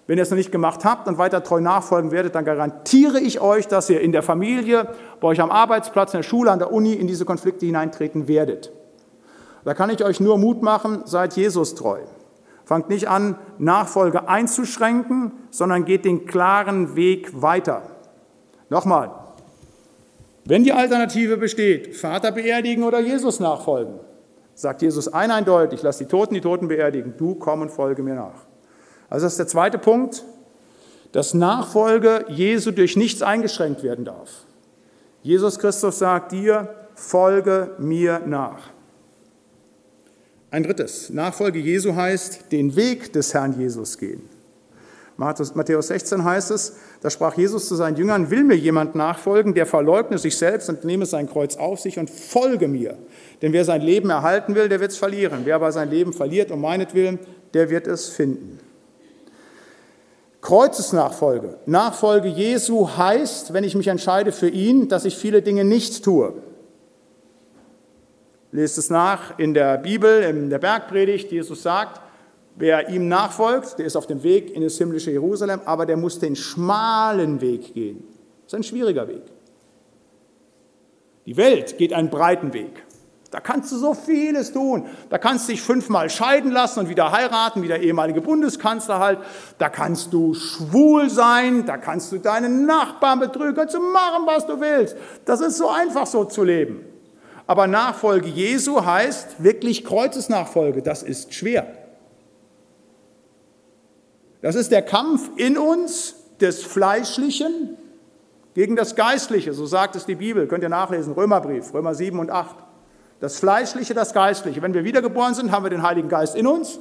Wenn 0.06 0.18
ihr 0.18 0.24
es 0.24 0.30
noch 0.30 0.38
nicht 0.38 0.52
gemacht 0.52 0.84
habt 0.84 1.08
und 1.08 1.18
weiter 1.18 1.44
treu 1.44 1.62
nachfolgen 1.62 2.12
werdet, 2.12 2.36
dann 2.36 2.44
garantiere 2.44 3.20
ich 3.20 3.40
euch, 3.40 3.68
dass 3.68 3.90
ihr 3.90 4.02
in 4.02 4.12
der 4.12 4.22
Familie, 4.22 4.90
bei 5.22 5.30
euch 5.30 5.40
am 5.40 5.50
Arbeitsplatz, 5.50 6.14
in 6.14 6.20
der 6.20 6.24
Schule, 6.24 6.52
an 6.52 6.60
der 6.60 6.74
Uni 6.74 6.94
in 6.94 7.08
diese 7.08 7.24
Konflikte 7.24 7.66
hineintreten 7.66 8.28
werdet. 8.28 8.72
Da 9.64 9.74
kann 9.74 9.90
ich 9.90 10.04
euch 10.04 10.20
nur 10.20 10.38
Mut 10.38 10.62
machen, 10.62 11.04
seid 11.06 11.38
Jesus 11.38 11.76
treu. 11.76 12.00
Fangt 12.66 12.90
nicht 12.90 13.08
an, 13.08 13.38
Nachfolge 13.58 14.28
einzuschränken, 14.28 15.32
sondern 15.52 15.86
geht 15.86 16.06
den 16.06 16.26
klaren 16.26 16.96
Weg 16.96 17.42
weiter. 17.42 17.84
Nochmal, 18.70 19.12
wenn 20.46 20.66
die 20.66 20.74
Alternative 20.74 21.38
besteht, 21.38 21.96
Vater 21.96 22.34
beerdigen 22.34 22.84
oder 22.84 23.00
Jesus 23.00 23.40
nachfolgen, 23.40 24.00
sagt 24.54 24.82
Jesus 24.82 25.08
eindeutig, 25.08 25.82
lass 25.84 25.98
die 25.98 26.06
Toten 26.06 26.34
die 26.34 26.42
Toten 26.42 26.68
beerdigen, 26.68 27.16
du 27.18 27.36
komm 27.36 27.62
und 27.62 27.72
folge 27.72 28.04
mir 28.04 28.16
nach. 28.16 28.43
Also 29.14 29.28
das 29.28 29.34
ist 29.34 29.38
der 29.38 29.48
zweite 29.48 29.78
Punkt, 29.78 30.24
dass 31.12 31.36
Nachfolge 31.36 32.26
Jesu 32.30 32.72
durch 32.72 32.96
nichts 32.96 33.22
eingeschränkt 33.22 33.84
werden 33.84 34.06
darf. 34.06 34.48
Jesus 35.22 35.60
Christus 35.60 36.00
sagt 36.00 36.32
dir, 36.32 36.74
folge 36.96 37.76
mir 37.78 38.24
nach. 38.26 38.72
Ein 40.50 40.64
drittes, 40.64 41.12
Nachfolge 41.12 41.60
Jesu 41.60 41.94
heißt, 41.94 42.52
den 42.52 42.76
Weg 42.76 43.14
des 43.14 43.36
Herrn 43.36 43.54
Jesus 43.60 44.00
gehen. 44.00 44.28
Matthäus 45.16 45.90
16 45.90 46.24
heißt 46.24 46.50
es, 46.50 46.78
da 47.02 47.12
sprach 47.12 47.38
Jesus 47.38 47.68
zu 47.68 47.76
seinen 47.76 47.98
Jüngern, 47.98 48.32
will 48.32 48.44
mir 48.44 48.58
jemand 48.58 48.96
nachfolgen, 48.96 49.54
der 49.54 49.68
verleugne 49.68 50.18
sich 50.18 50.36
selbst 50.38 50.70
und 50.70 50.86
nehme 50.86 51.06
sein 51.06 51.30
Kreuz 51.30 51.56
auf 51.56 51.80
sich 51.80 52.00
und 52.00 52.10
folge 52.10 52.68
mir. 52.68 52.98
Denn 53.44 53.54
wer 53.54 53.64
sein 53.64 53.82
Leben 53.82 54.10
erhalten 54.10 54.56
will, 54.56 54.70
der 54.70 54.80
wird 54.80 54.90
es 54.90 54.98
verlieren. 54.98 55.42
Wer 55.44 55.58
aber 55.58 55.72
sein 55.72 55.92
Leben 55.92 56.14
verliert 56.14 56.50
um 56.50 56.62
meinetwillen, 56.62 57.20
der 57.54 57.70
wird 57.70 57.86
es 57.86 58.10
finden. 58.10 58.58
Kreuzesnachfolge. 60.44 61.58
Nachfolge 61.66 62.28
Jesu 62.28 62.90
heißt, 62.98 63.54
wenn 63.54 63.64
ich 63.64 63.76
mich 63.76 63.88
entscheide 63.88 64.34
für 64.34 64.50
ihn, 64.50 64.90
dass 64.90 65.06
ich 65.06 65.16
viele 65.16 65.42
Dinge 65.42 65.64
nicht 65.64 66.04
tue. 66.04 66.34
Lest 68.52 68.78
es 68.78 68.90
nach 68.90 69.40
in 69.40 69.54
der 69.54 69.78
Bibel, 69.78 70.22
in 70.22 70.50
der 70.50 70.60
Bergpredigt. 70.60 71.32
Jesus 71.32 71.64
sagt, 71.64 72.02
wer 72.58 72.90
ihm 72.90 73.08
nachfolgt, 73.08 73.80
der 73.80 73.86
ist 73.86 73.96
auf 73.96 74.06
dem 74.06 74.22
Weg 74.22 74.54
in 74.54 74.62
das 74.62 74.78
himmlische 74.78 75.12
Jerusalem, 75.12 75.62
aber 75.64 75.86
der 75.86 75.96
muss 75.96 76.20
den 76.20 76.36
schmalen 76.36 77.40
Weg 77.40 77.74
gehen. 77.74 78.04
Das 78.44 78.52
ist 78.52 78.60
ein 78.60 78.64
schwieriger 78.64 79.08
Weg. 79.08 79.24
Die 81.26 81.38
Welt 81.38 81.78
geht 81.78 81.94
einen 81.94 82.10
breiten 82.10 82.52
Weg. 82.52 82.84
Da 83.34 83.40
kannst 83.40 83.72
du 83.72 83.78
so 83.78 83.96
vieles 83.96 84.54
tun. 84.54 84.86
Da 85.10 85.18
kannst 85.18 85.48
du 85.48 85.54
dich 85.54 85.62
fünfmal 85.64 86.12
scheiden 86.12 86.52
lassen 86.52 86.82
und 86.82 86.90
wieder 86.90 87.12
heiraten, 87.12 87.64
wie 87.64 87.68
der 87.68 87.82
ehemalige 87.82 88.22
Bundeskanzler 88.22 89.00
halt. 89.00 89.18
Da 89.58 89.70
kannst 89.70 90.14
du 90.14 90.36
schwul 90.36 91.10
sein, 91.10 91.66
da 91.66 91.78
kannst 91.78 92.12
du 92.12 92.20
deinen 92.20 92.68
Nachbarn 92.68 93.20
betrügen, 93.20 93.56
kannst 93.56 93.74
du 93.74 93.80
machen, 93.80 94.28
was 94.28 94.46
du 94.46 94.62
willst. 94.62 94.96
Das 95.26 95.42
ist 95.42 95.58
so 95.58 95.68
einfach 95.68 96.06
so 96.06 96.26
zu 96.26 96.44
leben. 96.44 96.86
Aber 97.48 97.66
Nachfolge 97.66 98.28
Jesu 98.28 98.86
heißt 98.86 99.44
wirklich 99.44 99.84
Kreuzesnachfolge. 99.84 100.84
Das 100.84 101.02
ist 101.02 101.34
schwer. 101.34 101.66
Das 104.44 104.54
ist 104.54 104.72
der 104.72 104.84
Kampf 104.84 105.32
in 105.38 105.58
uns 105.58 106.18
des 106.40 106.62
Fleischlichen 106.62 107.78
gegen 108.54 108.76
das 108.76 108.96
Geistliche, 108.96 109.54
so 109.54 109.66
sagt 109.66 109.96
es 109.96 110.06
die 110.06 110.14
Bibel. 110.14 110.46
Könnt 110.46 110.62
ihr 110.62 110.70
nachlesen, 110.70 111.14
Römerbrief, 111.14 111.74
Römer 111.74 111.96
7 111.96 112.20
und 112.20 112.30
8. 112.30 112.58
Das 113.24 113.40
Fleischliche, 113.40 113.94
das 113.94 114.12
Geistliche. 114.12 114.62
Wenn 114.62 114.74
wir 114.74 114.84
wiedergeboren 114.84 115.34
sind, 115.34 115.54
haben 115.54 115.64
wir 115.64 115.70
den 115.70 115.82
Heiligen 115.82 116.10
Geist 116.10 116.36
in 116.36 116.46
uns. 116.46 116.78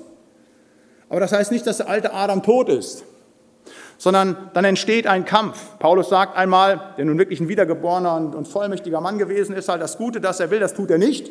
Aber 1.09 1.21
das 1.21 1.31
heißt 1.31 1.53
nicht, 1.53 1.65
dass 1.69 1.77
der 1.77 1.89
alte 1.89 2.13
Adam 2.13 2.43
tot 2.43 2.69
ist, 2.69 3.05
sondern 3.97 4.51
dann 4.53 4.65
entsteht 4.65 5.07
ein 5.07 5.25
Kampf. 5.25 5.79
Paulus 5.79 6.09
sagt 6.09 6.37
einmal, 6.37 6.95
der 6.97 7.05
nun 7.05 7.17
wirklich 7.17 7.39
ein 7.39 7.49
wiedergeborener 7.49 8.17
und 8.17 8.49
vollmächtiger 8.49 9.01
Mann 9.01 9.19
gewesen 9.19 9.55
ist, 9.55 9.69
halt 9.69 9.81
das 9.81 9.97
Gute, 9.99 10.21
das 10.21 10.41
er 10.41 10.51
will, 10.51 10.59
das 10.59 10.75
tut 10.75 10.91
er 10.91 10.99
nicht, 10.99 11.31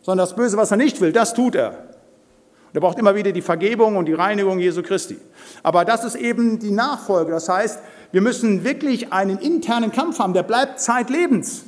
sondern 0.00 0.26
das 0.26 0.34
Böse, 0.34 0.56
was 0.56 0.70
er 0.70 0.78
nicht 0.78 1.02
will, 1.02 1.12
das 1.12 1.34
tut 1.34 1.54
er. 1.54 1.68
Und 1.68 2.74
er 2.76 2.80
braucht 2.80 2.98
immer 2.98 3.14
wieder 3.14 3.32
die 3.32 3.42
Vergebung 3.42 3.98
und 3.98 4.06
die 4.06 4.14
Reinigung 4.14 4.58
Jesu 4.60 4.82
Christi. 4.82 5.18
Aber 5.62 5.84
das 5.84 6.04
ist 6.04 6.14
eben 6.14 6.58
die 6.58 6.70
Nachfolge. 6.70 7.32
Das 7.32 7.50
heißt, 7.50 7.80
wir 8.12 8.22
müssen 8.22 8.64
wirklich 8.64 9.12
einen 9.12 9.36
internen 9.36 9.92
Kampf 9.92 10.20
haben, 10.20 10.32
der 10.32 10.42
bleibt 10.42 10.80
zeitlebens. 10.80 11.66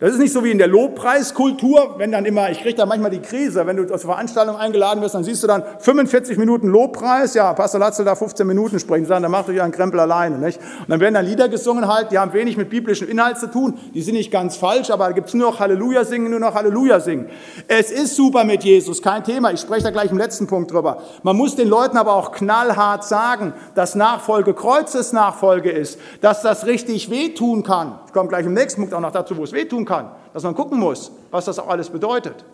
Das 0.00 0.12
ist 0.12 0.20
nicht 0.20 0.32
so 0.32 0.44
wie 0.44 0.52
in 0.52 0.58
der 0.58 0.68
Lobpreiskultur, 0.68 1.96
wenn 1.98 2.12
dann 2.12 2.24
immer, 2.24 2.50
ich 2.50 2.60
kriege 2.60 2.76
da 2.76 2.86
manchmal 2.86 3.10
die 3.10 3.18
Krise, 3.18 3.66
wenn 3.66 3.76
du 3.76 3.92
aus 3.92 4.02
Veranstaltung 4.02 4.54
eingeladen 4.54 5.02
wirst, 5.02 5.16
dann 5.16 5.24
siehst 5.24 5.42
du 5.42 5.48
dann 5.48 5.64
45 5.80 6.38
Minuten 6.38 6.68
Lobpreis, 6.68 7.34
ja, 7.34 7.52
Pastor 7.52 7.80
Latzel 7.80 8.04
da 8.04 8.14
15 8.14 8.46
Minuten 8.46 8.78
sprechen, 8.78 9.06
sagen, 9.06 9.24
dann 9.24 9.32
macht 9.32 9.48
euch 9.48 9.60
einen 9.60 9.72
Krempel 9.72 9.98
alleine, 9.98 10.38
nicht? 10.38 10.60
Und 10.60 10.88
dann 10.88 11.00
werden 11.00 11.14
dann 11.14 11.26
Lieder 11.26 11.48
gesungen 11.48 11.88
halt, 11.88 12.12
die 12.12 12.18
haben 12.20 12.32
wenig 12.32 12.56
mit 12.56 12.70
biblischem 12.70 13.08
Inhalt 13.08 13.40
zu 13.40 13.50
tun, 13.50 13.76
die 13.92 14.00
sind 14.00 14.14
nicht 14.14 14.30
ganz 14.30 14.56
falsch, 14.56 14.90
aber 14.90 15.06
da 15.06 15.10
gibt's 15.10 15.34
nur 15.34 15.50
noch 15.50 15.58
Halleluja 15.58 16.04
singen, 16.04 16.30
nur 16.30 16.38
noch 16.38 16.54
Halleluja 16.54 17.00
singen. 17.00 17.26
Es 17.66 17.90
ist 17.90 18.14
super 18.14 18.44
mit 18.44 18.62
Jesus, 18.62 19.02
kein 19.02 19.24
Thema, 19.24 19.50
ich 19.50 19.58
spreche 19.58 19.82
da 19.82 19.90
gleich 19.90 20.12
im 20.12 20.18
letzten 20.18 20.46
Punkt 20.46 20.70
drüber. 20.70 21.02
Man 21.24 21.36
muss 21.36 21.56
den 21.56 21.66
Leuten 21.66 21.96
aber 21.96 22.14
auch 22.14 22.30
knallhart 22.30 23.02
sagen, 23.02 23.52
dass 23.74 23.96
Nachfolge 23.96 24.54
Kreuzesnachfolge 24.54 25.72
ist, 25.72 25.98
dass 26.20 26.42
das 26.42 26.66
richtig 26.66 27.10
wehtun 27.10 27.64
kann. 27.64 27.98
Ich 28.18 28.20
komme 28.20 28.30
gleich 28.30 28.46
im 28.46 28.54
nächsten 28.54 28.80
Punkt 28.80 28.94
auch 28.94 29.00
noch 29.00 29.12
dazu, 29.12 29.36
wo 29.36 29.44
es 29.44 29.52
wehtun 29.52 29.84
kann, 29.84 30.10
dass 30.32 30.42
man 30.42 30.52
gucken 30.52 30.80
muss, 30.80 31.12
was 31.30 31.44
das 31.44 31.60
auch 31.60 31.68
alles 31.68 31.88
bedeutet. 31.88 32.44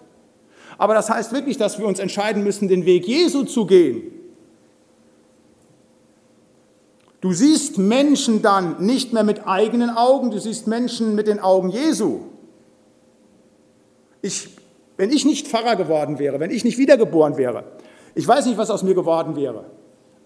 Aber 0.76 0.92
das 0.92 1.08
heißt 1.08 1.32
wirklich, 1.32 1.56
dass 1.56 1.78
wir 1.78 1.86
uns 1.86 2.00
entscheiden 2.00 2.44
müssen, 2.44 2.68
den 2.68 2.84
Weg 2.84 3.08
Jesu 3.08 3.44
zu 3.44 3.64
gehen. 3.64 4.02
Du 7.22 7.32
siehst 7.32 7.78
Menschen 7.78 8.42
dann 8.42 8.84
nicht 8.84 9.14
mehr 9.14 9.24
mit 9.24 9.48
eigenen 9.48 9.88
Augen, 9.88 10.30
du 10.30 10.38
siehst 10.38 10.66
Menschen 10.66 11.14
mit 11.14 11.28
den 11.28 11.40
Augen 11.40 11.70
Jesu. 11.70 12.20
Ich, 14.20 14.50
wenn 14.98 15.10
ich 15.10 15.24
nicht 15.24 15.48
Pfarrer 15.48 15.76
geworden 15.76 16.18
wäre, 16.18 16.40
wenn 16.40 16.50
ich 16.50 16.62
nicht 16.64 16.76
wiedergeboren 16.76 17.38
wäre, 17.38 17.64
ich 18.14 18.28
weiß 18.28 18.44
nicht, 18.44 18.58
was 18.58 18.68
aus 18.68 18.82
mir 18.82 18.94
geworden 18.94 19.34
wäre. 19.34 19.64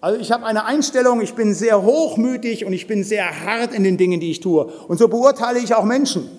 Also 0.01 0.19
ich 0.19 0.31
habe 0.31 0.45
eine 0.45 0.65
Einstellung, 0.65 1.19
ich 1.19 1.33
bin 1.33 1.53
sehr 1.53 1.83
hochmütig 1.83 2.65
und 2.65 2.71
ich 2.71 2.87
bin 2.87 3.03
sehr 3.03 3.45
hart 3.45 3.73
in 3.73 3.83
den 3.83 3.97
Dingen, 3.97 4.21
die 4.21 4.31
ich 4.31 4.39
tue. 4.39 4.65
Und 4.87 4.97
so 4.97 5.09
beurteile 5.09 5.59
ich 5.59 5.75
auch 5.75 5.83
Menschen. 5.83 6.29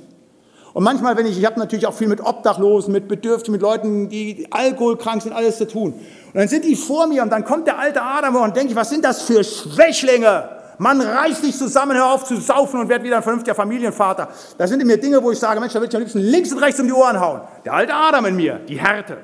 Und 0.73 0.85
manchmal, 0.85 1.17
wenn 1.17 1.27
ich, 1.27 1.37
ich 1.37 1.45
habe 1.45 1.59
natürlich 1.59 1.87
auch 1.87 1.95
viel 1.95 2.09
mit 2.09 2.21
Obdachlosen, 2.21 2.93
mit 2.93 3.09
Bedürftigen, 3.09 3.53
mit 3.53 3.61
Leuten, 3.61 4.09
die 4.09 4.47
alkoholkrank 4.51 5.23
sind, 5.23 5.33
alles 5.33 5.59
zu 5.59 5.67
tun. 5.67 5.93
Und 5.93 6.35
dann 6.35 6.49
sind 6.49 6.65
die 6.65 6.77
vor 6.77 7.07
mir 7.07 7.23
und 7.23 7.31
dann 7.31 7.45
kommt 7.45 7.67
der 7.67 7.79
alte 7.79 8.01
Adam 8.03 8.37
und 8.37 8.57
denke 8.57 8.71
ich, 8.71 8.77
was 8.77 8.89
sind 8.89 9.05
das 9.05 9.23
für 9.23 9.43
Schwächlinge? 9.43 10.49
Mann, 10.79 11.01
reiß 11.01 11.43
dich 11.43 11.59
zusammen, 11.59 11.95
hör 11.95 12.15
auf 12.15 12.25
zu 12.25 12.37
saufen 12.37 12.81
und 12.81 12.89
werd 12.89 13.03
wieder 13.03 13.17
ein 13.17 13.23
vernünftiger 13.23 13.55
Familienvater. 13.55 14.29
Da 14.57 14.67
sind 14.67 14.81
in 14.81 14.87
mir 14.87 14.97
Dinge, 14.97 15.23
wo 15.23 15.31
ich 15.31 15.39
sage, 15.39 15.61
Mensch, 15.61 15.75
da 15.75 15.81
will 15.81 15.89
ich 15.89 15.95
am 15.95 16.01
liebsten 16.01 16.21
links 16.21 16.53
und 16.53 16.59
rechts 16.59 16.81
um 16.81 16.87
die 16.87 16.93
Ohren 16.93 17.21
hauen. 17.21 17.43
Der 17.67 17.75
alte 17.75 17.93
Adam 17.93 18.25
in 18.25 18.37
mir, 18.37 18.61
die 18.67 18.81
Härte. 18.81 19.19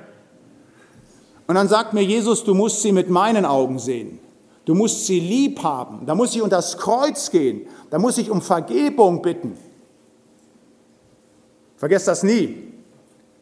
Und 1.47 1.55
dann 1.55 1.69
sagt 1.69 1.95
mir 1.95 2.03
Jesus, 2.03 2.45
du 2.45 2.55
musst 2.55 2.83
sie 2.83 2.93
mit 2.93 3.09
meinen 3.09 3.47
Augen 3.47 3.79
sehen. 3.79 4.19
Du 4.67 4.75
musst 4.75 5.07
sie 5.07 5.21
lieb 5.21 5.63
haben. 5.63 6.05
Da 6.07 6.15
muss 6.15 6.35
ich 6.35 6.43
unter 6.43 6.57
das 6.57 6.77
Kreuz 6.77 7.31
gehen. 7.31 7.67
Da 7.89 7.99
muss 7.99 8.19
ich 8.19 8.31
um 8.31 8.43
Vergebung 8.43 9.23
bitten. 9.23 9.57
Vergesst 11.77 12.09
das 12.09 12.25
nie, 12.25 12.73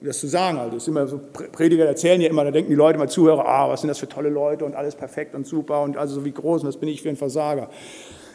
das 0.03 0.21
zu 0.21 0.27
sagen. 0.27 0.59
Also, 0.59 0.75
das 0.75 0.87
immer 0.87 1.07
so, 1.07 1.19
Prediger 1.53 1.87
erzählen 1.87 2.21
ja 2.21 2.29
immer, 2.29 2.45
da 2.45 2.51
denken 2.51 2.69
die 2.69 2.77
Leute 2.77 2.99
mal 2.99 3.09
Zuhörer, 3.09 3.47
ah, 3.49 3.71
was 3.71 3.81
sind 3.81 3.89
das 3.89 3.99
für 3.99 4.09
tolle 4.09 4.29
Leute 4.29 4.67
und 4.67 4.75
alles 4.75 4.95
perfekt 4.95 5.35
und 5.35 5.47
super 5.47 5.83
und 5.83 5.97
also 5.97 6.17
so 6.17 6.25
wie 6.27 6.33
groß 6.33 6.63
und 6.63 6.69
was 6.69 6.77
bin 6.77 6.91
ich 6.91 7.01
für 7.01 7.09
ein 7.09 7.17
Versager. 7.17 7.71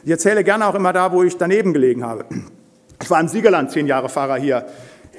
Ich 0.03 0.09
erzähle 0.09 0.43
gerne 0.43 0.65
auch 0.67 0.75
immer 0.75 0.91
da, 0.91 1.11
wo 1.11 1.21
ich 1.21 1.37
daneben 1.37 1.73
gelegen 1.73 2.03
habe. 2.03 2.25
Ich 3.01 3.09
war 3.09 3.19
im 3.19 3.27
Siegerland 3.27 3.69
zehn 3.71 3.85
Jahre 3.85 4.09
Fahrer 4.09 4.37
hier 4.37 4.65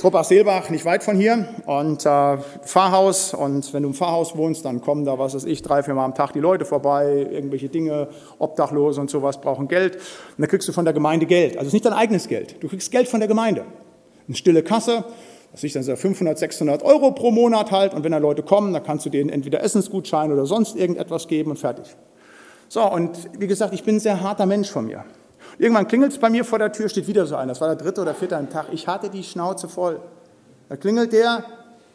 Truppach-Seelbach, 0.01 0.71
nicht 0.71 0.87
weit 0.87 1.05
von 1.05 1.15
hier, 1.15 1.47
und 1.67 2.07
äh, 2.07 2.39
Pfarrhaus. 2.65 3.35
Und 3.35 3.75
wenn 3.75 3.83
du 3.83 3.91
im 3.91 3.95
Pfarrhaus 3.95 4.35
wohnst, 4.35 4.65
dann 4.65 4.81
kommen 4.81 5.05
da, 5.05 5.19
was 5.19 5.35
weiß 5.35 5.45
ich, 5.45 5.61
drei, 5.61 5.83
vier 5.83 5.93
Mal 5.93 6.07
am 6.07 6.15
Tag 6.15 6.33
die 6.33 6.41
Leute 6.41 6.65
vorbei, 6.65 7.29
irgendwelche 7.31 7.69
Dinge, 7.69 8.09
Obdachlose 8.39 8.99
und 8.99 9.11
sowas 9.11 9.43
brauchen 9.43 9.69
Geld. 9.69 9.97
Und 9.97 10.03
dann 10.39 10.49
kriegst 10.49 10.67
du 10.69 10.73
von 10.73 10.87
der 10.87 10.95
Gemeinde 10.95 11.27
Geld. 11.27 11.59
Also 11.59 11.61
es 11.61 11.67
ist 11.67 11.73
nicht 11.75 11.85
dein 11.85 11.93
eigenes 11.93 12.29
Geld. 12.29 12.57
Du 12.63 12.69
kriegst 12.69 12.91
Geld 12.91 13.09
von 13.09 13.21
der 13.21 13.29
Gemeinde. 13.29 13.67
Eine 14.27 14.37
stille 14.37 14.63
Kasse, 14.63 15.05
das 15.53 15.65
ist 15.65 15.77
dann 15.77 15.83
so 15.83 15.95
500, 15.95 16.39
600 16.39 16.83
Euro 16.83 17.11
pro 17.11 17.31
Monat 17.31 17.71
halt. 17.71 17.93
Und 17.93 18.03
wenn 18.03 18.13
da 18.13 18.19
Leute 18.19 18.43
kommen, 18.43 18.73
dann 18.73 18.83
kannst 18.83 19.05
du 19.05 19.11
denen 19.11 19.29
entweder 19.29 19.63
Essensgutschein 19.63 20.33
oder 20.33 20.47
sonst 20.47 20.77
irgendetwas 20.77 21.29
geben 21.29 21.51
und 21.51 21.59
fertig. 21.59 21.95
So, 22.69 22.91
und 22.91 23.11
wie 23.39 23.49
gesagt, 23.49 23.75
ich 23.75 23.85
bin 23.85 23.97
ein 23.97 24.01
sehr 24.01 24.23
harter 24.23 24.47
Mensch 24.47 24.71
von 24.71 24.87
mir. 24.87 25.05
Irgendwann 25.61 25.87
klingelt 25.87 26.13
es 26.13 26.19
bei 26.19 26.31
mir 26.31 26.43
vor 26.47 26.59
der 26.59 26.73
Tür, 26.73 26.89
steht 26.89 27.07
wieder 27.07 27.27
so 27.27 27.37
einer. 27.37 27.49
Das 27.49 27.61
war 27.61 27.69
der 27.69 27.77
dritte 27.77 28.01
oder 28.01 28.15
vierte 28.15 28.35
am 28.35 28.49
Tag. 28.49 28.69
Ich 28.73 28.89
hatte 28.89 29.11
die 29.11 29.23
Schnauze 29.23 29.69
voll. 29.69 30.01
Da 30.71 30.77
klingelt 30.77 31.13
der 31.13 31.45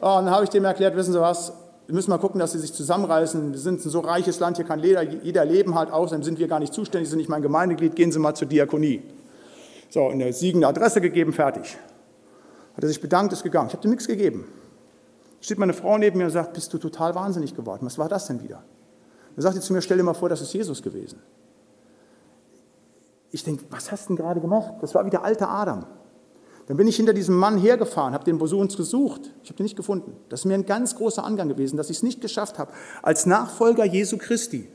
oh, 0.02 0.18
und 0.20 0.26
dann 0.26 0.30
habe 0.30 0.44
ich 0.44 0.52
dem 0.52 0.64
erklärt, 0.66 0.96
wissen 0.96 1.14
Sie 1.14 1.20
was, 1.20 1.52
wir 1.88 1.96
müssen 1.96 2.12
mal 2.12 2.20
gucken, 2.20 2.40
dass 2.40 2.52
Sie 2.52 2.60
sich 2.60 2.74
zusammenreißen. 2.74 3.54
Wir 3.54 3.60
sind 3.60 3.84
ein 3.84 3.90
so 3.90 4.02
reiches 4.02 4.40
Land, 4.40 4.58
hier 4.58 4.68
kann 4.68 4.82
jeder, 4.82 5.02
jeder 5.02 5.46
leben 5.46 5.74
halt 5.74 5.90
aus, 5.90 6.12
dann 6.12 6.22
sind 6.22 6.38
wir 6.38 6.48
gar 6.48 6.60
nicht 6.60 6.76
zuständig, 6.76 7.10
sind 7.10 7.18
nicht 7.18 7.30
mein 7.30 7.42
Gemeindeglied, 7.42 7.96
gehen 7.96 8.12
Sie 8.12 8.20
mal 8.20 8.36
zur 8.36 8.48
Diakonie. 8.48 9.02
So, 9.90 10.10
eine 10.10 10.32
siegende 10.32 10.68
Adresse 10.68 11.02
gegeben, 11.02 11.34
fertig. 11.34 11.76
Hat 12.76 12.84
er 12.84 12.88
sich 12.88 13.02
bedankt, 13.02 13.34
ist 13.34 13.42
gegangen. 13.42 13.70
Ich 13.70 13.76
habe 13.76 13.88
ihm 13.88 13.90
nichts 13.90 14.06
gegeben. 14.06 14.46
Steht 15.42 15.58
meine 15.58 15.74
Frau 15.74 15.98
neben 15.98 16.20
mir 16.20 16.26
und 16.26 16.32
sagt, 16.32 16.54
bist 16.54 16.72
du 16.72 16.78
total 16.78 17.16
wahnsinnig 17.16 17.56
geworden. 17.56 17.88
Was 17.88 17.98
war 17.98 18.10
das 18.10 18.28
denn 18.28 18.44
wieder? 18.44 18.64
Dann 19.36 19.42
sagt 19.42 19.56
sie 19.56 19.62
zu 19.62 19.74
mir, 19.74 19.82
stell 19.82 19.98
dir 19.98 20.04
mal 20.04 20.14
vor, 20.14 20.30
das 20.30 20.42
ist 20.42 20.54
Jesus 20.54 20.84
gewesen. 20.84 21.20
Ich 23.36 23.44
denke, 23.44 23.66
was 23.70 23.92
hast 23.92 24.06
du 24.06 24.16
denn 24.16 24.24
gerade 24.24 24.40
gemacht? 24.40 24.76
Das 24.80 24.96
war 24.96 25.06
wie 25.06 25.10
der 25.10 25.26
alte 25.26 25.50
Adam. 25.50 25.86
Dann 26.68 26.78
bin 26.78 26.88
ich 26.88 26.96
hinter 26.96 27.12
diesem 27.12 27.36
Mann 27.36 27.58
hergefahren, 27.58 28.14
habe 28.14 28.24
den 28.24 28.38
Bosuns 28.38 28.78
gesucht. 28.78 29.30
Ich 29.44 29.50
habe 29.50 29.58
den 29.58 29.66
nicht 29.66 29.76
gefunden. 29.76 30.16
Das 30.30 30.40
ist 30.40 30.46
mir 30.46 30.54
ein 30.54 30.66
ganz 30.66 30.96
großer 30.96 31.22
Angang 31.22 31.50
gewesen, 31.50 31.76
dass 31.76 31.90
ich 31.90 31.98
es 31.98 32.04
nicht 32.04 32.22
geschafft 32.22 32.58
habe, 32.58 32.72
als 33.02 33.26
Nachfolger 33.26 33.84
Jesu 33.84 34.18
Christi, 34.18 34.70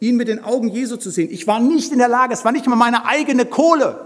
ihn 0.00 0.16
mit 0.16 0.28
den 0.28 0.42
Augen 0.42 0.68
Jesu 0.68 0.96
zu 0.96 1.10
sehen. 1.10 1.28
Ich 1.30 1.46
war 1.46 1.60
nicht 1.60 1.92
in 1.92 1.98
der 1.98 2.08
Lage, 2.08 2.32
es 2.32 2.46
war 2.46 2.52
nicht 2.52 2.66
mal 2.66 2.76
meine 2.76 3.04
eigene 3.04 3.44
Kohle, 3.44 4.00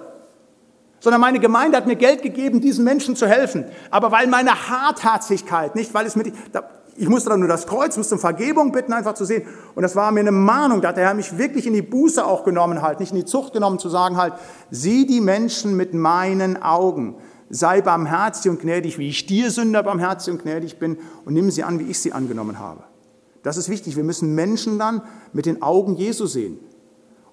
sondern 0.98 1.20
meine 1.20 1.38
Gemeinde 1.38 1.76
hat 1.76 1.86
mir 1.86 1.94
Geld 1.94 2.22
gegeben, 2.22 2.60
diesen 2.60 2.82
Menschen 2.82 3.14
zu 3.14 3.28
helfen. 3.28 3.66
Aber 3.92 4.10
weil 4.10 4.26
meine 4.26 4.68
Hartherzigkeit, 4.68 5.76
nicht 5.76 5.94
weil 5.94 6.06
es 6.06 6.16
mit, 6.16 6.32
ich 6.98 7.08
musste 7.08 7.30
dann 7.30 7.40
nur 7.40 7.48
das 7.48 7.66
Kreuz, 7.66 7.96
musste 7.96 8.14
um 8.14 8.20
Vergebung 8.20 8.72
bitten, 8.72 8.92
einfach 8.92 9.14
zu 9.14 9.24
sehen. 9.24 9.44
Und 9.74 9.82
das 9.82 9.96
war 9.96 10.12
mir 10.12 10.20
eine 10.20 10.32
Mahnung, 10.32 10.80
da 10.80 10.88
hat 10.88 10.96
der 10.96 11.06
Herr 11.06 11.14
mich 11.14 11.38
wirklich 11.38 11.66
in 11.66 11.72
die 11.72 11.82
Buße 11.82 12.24
auch 12.24 12.44
genommen, 12.44 12.82
halt, 12.82 13.00
nicht 13.00 13.12
in 13.12 13.18
die 13.18 13.24
Zucht 13.24 13.52
genommen, 13.52 13.78
zu 13.78 13.88
sagen 13.88 14.16
halt, 14.16 14.34
sieh 14.70 15.06
die 15.06 15.20
Menschen 15.20 15.76
mit 15.76 15.94
meinen 15.94 16.62
Augen. 16.62 17.16
Sei 17.48 17.80
barmherzig 17.80 18.50
und 18.50 18.60
gnädig, 18.60 18.98
wie 18.98 19.08
ich 19.08 19.26
dir 19.26 19.50
Sünder 19.50 19.82
barmherzig 19.82 20.32
und 20.32 20.42
gnädig 20.42 20.78
bin 20.78 20.98
und 21.24 21.34
nimm 21.34 21.50
sie 21.50 21.62
an, 21.62 21.78
wie 21.78 21.84
ich 21.84 22.00
sie 22.00 22.12
angenommen 22.12 22.58
habe. 22.58 22.82
Das 23.42 23.56
ist 23.56 23.68
wichtig. 23.68 23.96
Wir 23.96 24.02
müssen 24.02 24.34
Menschen 24.34 24.78
dann 24.78 25.02
mit 25.32 25.46
den 25.46 25.62
Augen 25.62 25.94
Jesu 25.94 26.26
sehen. 26.26 26.58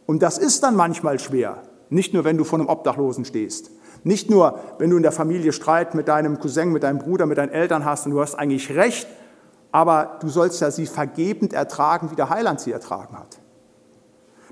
Und 0.05 0.21
das 0.21 0.37
ist 0.37 0.61
dann 0.61 0.75
manchmal 0.75 1.17
schwer. 1.17 1.63
Nicht 1.89 2.13
nur, 2.13 2.23
wenn 2.23 2.37
du 2.37 2.43
vor 2.43 2.59
einem 2.59 2.69
Obdachlosen 2.69 3.25
stehst. 3.25 3.71
Nicht 4.03 4.29
nur, 4.29 4.59
wenn 4.77 4.89
du 4.89 4.97
in 4.97 5.03
der 5.03 5.11
Familie 5.11 5.53
Streit 5.53 5.95
mit 5.95 6.07
deinem 6.07 6.39
Cousin, 6.39 6.71
mit 6.71 6.83
deinem 6.83 6.99
Bruder, 6.99 7.25
mit 7.25 7.37
deinen 7.37 7.51
Eltern 7.51 7.85
hast 7.85 8.05
und 8.05 8.11
du 8.11 8.21
hast 8.21 8.35
eigentlich 8.35 8.75
recht, 8.75 9.07
aber 9.73 10.19
du 10.21 10.29
sollst 10.29 10.61
ja 10.61 10.69
sie 10.69 10.85
vergebend 10.85 11.51
ertragen, 11.51 12.11
wie 12.11 12.15
der 12.15 12.29
Heiland 12.29 12.61
sie 12.61 12.71
ertragen 12.71 13.17
hat. 13.17 13.39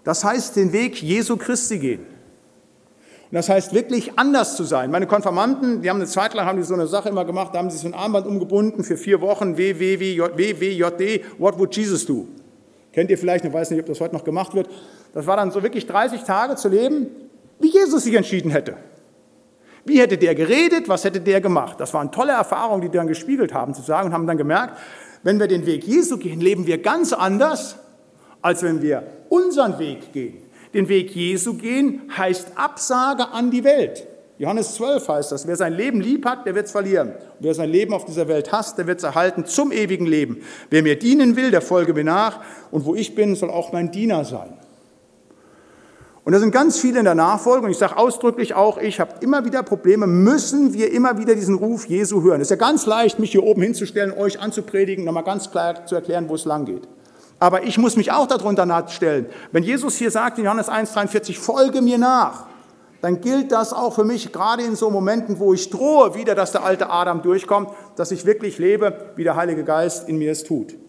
Das 0.04 0.24
heißt, 0.24 0.56
den 0.56 0.74
Weg 0.74 1.02
Jesu 1.02 1.38
Christi 1.38 1.78
gehen. 1.78 2.02
Und 2.02 3.36
das 3.36 3.48
heißt 3.48 3.72
wirklich 3.74 4.18
anders 4.18 4.56
zu 4.56 4.64
sein. 4.64 4.90
Meine 4.90 5.06
Konfirmanden, 5.06 5.84
die 5.84 5.92
haben 5.92 5.98
eine 5.98 6.08
Zeit 6.08 6.34
lang 6.34 6.48
haben 6.48 6.58
die 6.58 6.64
so 6.64 6.74
eine 6.74 6.88
Sache 6.88 7.10
immer 7.10 7.24
gemacht, 7.24 7.54
da 7.54 7.60
haben 7.60 7.70
sie 7.70 7.78
so 7.78 7.88
ein 7.88 7.94
Armband 7.94 8.26
umgebunden 8.26 8.84
für 8.84 8.98
vier 8.98 9.22
Wochen, 9.22 9.58
WWJD, 9.58 11.24
What 11.38 11.60
would 11.60 11.76
Jesus 11.78 12.04
do? 12.08 12.28
Kennt 12.92 13.12
ihr 13.12 13.18
vielleicht, 13.18 13.46
ich 13.46 13.54
weiß 13.54 13.70
nicht, 13.70 13.80
ob 13.80 13.86
das 13.86 14.02
heute 14.02 14.16
noch 14.16 14.24
gemacht 14.24 14.56
wird. 14.56 14.70
Das 15.14 15.28
war 15.28 15.38
dann 15.38 15.52
so 15.52 15.62
wirklich 15.62 15.86
30 15.86 16.24
Tage 16.24 16.56
zu 16.56 16.68
leben, 16.68 17.08
wie 17.60 17.70
Jesus 17.70 18.06
sich 18.06 18.16
entschieden 18.16 18.50
hätte. 18.50 18.76
Wie 19.86 20.00
hätte 20.00 20.18
der 20.18 20.34
geredet, 20.34 20.90
was 20.90 21.04
hätte 21.04 21.22
der 21.22 21.42
gemacht? 21.42 21.80
Das 21.80 21.94
waren 21.94 22.12
tolle 22.12 22.34
Erfahrungen, 22.34 22.82
die 22.82 22.90
dann 22.90 23.08
gespiegelt 23.08 23.54
haben, 23.54 23.76
zu 23.76 23.84
sagen 23.84 24.08
und 24.08 24.14
haben 24.14 24.28
dann 24.28 24.38
gemerkt, 24.38 24.78
wenn 25.24 25.40
wir 25.40 25.48
den 25.48 25.66
Weg 25.66 25.84
Jesu 25.84 26.18
gehen, 26.18 26.42
leben 26.42 26.68
wir 26.68 26.80
ganz 26.80 27.14
anders, 27.14 27.76
als 28.42 28.64
wenn 28.64 28.82
wir 28.82 29.04
unseren 29.30 29.78
Weg 29.80 30.14
gehen. 30.14 30.38
Den 30.74 30.88
Weg 30.90 31.16
Jesu 31.16 31.56
gehen 31.56 32.02
heißt 32.16 32.54
Absage 32.56 33.30
an 33.30 33.52
die 33.52 33.64
Welt. 33.64 34.08
Johannes 34.38 34.74
12 34.76 35.08
heißt 35.08 35.32
das, 35.34 35.46
wer 35.46 35.56
sein 35.56 35.74
Leben 35.74 36.02
lieb 36.02 36.26
hat, 36.26 36.48
der 36.48 36.56
wird 36.56 36.66
es 36.66 36.72
verlieren. 36.72 37.10
Und 37.10 37.42
wer 37.42 37.54
sein 37.54 37.70
Leben 37.70 37.94
auf 37.94 38.06
dieser 38.06 38.28
Welt 38.28 38.52
hasst, 38.52 38.78
der 38.80 38.88
wird 38.88 38.98
es 38.98 39.04
erhalten 39.04 39.46
zum 39.46 39.72
ewigen 39.72 40.08
Leben. 40.08 40.42
Wer 40.72 40.82
mir 40.82 40.98
dienen 40.98 41.36
will, 41.36 41.52
der 41.52 41.62
folge 41.62 41.94
mir 41.94 42.04
nach. 42.04 42.40
Und 42.72 42.86
wo 42.86 42.96
ich 42.96 43.14
bin, 43.14 43.36
soll 43.36 43.52
auch 43.52 43.72
mein 43.72 43.92
Diener 43.92 44.26
sein. 44.26 44.58
Und 46.24 46.34
da 46.34 46.40
sind 46.40 46.52
ganz 46.52 46.78
viele 46.78 47.00
in 47.00 47.06
der 47.06 47.16
Nachfolge, 47.16 47.66
und 47.66 47.72
ich 47.72 47.80
sage 47.80 47.98
ausdrücklich 47.98 48.54
auch, 48.54 48.78
ich 48.78 49.00
habe 49.00 49.14
immer 49.22 49.44
wieder 49.44 49.64
Probleme, 49.64 50.06
müssen 50.06 50.74
wir 50.74 50.92
immer 50.92 51.18
wieder 51.18 51.34
diesen 51.34 51.56
Ruf 51.56 51.88
Jesu 51.88 52.22
hören. 52.22 52.42
Es 52.42 52.48
ist 52.48 52.52
ja 52.52 52.58
ganz 52.58 52.86
leicht, 52.86 53.18
mich 53.18 53.32
hier 53.32 53.44
oben 53.44 53.64
hinzustellen, 53.64 54.14
euch 54.14 54.40
anzupredigen, 54.40 55.04
nochmal 55.04 55.24
ganz 55.24 55.50
klar 55.50 55.86
zu 55.88 55.96
erklären, 55.96 56.30
wo 56.30 56.36
es 56.36 56.46
lang 56.46 56.66
geht. 56.66 56.88
Aber 57.40 57.64
ich 57.64 57.80
muss 57.80 57.98
mich 57.98 58.12
auch 58.12 58.28
darunter 58.28 58.88
stellen. 58.90 59.26
Wenn 59.52 59.64
Jesus 59.64 59.96
hier 59.96 60.12
sagt 60.12 60.38
in 60.38 60.46
Johannes 60.46 60.70
1,43, 60.70 61.40
folge 61.40 61.82
mir 61.82 61.98
nach, 61.98 62.46
dann 63.02 63.20
gilt 63.20 63.52
das 63.52 63.74
auch 63.74 63.96
für 63.96 64.04
mich, 64.04 64.32
gerade 64.32 64.62
in 64.62 64.76
so 64.76 64.92
Momenten, 64.92 65.40
wo 65.40 65.56
ich 65.56 65.72
drohe 65.72 66.14
wieder, 66.14 66.36
dass 66.36 66.52
der 66.52 66.64
alte 66.64 66.92
Adam 66.92 67.24
durchkommt, 67.24 67.70
dass 67.96 68.12
ich 68.12 68.28
wirklich 68.28 68.60
lebe, 68.60 69.12
wie 69.16 69.24
der 69.24 69.36
Heilige 69.36 69.64
Geist 69.64 70.08
in 70.08 70.20
mir 70.20 70.32
es 70.32 70.44
tut. 70.44 70.74
Und 70.74 70.80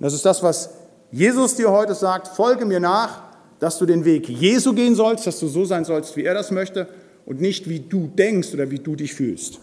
das 0.00 0.12
ist 0.12 0.26
das, 0.26 0.42
was 0.42 0.74
Jesus 1.10 1.54
dir 1.54 1.70
heute 1.70 1.94
sagt, 1.94 2.28
folge 2.28 2.66
mir 2.66 2.78
nach, 2.78 3.22
dass 3.58 3.78
du 3.78 3.86
den 3.86 4.04
Weg 4.04 4.28
Jesu 4.28 4.74
gehen 4.74 4.94
sollst, 4.94 5.26
dass 5.26 5.40
du 5.40 5.48
so 5.48 5.64
sein 5.64 5.84
sollst, 5.84 6.16
wie 6.16 6.24
er 6.24 6.34
das 6.34 6.50
möchte 6.50 6.88
und 7.24 7.40
nicht 7.40 7.68
wie 7.68 7.80
du 7.80 8.06
denkst 8.06 8.54
oder 8.54 8.70
wie 8.70 8.78
du 8.78 8.96
dich 8.96 9.14
fühlst. 9.14 9.60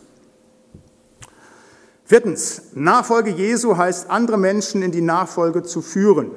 Viertens, 2.05 2.71
Nachfolge 2.73 3.31
Jesu 3.31 3.77
heißt, 3.77 4.09
andere 4.09 4.37
Menschen 4.37 4.81
in 4.81 4.91
die 4.91 5.01
Nachfolge 5.01 5.63
zu 5.63 5.81
führen. 5.81 6.31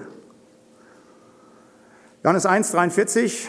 Johannes 2.22 2.46
1, 2.46 2.70
43, 2.72 3.48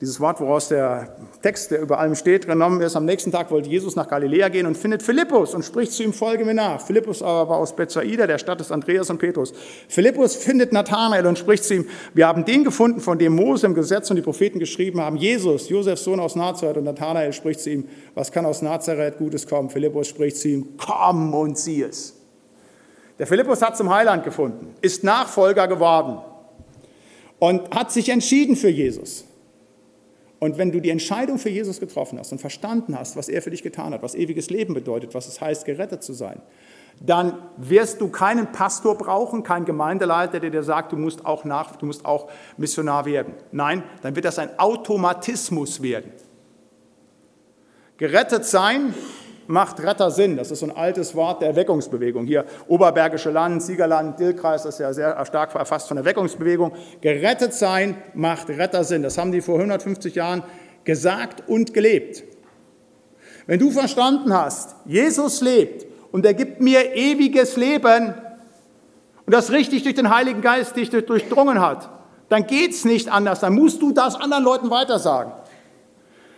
dieses 0.00 0.18
Wort, 0.18 0.40
woraus 0.40 0.68
der 0.68 1.14
Text, 1.42 1.70
der 1.70 1.82
über 1.82 1.98
allem 1.98 2.14
steht, 2.14 2.46
genommen 2.46 2.80
ist. 2.80 2.96
Am 2.96 3.04
nächsten 3.04 3.30
Tag 3.30 3.50
wollte 3.50 3.68
Jesus 3.68 3.96
nach 3.96 4.08
Galiläa 4.08 4.48
gehen 4.48 4.64
und 4.64 4.78
findet 4.78 5.02
Philippus 5.02 5.54
und 5.54 5.62
spricht 5.62 5.92
zu 5.92 6.02
ihm, 6.02 6.14
folge 6.14 6.46
mir 6.46 6.54
nach. 6.54 6.80
Philippus 6.80 7.22
aber 7.22 7.50
war 7.50 7.58
aus 7.58 7.76
Bethsaida, 7.76 8.26
der 8.26 8.38
Stadt 8.38 8.60
des 8.60 8.72
Andreas 8.72 9.10
und 9.10 9.18
Petrus. 9.18 9.52
Philippus 9.88 10.36
findet 10.36 10.72
Nathanael 10.72 11.26
und 11.26 11.38
spricht 11.38 11.64
zu 11.64 11.74
ihm, 11.74 11.86
wir 12.14 12.26
haben 12.26 12.46
den 12.46 12.64
gefunden, 12.64 13.00
von 13.00 13.18
dem 13.18 13.34
Mose 13.34 13.66
im 13.66 13.74
Gesetz 13.74 14.08
und 14.08 14.16
die 14.16 14.22
Propheten 14.22 14.58
geschrieben 14.58 15.02
haben, 15.02 15.16
Jesus, 15.16 15.68
Josefs 15.68 16.04
Sohn 16.04 16.18
aus 16.18 16.34
Nazareth. 16.34 16.78
Und 16.78 16.84
Nathanael 16.84 17.34
spricht 17.34 17.60
zu 17.60 17.68
ihm, 17.68 17.86
was 18.14 18.32
kann 18.32 18.46
aus 18.46 18.62
Nazareth 18.62 19.18
Gutes 19.18 19.46
kommen? 19.46 19.68
Philippus 19.68 20.08
spricht 20.08 20.38
zu 20.38 20.48
ihm, 20.48 20.78
komm 20.78 21.34
und 21.34 21.58
sieh 21.58 21.82
es. 21.82 22.16
Der 23.18 23.26
Philippus 23.26 23.60
hat 23.60 23.76
zum 23.76 23.90
Heiland 23.90 24.24
gefunden, 24.24 24.74
ist 24.80 25.04
Nachfolger 25.04 25.68
geworden 25.68 26.20
und 27.38 27.74
hat 27.74 27.92
sich 27.92 28.08
entschieden 28.08 28.56
für 28.56 28.70
Jesus. 28.70 29.26
Und 30.40 30.56
wenn 30.56 30.72
du 30.72 30.80
die 30.80 30.88
Entscheidung 30.88 31.38
für 31.38 31.50
Jesus 31.50 31.80
getroffen 31.80 32.18
hast 32.18 32.32
und 32.32 32.40
verstanden 32.40 32.98
hast, 32.98 33.14
was 33.14 33.28
er 33.28 33.42
für 33.42 33.50
dich 33.50 33.62
getan 33.62 33.92
hat, 33.92 34.02
was 34.02 34.14
ewiges 34.14 34.48
Leben 34.48 34.72
bedeutet, 34.72 35.14
was 35.14 35.28
es 35.28 35.40
heißt, 35.40 35.66
gerettet 35.66 36.02
zu 36.02 36.14
sein, 36.14 36.40
dann 36.98 37.34
wirst 37.58 38.00
du 38.00 38.08
keinen 38.08 38.50
Pastor 38.50 38.96
brauchen, 38.96 39.42
keinen 39.42 39.66
Gemeindeleiter, 39.66 40.40
der 40.40 40.50
dir 40.50 40.62
sagt, 40.62 40.92
du 40.92 40.96
musst 40.96 41.26
auch 41.26 41.44
nach, 41.44 41.76
du 41.76 41.86
musst 41.86 42.06
auch 42.06 42.30
Missionar 42.56 43.04
werden. 43.04 43.34
Nein, 43.52 43.82
dann 44.00 44.16
wird 44.16 44.24
das 44.24 44.38
ein 44.38 44.58
Automatismus 44.58 45.82
werden. 45.82 46.10
Gerettet 47.98 48.46
sein 48.46 48.94
macht 49.50 49.82
Retter 49.82 50.10
Sinn. 50.10 50.36
Das 50.36 50.50
ist 50.50 50.60
so 50.60 50.66
ein 50.66 50.76
altes 50.76 51.14
Wort 51.14 51.42
der 51.42 51.48
Erweckungsbewegung. 51.48 52.24
Hier 52.24 52.44
Oberbergische 52.68 53.30
Land, 53.30 53.62
Siegerland, 53.62 54.18
Dillkreis, 54.18 54.62
das 54.62 54.76
ist 54.76 54.80
ja 54.80 54.92
sehr 54.92 55.24
stark 55.26 55.54
erfasst 55.54 55.88
von 55.88 55.96
der 55.96 56.04
Erweckungsbewegung. 56.04 56.72
Gerettet 57.00 57.52
sein 57.52 57.96
macht 58.14 58.48
Retter 58.48 58.84
Sinn. 58.84 59.02
Das 59.02 59.18
haben 59.18 59.32
die 59.32 59.40
vor 59.40 59.56
150 59.56 60.14
Jahren 60.14 60.42
gesagt 60.84 61.42
und 61.48 61.74
gelebt. 61.74 62.22
Wenn 63.46 63.58
du 63.58 63.70
verstanden 63.70 64.32
hast, 64.32 64.76
Jesus 64.86 65.40
lebt 65.40 65.86
und 66.12 66.24
er 66.24 66.34
gibt 66.34 66.60
mir 66.60 66.94
ewiges 66.94 67.56
Leben 67.56 68.14
und 69.26 69.34
das 69.34 69.50
richtig 69.50 69.82
durch 69.82 69.96
den 69.96 70.14
Heiligen 70.14 70.40
Geist 70.40 70.76
dich 70.76 70.90
durchdrungen 70.90 71.60
hat, 71.60 71.90
dann 72.28 72.46
geht 72.46 72.70
es 72.70 72.84
nicht 72.84 73.10
anders. 73.10 73.40
Dann 73.40 73.54
musst 73.54 73.82
du 73.82 73.90
das 73.90 74.14
anderen 74.14 74.44
Leuten 74.44 74.70
weitersagen. 74.70 75.32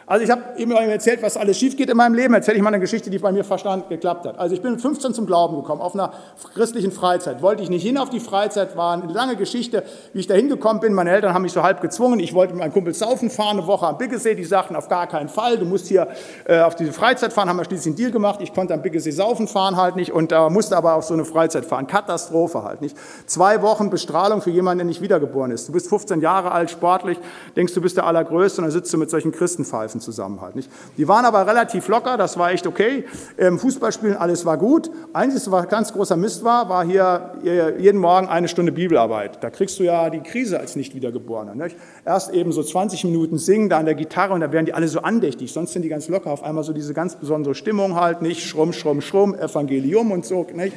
Also 0.06 0.24
ich 0.24 0.30
habe 0.30 0.42
eben 0.56 0.72
erzählt, 0.72 1.22
was 1.22 1.36
alles 1.36 1.58
schief 1.58 1.76
geht 1.76 1.88
in 1.88 1.96
meinem 1.96 2.14
Leben. 2.14 2.34
Erzähle 2.34 2.56
ich 2.56 2.62
mal 2.62 2.68
eine 2.68 2.80
Geschichte, 2.80 3.08
die 3.08 3.18
bei 3.18 3.30
mir 3.30 3.44
verstanden 3.44 3.88
geklappt 3.88 4.26
hat. 4.26 4.38
Also 4.38 4.54
ich 4.54 4.60
bin 4.60 4.72
mit 4.72 4.80
15 4.80 5.14
zum 5.14 5.26
Glauben 5.26 5.56
gekommen, 5.56 5.80
auf 5.80 5.94
einer 5.94 6.12
christlichen 6.54 6.92
Freizeit. 6.92 7.40
Wollte 7.40 7.62
ich 7.62 7.70
nicht 7.70 7.82
hin 7.82 7.98
auf 7.98 8.10
die 8.10 8.20
Freizeit, 8.20 8.76
war 8.76 8.94
eine 8.94 9.12
lange 9.12 9.36
Geschichte, 9.36 9.84
wie 10.12 10.20
ich 10.20 10.26
da 10.26 10.34
hingekommen 10.34 10.80
bin. 10.80 10.92
Meine 10.92 11.10
Eltern 11.10 11.34
haben 11.34 11.42
mich 11.42 11.52
so 11.52 11.62
halb 11.62 11.80
gezwungen. 11.80 12.18
Ich 12.20 12.34
wollte 12.34 12.52
mit 12.52 12.62
meinem 12.62 12.72
Kumpel 12.72 12.94
saufen 12.94 13.30
fahren, 13.30 13.58
eine 13.58 13.66
Woche 13.66 13.86
am 13.86 13.98
Biggesee. 13.98 14.34
Die 14.34 14.44
sagten, 14.44 14.74
auf 14.74 14.88
gar 14.88 15.06
keinen 15.06 15.28
Fall, 15.28 15.56
du 15.56 15.64
musst 15.64 15.86
hier 15.86 16.08
äh, 16.46 16.60
auf 16.60 16.74
diese 16.74 16.92
Freizeit 16.92 17.32
fahren. 17.32 17.48
Haben 17.48 17.58
wir 17.58 17.64
schließlich 17.64 17.86
einen 17.86 17.96
Deal 17.96 18.10
gemacht. 18.10 18.40
Ich 18.42 18.52
konnte 18.52 18.74
am 18.74 18.82
Biggesee 18.82 19.12
saufen 19.12 19.46
fahren 19.46 19.76
halt 19.76 19.96
nicht 19.96 20.12
und 20.12 20.32
äh, 20.32 20.50
musste 20.50 20.76
aber 20.76 20.94
auf 20.94 21.04
so 21.04 21.14
eine 21.14 21.24
Freizeit 21.24 21.64
fahren. 21.64 21.86
Katastrophe 21.86 22.64
halt 22.64 22.80
nicht. 22.80 22.96
Zwei 23.26 23.62
Wochen 23.62 23.90
Bestrahlung 23.90 24.42
für 24.42 24.50
jemanden, 24.50 24.78
der 24.78 24.86
nicht 24.86 25.00
wiedergeboren 25.00 25.50
ist. 25.50 25.68
Du 25.68 25.72
bist 25.72 25.88
15 25.88 26.20
Jahre 26.20 26.52
alt, 26.52 26.70
sportlich, 26.70 27.18
denkst, 27.56 27.74
du 27.74 27.80
bist 27.80 27.96
der 27.96 28.06
Allergrößte 28.06 28.60
und 28.60 28.64
dann 28.64 28.72
sitzt 28.72 28.92
du 28.92 28.98
mit 28.98 29.10
solchen 29.10 29.32
Christenpfeifen 29.32 29.91
Pfeifen 29.92 30.00
zusammen 30.00 30.40
halt. 30.40 30.56
Nicht? 30.56 30.70
Die 30.96 31.06
waren 31.08 31.24
aber 31.24 31.46
relativ 31.46 31.88
locker, 31.88 32.16
das 32.16 32.38
war 32.38 32.52
echt 32.52 32.66
okay. 32.66 33.04
Ähm, 33.38 33.58
Fußballspielen, 33.58 34.16
alles 34.16 34.44
war 34.44 34.56
gut. 34.56 34.90
Einziges, 35.12 35.50
was 35.50 35.68
ganz 35.68 35.92
großer 35.92 36.16
Mist 36.16 36.44
war, 36.44 36.68
war 36.68 36.84
hier 36.84 37.32
äh, 37.44 37.80
jeden 37.80 38.00
Morgen 38.00 38.28
eine 38.28 38.48
Stunde 38.48 38.72
Bibelarbeit. 38.72 39.42
Da 39.42 39.50
kriegst 39.50 39.78
du 39.78 39.84
ja 39.84 40.10
die 40.10 40.20
Krise 40.20 40.58
als 40.58 40.76
Nicht-Wiedergeborener. 40.76 41.54
Nicht? 41.54 41.76
Erst 42.04 42.32
eben 42.32 42.52
so 42.52 42.62
20 42.62 43.04
Minuten 43.04 43.38
singen 43.38 43.68
da 43.68 43.78
an 43.78 43.86
der 43.86 43.94
Gitarre 43.94 44.32
und 44.34 44.40
da 44.40 44.52
werden 44.52 44.66
die 44.66 44.74
alle 44.74 44.88
so 44.88 45.00
andächtig, 45.00 45.52
sonst 45.52 45.72
sind 45.72 45.82
die 45.82 45.88
ganz 45.88 46.08
locker. 46.08 46.30
Auf 46.30 46.42
einmal 46.42 46.64
so 46.64 46.72
diese 46.72 46.94
ganz 46.94 47.16
besondere 47.16 47.54
Stimmung 47.54 47.94
halt, 47.96 48.22
nicht? 48.22 48.46
Schrumm, 48.46 48.72
schrumm, 48.72 49.00
schrumm, 49.00 49.34
Evangelium 49.34 50.12
und 50.12 50.24
so. 50.24 50.46
Nicht? 50.54 50.76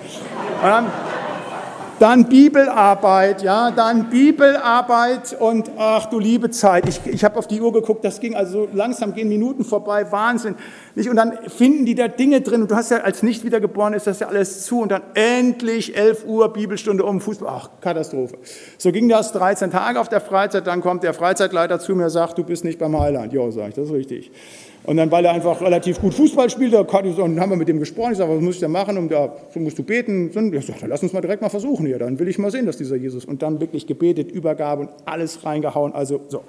Und 0.61 0.69
dann, 0.69 0.85
dann 1.99 2.27
Bibelarbeit, 2.27 3.41
ja, 3.41 3.71
dann 3.71 4.09
Bibelarbeit 4.09 5.35
und 5.39 5.71
ach 5.77 6.07
du 6.07 6.19
liebe 6.19 6.49
Zeit. 6.49 6.87
Ich, 6.89 6.99
ich 7.05 7.23
habe 7.23 7.37
auf 7.37 7.47
die 7.47 7.61
Uhr 7.61 7.71
geguckt, 7.71 8.03
das 8.03 8.19
ging 8.19 8.35
also 8.35 8.67
langsam, 8.73 9.13
gehen 9.13 9.29
Minuten 9.29 9.63
vorbei, 9.63 10.11
Wahnsinn. 10.11 10.55
Nicht? 10.95 11.09
Und 11.09 11.15
dann 11.15 11.37
finden 11.47 11.85
die 11.85 11.95
da 11.95 12.07
Dinge 12.07 12.41
drin 12.41 12.63
und 12.63 12.71
du 12.71 12.75
hast 12.75 12.91
ja 12.91 12.97
als 12.97 13.23
nicht 13.23 13.43
wiedergeboren 13.43 13.93
ist 13.93 14.07
das 14.07 14.19
ja 14.19 14.27
alles 14.27 14.65
zu 14.65 14.81
und 14.81 14.91
dann 14.91 15.03
endlich 15.13 15.95
11 15.95 16.25
Uhr 16.25 16.51
Bibelstunde 16.51 17.03
um 17.03 17.21
Fußball. 17.21 17.49
Ach, 17.49 17.69
Katastrophe. 17.81 18.37
So 18.77 18.91
ging 18.91 19.07
das 19.07 19.31
13 19.31 19.71
Tage 19.71 19.99
auf 19.99 20.09
der 20.09 20.21
Freizeit, 20.21 20.67
dann 20.67 20.81
kommt 20.81 21.03
der 21.03 21.13
Freizeitleiter 21.13 21.79
zu 21.79 21.95
mir 21.95 22.05
und 22.05 22.09
sagt, 22.09 22.37
du 22.37 22.43
bist 22.43 22.63
nicht 22.65 22.79
beim 22.79 22.99
Heiland. 22.99 23.31
Ja, 23.31 23.49
sage 23.51 23.69
ich, 23.69 23.75
das 23.75 23.85
ist 23.85 23.93
richtig. 23.93 24.31
Und 24.85 24.97
dann, 24.97 25.11
weil 25.11 25.25
er 25.25 25.31
einfach 25.31 25.61
relativ 25.61 25.99
gut 25.99 26.13
Fußball 26.13 26.49
spielt, 26.49 26.73
da 26.73 26.85
haben 26.87 27.49
wir 27.49 27.55
mit 27.55 27.67
dem 27.67 27.79
gesprochen. 27.79 28.11
Ich 28.11 28.17
sage, 28.17 28.35
was 28.35 28.41
muss 28.41 28.55
ich 28.55 28.61
da 28.61 28.67
machen? 28.67 28.97
Und 28.97 29.11
da 29.11 29.35
musst 29.55 29.79
du 29.79 29.83
beten. 29.83 30.27
Ich 30.53 30.65
sage, 30.65 30.79
dann 30.81 30.89
lass 30.89 31.01
uns 31.01 31.11
mal 31.13 31.21
direkt 31.21 31.41
mal 31.41 31.49
versuchen 31.49 31.85
hier. 31.85 31.97
Dann 31.97 32.19
will 32.19 32.27
ich 32.27 32.37
mal 32.37 32.51
sehen, 32.51 32.65
dass 32.65 32.77
dieser 32.77 32.95
Jesus. 32.95 33.25
Und 33.25 33.41
dann 33.41 33.59
wirklich 33.59 33.87
gebetet, 33.87 34.31
Übergabe 34.31 34.81
und 34.81 34.89
alles 35.05 35.43
reingehauen. 35.45 35.93
Also 35.93 36.21
so. 36.27 36.43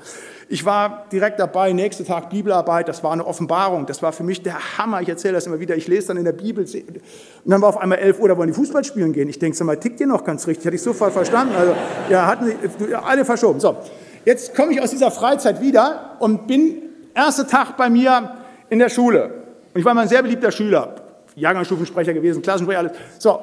Ich 0.48 0.64
war 0.64 1.06
direkt 1.10 1.40
dabei, 1.40 1.72
nächster 1.72 2.04
Tag 2.04 2.30
Bibelarbeit. 2.30 2.88
Das 2.88 3.02
war 3.02 3.12
eine 3.12 3.26
Offenbarung. 3.26 3.86
Das 3.86 4.02
war 4.02 4.12
für 4.12 4.22
mich 4.22 4.42
der 4.42 4.78
Hammer. 4.78 5.00
Ich 5.00 5.08
erzähle 5.08 5.34
das 5.34 5.46
immer 5.46 5.58
wieder. 5.58 5.74
Ich 5.74 5.88
lese 5.88 6.08
dann 6.08 6.18
in 6.18 6.24
der 6.24 6.32
Bibel. 6.32 6.64
Und 6.64 7.50
dann 7.50 7.62
war 7.62 7.70
auf 7.70 7.78
einmal 7.78 7.98
11 7.98 8.20
Uhr, 8.20 8.28
da 8.28 8.36
wollen 8.36 8.48
die 8.48 8.54
Fußball 8.54 8.84
spielen 8.84 9.12
gehen. 9.12 9.28
Ich 9.28 9.38
denke, 9.38 9.56
sag 9.56 9.64
mal, 9.64 9.78
tickt 9.78 10.00
ihr 10.00 10.06
noch 10.06 10.24
ganz 10.24 10.46
richtig? 10.46 10.66
Hatte 10.66 10.76
ich 10.76 10.82
sofort 10.82 11.12
verstanden. 11.12 11.54
Also, 11.56 11.72
ja, 12.10 12.26
hatten 12.26 12.46
sie, 12.46 12.94
alle 12.94 13.24
verschoben. 13.24 13.60
So. 13.60 13.76
Jetzt 14.24 14.54
komme 14.54 14.72
ich 14.72 14.80
aus 14.80 14.90
dieser 14.90 15.10
Freizeit 15.10 15.60
wieder 15.60 16.16
und 16.18 16.46
bin 16.46 16.82
Erster 17.16 17.46
Tag 17.46 17.78
bei 17.78 17.88
mir 17.88 18.36
in 18.68 18.78
der 18.78 18.90
Schule. 18.90 19.42
Und 19.72 19.80
ich 19.80 19.84
war 19.86 19.94
mal 19.94 20.02
ein 20.02 20.08
sehr 20.08 20.22
beliebter 20.22 20.50
Schüler, 20.50 20.96
Jahrgangsstufensprecher 21.34 22.12
gewesen, 22.12 22.42
Klassensprecher, 22.42 22.80
alles. 22.80 22.92
So, 23.18 23.40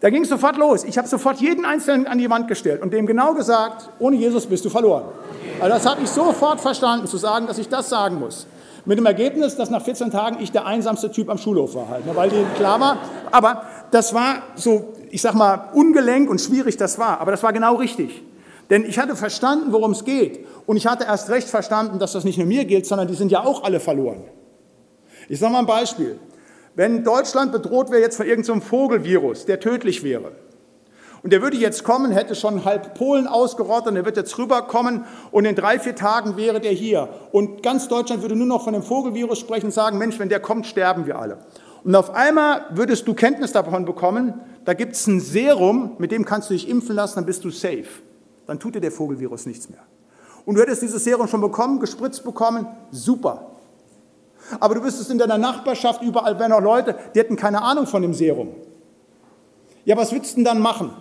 da 0.00 0.10
ging 0.10 0.22
es 0.22 0.28
sofort 0.28 0.58
los. 0.58 0.84
Ich 0.84 0.98
habe 0.98 1.08
sofort 1.08 1.40
jeden 1.40 1.64
Einzelnen 1.64 2.06
an 2.06 2.18
die 2.18 2.28
Wand 2.28 2.46
gestellt 2.46 2.82
und 2.82 2.92
dem 2.92 3.06
genau 3.06 3.32
gesagt, 3.32 3.88
ohne 3.98 4.16
Jesus 4.16 4.44
bist 4.44 4.66
du 4.66 4.70
verloren. 4.70 5.04
Also 5.60 5.74
das 5.74 5.86
habe 5.86 6.02
ich 6.02 6.10
sofort 6.10 6.60
verstanden, 6.60 7.06
zu 7.06 7.16
sagen, 7.16 7.46
dass 7.46 7.56
ich 7.56 7.70
das 7.70 7.88
sagen 7.88 8.18
muss. 8.18 8.46
Mit 8.84 8.98
dem 8.98 9.06
Ergebnis, 9.06 9.56
dass 9.56 9.70
nach 9.70 9.82
14 9.82 10.10
Tagen 10.10 10.36
ich 10.40 10.52
der 10.52 10.66
einsamste 10.66 11.10
Typ 11.10 11.30
am 11.30 11.38
Schulhof 11.38 11.74
war, 11.74 11.88
halt, 11.88 12.04
ne, 12.04 12.14
weil 12.14 12.28
denen 12.28 12.52
klar 12.54 12.78
war. 12.80 12.98
Aber 13.30 13.62
das 13.90 14.12
war 14.12 14.42
so, 14.56 14.92
ich 15.10 15.22
sag 15.22 15.32
mal, 15.32 15.70
ungelenk 15.72 16.28
und 16.28 16.38
schwierig 16.38 16.76
das 16.76 16.98
war. 16.98 17.18
Aber 17.20 17.30
das 17.30 17.42
war 17.42 17.54
genau 17.54 17.76
richtig. 17.76 18.22
Denn 18.70 18.84
ich 18.84 18.98
hatte 18.98 19.16
verstanden, 19.16 19.72
worum 19.72 19.92
es 19.92 20.04
geht. 20.04 20.46
Und 20.66 20.76
ich 20.76 20.86
hatte 20.86 21.04
erst 21.04 21.30
recht 21.30 21.48
verstanden, 21.48 21.98
dass 21.98 22.12
das 22.12 22.24
nicht 22.24 22.38
nur 22.38 22.46
mir 22.46 22.64
gilt, 22.64 22.86
sondern 22.86 23.08
die 23.08 23.14
sind 23.14 23.32
ja 23.32 23.44
auch 23.44 23.64
alle 23.64 23.80
verloren. 23.80 24.24
Ich 25.28 25.38
sage 25.38 25.52
mal 25.52 25.60
ein 25.60 25.66
Beispiel. 25.66 26.18
Wenn 26.74 27.02
Deutschland 27.02 27.50
bedroht 27.50 27.90
wäre 27.90 28.02
jetzt 28.02 28.16
von 28.16 28.26
irgendeinem 28.26 28.60
so 28.60 28.66
Vogelvirus, 28.66 29.46
der 29.46 29.60
tödlich 29.60 30.04
wäre, 30.04 30.32
und 31.24 31.32
der 31.32 31.42
würde 31.42 31.56
jetzt 31.56 31.82
kommen, 31.82 32.12
hätte 32.12 32.36
schon 32.36 32.64
halb 32.64 32.94
Polen 32.94 33.26
ausgerottet, 33.26 33.88
und 33.88 33.94
der 33.96 34.04
wird 34.04 34.16
jetzt 34.16 34.38
rüberkommen 34.38 35.04
und 35.32 35.44
in 35.46 35.56
drei, 35.56 35.80
vier 35.80 35.96
Tagen 35.96 36.36
wäre 36.36 36.60
der 36.60 36.70
hier. 36.70 37.08
Und 37.32 37.64
ganz 37.64 37.88
Deutschland 37.88 38.22
würde 38.22 38.36
nur 38.36 38.46
noch 38.46 38.62
von 38.62 38.72
dem 38.72 38.84
Vogelvirus 38.84 39.40
sprechen 39.40 39.66
und 39.66 39.72
sagen, 39.72 39.98
Mensch, 39.98 40.20
wenn 40.20 40.28
der 40.28 40.38
kommt, 40.38 40.66
sterben 40.66 41.06
wir 41.06 41.18
alle. 41.18 41.38
Und 41.82 41.96
auf 41.96 42.14
einmal 42.14 42.66
würdest 42.70 43.08
du 43.08 43.14
Kenntnis 43.14 43.50
davon 43.50 43.84
bekommen, 43.84 44.34
da 44.64 44.74
gibt 44.74 44.92
es 44.92 45.08
ein 45.08 45.18
Serum, 45.18 45.96
mit 45.98 46.12
dem 46.12 46.24
kannst 46.24 46.50
du 46.50 46.54
dich 46.54 46.68
impfen 46.68 46.94
lassen, 46.94 47.16
dann 47.16 47.26
bist 47.26 47.44
du 47.44 47.50
safe 47.50 48.07
dann 48.48 48.58
tut 48.58 48.74
dir 48.74 48.80
der 48.80 48.90
Vogelvirus 48.90 49.44
nichts 49.46 49.68
mehr. 49.68 49.82
Und 50.46 50.54
du 50.54 50.62
hättest 50.62 50.80
dieses 50.80 51.04
Serum 51.04 51.28
schon 51.28 51.42
bekommen, 51.42 51.78
gespritzt 51.78 52.24
bekommen, 52.24 52.66
super. 52.90 53.52
Aber 54.58 54.74
du 54.74 54.82
wüsstest 54.82 55.10
in 55.10 55.18
deiner 55.18 55.36
Nachbarschaft 55.36 56.02
überall, 56.02 56.38
wenn 56.38 56.50
noch 56.50 56.62
Leute, 56.62 56.96
die 57.14 57.18
hätten 57.18 57.36
keine 57.36 57.60
Ahnung 57.60 57.86
von 57.86 58.00
dem 58.00 58.14
Serum. 58.14 58.54
Ja, 59.84 59.98
was 59.98 60.12
würdest 60.12 60.32
du 60.32 60.36
denn 60.36 60.44
dann 60.46 60.60
machen? 60.60 60.92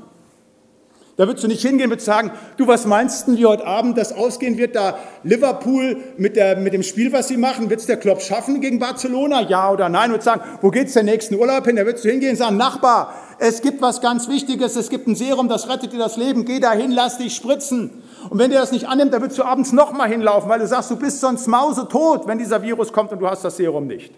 Da 1.17 1.25
würdest 1.25 1.43
du 1.43 1.47
nicht 1.47 1.63
hingehen 1.63 1.91
und 1.91 1.99
sagen, 1.99 2.29
du, 2.57 2.67
was 2.67 2.85
meinst 2.85 3.27
du, 3.27 3.35
wie 3.35 3.45
heute 3.47 3.65
Abend 3.65 3.97
das 3.97 4.13
ausgehen 4.13 4.59
wird, 4.59 4.75
da 4.75 4.99
Liverpool 5.23 5.97
mit, 6.17 6.35
der, 6.35 6.57
mit 6.57 6.73
dem 6.73 6.83
Spiel, 6.83 7.11
was 7.11 7.27
sie 7.27 7.37
machen, 7.37 7.71
wird 7.71 7.79
es 7.79 7.87
der 7.87 7.97
Klopp 7.97 8.21
schaffen 8.21 8.61
gegen 8.61 8.77
Barcelona, 8.77 9.41
ja 9.41 9.71
oder 9.71 9.89
nein? 9.89 10.13
Und 10.13 10.21
sagen, 10.21 10.41
wo 10.61 10.69
geht 10.69 10.89
es 10.89 10.93
den 10.93 11.05
nächsten 11.05 11.33
Urlaub 11.33 11.65
hin? 11.65 11.75
Da 11.75 11.85
würdest 11.87 12.05
du 12.05 12.09
hingehen 12.09 12.31
und 12.31 12.35
sagen, 12.37 12.55
Nachbar, 12.55 13.15
es 13.39 13.63
gibt 13.63 13.81
was 13.81 13.99
ganz 13.99 14.27
Wichtiges, 14.27 14.75
es 14.75 14.91
gibt 14.91 15.07
ein 15.07 15.15
Serum, 15.15 15.49
das 15.49 15.67
rettet 15.67 15.91
dir 15.91 15.97
das 15.97 16.17
Leben, 16.17 16.45
geh 16.45 16.59
da 16.59 16.73
hin, 16.73 16.91
lass 16.91 17.17
dich 17.17 17.35
spritzen. 17.35 18.03
Und 18.29 18.37
wenn 18.37 18.51
der 18.51 18.59
das 18.59 18.71
nicht 18.71 18.87
annimmt, 18.87 19.11
dann 19.11 19.21
würdest 19.21 19.39
du 19.39 19.43
abends 19.43 19.71
nochmal 19.71 20.09
hinlaufen, 20.09 20.47
weil 20.51 20.59
du 20.59 20.67
sagst, 20.67 20.91
du 20.91 20.97
bist 20.97 21.19
sonst 21.19 21.47
mausetot, 21.47 22.27
wenn 22.27 22.37
dieser 22.37 22.61
Virus 22.61 22.93
kommt 22.93 23.11
und 23.11 23.17
du 23.17 23.27
hast 23.27 23.43
das 23.43 23.57
Serum 23.57 23.87
nicht. 23.87 24.13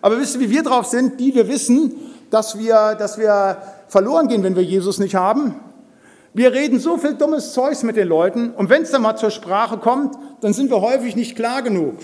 Aber 0.00 0.18
wisst 0.18 0.36
ihr, 0.36 0.40
wie 0.40 0.50
wir 0.50 0.62
drauf 0.62 0.86
sind? 0.86 1.20
Die 1.20 1.34
wir 1.34 1.46
wissen, 1.46 1.92
dass 2.30 2.58
wir, 2.58 2.94
dass 2.94 3.18
wir 3.18 3.58
verloren 3.88 4.28
gehen, 4.28 4.42
wenn 4.42 4.56
wir 4.56 4.62
Jesus 4.62 4.98
nicht 4.98 5.14
haben. 5.14 5.54
Wir 6.34 6.52
reden 6.52 6.78
so 6.78 6.98
viel 6.98 7.14
dummes 7.14 7.52
Zeugs 7.52 7.82
mit 7.82 7.96
den 7.96 8.06
Leuten 8.06 8.52
und 8.52 8.70
wenn 8.70 8.82
es 8.82 8.90
dann 8.90 9.02
mal 9.02 9.16
zur 9.16 9.30
Sprache 9.30 9.78
kommt, 9.78 10.14
dann 10.40 10.52
sind 10.52 10.70
wir 10.70 10.80
häufig 10.80 11.16
nicht 11.16 11.34
klar 11.34 11.62
genug. 11.62 11.96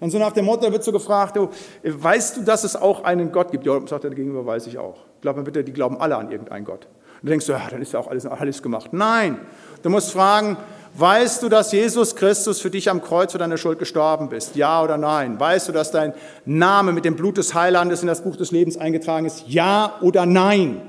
Und 0.00 0.10
so 0.10 0.18
nach 0.18 0.32
dem 0.32 0.46
Motto 0.46 0.72
wird 0.72 0.82
so 0.82 0.92
gefragt, 0.92 1.38
weißt 1.82 2.38
du, 2.38 2.42
dass 2.42 2.64
es 2.64 2.74
auch 2.74 3.04
einen 3.04 3.32
Gott 3.32 3.50
gibt? 3.50 3.66
Ja, 3.66 3.78
sagt 3.86 4.04
er 4.04 4.10
gegenüber, 4.10 4.46
weiß 4.46 4.66
ich 4.66 4.78
auch. 4.78 4.96
Glaubt 5.20 5.36
man 5.36 5.44
bitte, 5.44 5.62
die 5.62 5.72
glauben 5.72 6.00
alle 6.00 6.16
an 6.16 6.30
irgendeinen 6.30 6.64
Gott. 6.64 6.86
Und 7.20 7.26
du 7.26 7.28
denkst 7.28 7.46
ja, 7.48 7.60
dann 7.70 7.82
ist 7.82 7.92
ja 7.92 8.00
auch 8.00 8.08
alles, 8.08 8.24
alles 8.24 8.62
gemacht. 8.62 8.92
Nein, 8.92 9.38
du 9.82 9.90
musst 9.90 10.12
fragen, 10.12 10.56
weißt 10.94 11.42
du, 11.42 11.48
dass 11.48 11.72
Jesus 11.72 12.16
Christus 12.16 12.60
für 12.60 12.70
dich 12.70 12.90
am 12.90 13.02
Kreuz 13.02 13.32
für 13.32 13.38
deine 13.38 13.58
Schuld 13.58 13.78
gestorben 13.78 14.30
ist? 14.32 14.56
Ja 14.56 14.82
oder 14.82 14.98
nein? 14.98 15.38
Weißt 15.38 15.68
du, 15.68 15.72
dass 15.72 15.90
dein 15.90 16.14
Name 16.44 16.92
mit 16.92 17.04
dem 17.04 17.16
Blut 17.16 17.36
des 17.36 17.54
Heilandes 17.54 18.02
in 18.02 18.08
das 18.08 18.22
Buch 18.22 18.36
des 18.36 18.50
Lebens 18.50 18.76
eingetragen 18.76 19.26
ist? 19.26 19.44
Ja 19.46 19.94
oder 20.00 20.26
nein? 20.26 20.82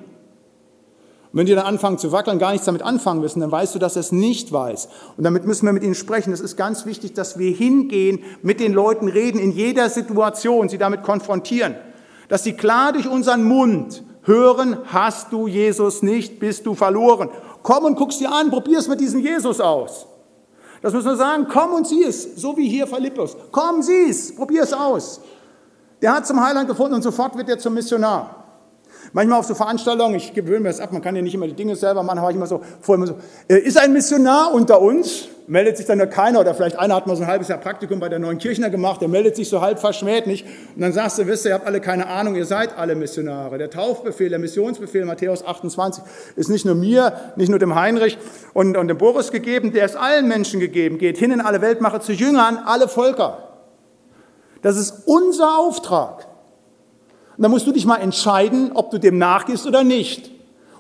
Und 1.32 1.40
wenn 1.40 1.46
die 1.46 1.56
dann 1.56 1.66
anfangen 1.66 1.98
zu 1.98 2.12
wackeln, 2.12 2.40
gar 2.40 2.52
nichts 2.52 2.66
damit 2.66 2.82
anfangen 2.82 3.22
müssen, 3.22 3.40
dann 3.40 3.52
weißt 3.52 3.74
du, 3.74 3.80
dass 3.80 3.96
er 3.96 4.02
es 4.02 4.12
nicht 4.12 4.52
weiß. 4.52 4.90
Und 5.16 5.24
damit 5.24 5.46
müssen 5.46 5.66
wir 5.66 5.72
mit 5.72 5.84
ihnen 5.84 5.96
sprechen. 5.96 6.34
Es 6.34 6.42
ist 6.42 6.58
ganz 6.58 6.86
wichtig, 6.86 7.14
dass 7.14 7.40
wir 7.40 7.52
hingehen, 7.52 8.20
mit 8.42 8.60
den 8.60 8.74
Leuten 8.74 9.08
reden, 9.08 9.40
in 9.40 9.52
jeder 9.52 9.90
Situation, 9.90 10.68
sie 10.68 10.78
damit 10.78 11.04
konfrontieren. 11.04 11.76
Dass 12.28 12.44
sie 12.44 12.54
klar 12.54 12.92
durch 12.92 13.08
unseren 13.08 13.46
Mund 13.46 14.04
hören, 14.24 14.78
hast 14.88 15.32
du 15.32 15.48
Jesus 15.48 16.04
nicht, 16.04 16.40
bist 16.40 16.66
du 16.66 16.76
verloren. 16.76 17.30
Komm 17.64 17.86
und 17.86 17.96
guck's 17.96 18.18
dir 18.18 18.32
an, 18.32 18.50
probier 18.50 18.80
es 18.80 18.88
mit 18.88 19.00
diesem 19.00 19.20
Jesus 19.20 19.60
aus. 19.60 20.08
Das 20.82 20.94
müssen 20.94 21.10
wir 21.10 21.16
sagen, 21.16 21.48
komm 21.52 21.74
und 21.74 21.88
sieh 21.88 22.04
es, 22.04 22.36
so 22.36 22.58
wie 22.58 22.68
hier 22.68 22.88
Philippus. 22.88 23.38
Komm, 23.52 23.84
sieh 23.84 24.10
es, 24.10 24.36
probier 24.36 24.64
es 24.64 24.74
aus. 24.74 25.22
Der 26.02 26.16
hat 26.16 26.26
zum 26.26 26.44
Heiland 26.44 26.68
gefunden 26.68 26.96
und 26.96 27.04
sofort 27.04 27.38
wird 27.38 27.50
er 27.50 27.60
zum 27.60 27.76
Missionar. 27.76 28.41
Manchmal 29.14 29.40
auf 29.40 29.46
so 29.46 29.56
Veranstaltungen, 29.56 30.16
ich 30.16 30.34
gewöhne 30.34 30.62
mir 30.62 30.70
das 30.70 30.80
ab, 30.80 30.94
man 30.94 31.02
kann 31.02 31.16
ja 31.16 31.22
nicht 31.22 31.34
immer 31.34 31.46
die 31.46 31.54
Dinge 31.54 31.76
selber 31.76 32.02
machen, 32.02 32.22
habe 32.22 32.32
ich 32.32 32.38
immer 32.38 32.48
so, 32.48 32.62
vorher 32.80 33.04
immer 33.04 33.08
so, 33.08 33.20
äh, 33.54 33.60
ist 33.60 33.78
ein 33.78 33.92
Missionar 33.92 34.54
unter 34.54 34.82
uns? 34.82 35.28
Meldet 35.48 35.76
sich 35.76 35.86
dann 35.86 36.00
ja 36.00 36.06
keiner 36.06 36.40
oder 36.40 36.54
vielleicht 36.54 36.80
einer 36.80 36.96
hat 36.96 37.08
mal 37.08 37.18
so 37.18 37.24
ein 37.24 37.28
halbes 37.28 37.50
Jahr 37.50 37.58
Praktikum 37.58 38.00
bei 38.00 38.08
der 38.08 38.20
Neuen 38.20 38.38
Kirchner 38.38 38.70
gemacht, 38.70 39.02
der 39.02 39.10
meldet 39.10 39.36
sich 39.36 39.50
so 39.50 39.60
halb 39.60 39.80
verschmäht 39.80 40.28
nicht. 40.28 40.46
Und 40.76 40.82
dann 40.82 40.94
sagst 40.94 41.18
du, 41.18 41.28
wisst 41.28 41.44
ihr, 41.44 41.52
ihr 41.52 41.56
habt 41.56 41.68
alle 41.68 41.82
keine 41.82 42.08
Ahnung, 42.08 42.36
ihr 42.36 42.46
seid 42.46 42.78
alle 42.78 42.96
Missionare. 42.96 43.58
Der 43.58 43.70
Taufbefehl, 43.70 44.30
der 44.30 44.40
Missionsbefehl, 44.40 45.04
Matthäus 45.04 45.46
28, 45.46 46.04
ist 46.38 46.50
nicht 46.50 46.66
nur 46.66 46.76
mir, 46.76 47.14
nicht 47.36 47.50
nur 47.50 47.60
dem 47.60 47.76
Heinrich 47.76 48.18
und, 48.54 48.78
und 48.78 48.88
dem 48.88 48.98
Boris 48.98 49.32
gegeben, 49.32 49.74
der 49.74 49.84
ist 49.84 49.98
allen 49.98 50.30
Menschen 50.30 50.62
gegeben. 50.62 51.00
Geht 51.00 51.18
hin 51.18 51.32
in 51.32 51.42
alle 51.42 51.62
Welt, 51.62 51.82
mache 51.82 52.00
zu 52.00 52.14
Jüngern 52.14 52.58
alle 52.66 52.88
Völker. 52.88 53.50
Das 54.62 54.78
ist 54.78 55.04
unser 55.06 55.58
Auftrag. 55.60 56.31
Und 57.38 57.44
dann 57.44 57.52
musst 57.52 57.68
du 57.68 57.72
dich 57.72 57.86
mal 57.86 57.98
entscheiden, 57.98 58.72
ob 58.74 58.92
du 58.92 58.98
dem 58.98 59.18
nachgehst 59.18 59.66
oder 59.66 59.84
nicht. 59.84 60.32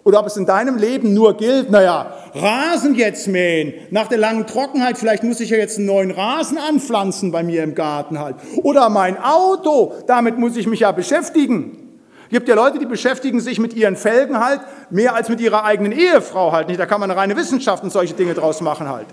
Oder 0.03 0.19
ob 0.19 0.25
es 0.25 0.35
in 0.35 0.47
deinem 0.47 0.77
Leben 0.77 1.13
nur 1.13 1.37
gilt, 1.37 1.69
naja, 1.69 2.13
Rasen 2.33 2.95
jetzt 2.95 3.27
mähen, 3.27 3.73
nach 3.91 4.07
der 4.07 4.17
langen 4.17 4.47
Trockenheit, 4.47 4.97
vielleicht 4.97 5.23
muss 5.23 5.39
ich 5.39 5.51
ja 5.51 5.57
jetzt 5.57 5.77
einen 5.77 5.85
neuen 5.85 6.09
Rasen 6.09 6.57
anpflanzen 6.57 7.31
bei 7.31 7.43
mir 7.43 7.63
im 7.63 7.75
Garten 7.75 8.17
halt. 8.17 8.35
Oder 8.63 8.89
mein 8.89 9.21
Auto, 9.21 9.93
damit 10.07 10.39
muss 10.39 10.57
ich 10.57 10.65
mich 10.65 10.79
ja 10.79 10.91
beschäftigen. 10.91 11.99
Es 12.23 12.29
gibt 12.29 12.47
ja 12.47 12.55
Leute, 12.55 12.79
die 12.79 12.85
beschäftigen 12.85 13.41
sich 13.41 13.59
mit 13.59 13.75
ihren 13.75 13.95
Felgen 13.95 14.39
halt 14.39 14.61
mehr 14.89 15.13
als 15.13 15.29
mit 15.29 15.39
ihrer 15.39 15.65
eigenen 15.65 15.91
Ehefrau 15.91 16.51
halt 16.51 16.69
nicht. 16.69 16.79
Da 16.79 16.85
kann 16.87 16.99
man 16.99 17.11
eine 17.11 17.19
reine 17.19 17.35
Wissenschaft 17.35 17.83
und 17.83 17.91
solche 17.91 18.15
Dinge 18.15 18.33
draus 18.33 18.61
machen 18.61 18.89
halt. 18.89 19.07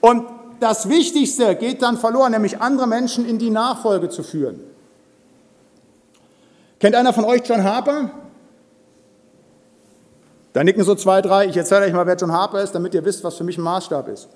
Und 0.00 0.24
das 0.60 0.88
Wichtigste 0.88 1.54
geht 1.54 1.82
dann 1.82 1.96
verloren, 1.96 2.32
nämlich 2.32 2.60
andere 2.60 2.86
Menschen 2.86 3.26
in 3.26 3.38
die 3.38 3.50
Nachfolge 3.50 4.08
zu 4.08 4.22
führen. 4.22 4.60
Kennt 6.80 6.94
einer 6.94 7.12
von 7.12 7.24
euch 7.24 7.42
John 7.44 7.64
Harper? 7.64 8.10
Da 10.52 10.62
nicken 10.62 10.84
so 10.84 10.94
zwei, 10.94 11.20
drei. 11.20 11.46
Ich 11.46 11.56
erzähle 11.56 11.86
euch 11.86 11.92
mal, 11.92 12.06
wer 12.06 12.16
John 12.16 12.32
Harper 12.32 12.62
ist, 12.62 12.72
damit 12.72 12.94
ihr 12.94 13.04
wisst, 13.04 13.24
was 13.24 13.36
für 13.36 13.44
mich 13.44 13.58
ein 13.58 13.62
Maßstab 13.62 14.08
ist. 14.08 14.28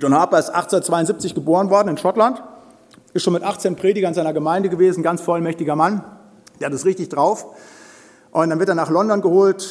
John 0.00 0.14
Harper 0.14 0.38
ist 0.38 0.48
1872 0.48 1.34
geboren 1.34 1.70
worden 1.70 1.88
in 1.88 1.98
Schottland, 1.98 2.42
ist 3.14 3.22
schon 3.22 3.32
mit 3.32 3.42
18 3.42 3.76
Prediger 3.76 4.08
in 4.08 4.14
seiner 4.14 4.32
Gemeinde 4.32 4.68
gewesen, 4.68 5.02
ganz 5.02 5.20
vollmächtiger 5.20 5.76
Mann. 5.76 6.04
Der 6.60 6.66
hat 6.66 6.74
es 6.74 6.84
richtig 6.84 7.08
drauf. 7.08 7.46
Und 8.30 8.50
dann 8.50 8.58
wird 8.58 8.68
er 8.68 8.74
nach 8.74 8.90
London 8.90 9.22
geholt, 9.22 9.66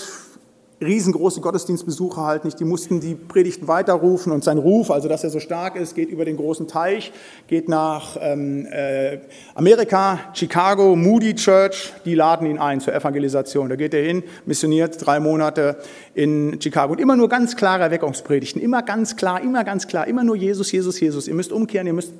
riesengroße 0.82 1.42
Gottesdienstbesucher 1.42 2.22
halt 2.22 2.44
nicht, 2.44 2.60
die 2.60 2.66
mussten 2.66 3.00
die 3.00 3.16
Predigten 3.16 3.68
weiterrufen 3.68 4.32
und 4.32 4.44
sein 4.44 4.58
Ruf, 4.58 4.92
also 4.92 5.08
dass 5.08 5.24
er 5.24 5.30
so 5.30 5.40
stark 5.40 5.76
ist, 5.76 5.96
geht 5.96 6.10
über 6.10 6.26
den 6.26 6.36
großen 6.36 6.68
Teich, 6.68 7.14
geht 7.48 7.70
nach 7.70 8.18
ähm, 8.20 8.66
äh, 8.66 9.20
Amerika, 9.54 10.20
Chicago, 10.34 10.96
Moody 10.96 11.36
Church, 11.36 11.94
die 12.04 12.16
laden 12.16 12.48
ihn 12.48 12.58
ein 12.58 12.82
zur 12.82 12.94
Evangelisation. 12.94 13.70
Da 13.70 13.76
geht 13.76 13.94
er 13.94 14.04
hin, 14.04 14.24
missioniert 14.46 14.98
drei 15.06 15.20
Monate 15.20 15.78
in 16.14 16.60
Chicago 16.62 16.94
und 16.94 17.00
immer 17.00 17.16
nur 17.16 17.30
ganz 17.30 17.56
klare 17.56 17.84
Erweckungspredigten, 17.84 18.62
immer 18.62 18.84
ganz 18.84 19.16
klar, 19.16 19.42
immer 19.42 19.64
ganz 19.64 19.88
klar, 19.88 20.08
immer 20.08 20.24
nur 20.24 20.36
Jesus, 20.36 20.72
Jesus, 20.72 21.00
Jesus. 21.00 21.28
Ihr 21.28 21.36
müsst 21.36 21.54
umkehren, 21.54 21.88
ihr 21.88 21.94
müsst 21.94 22.14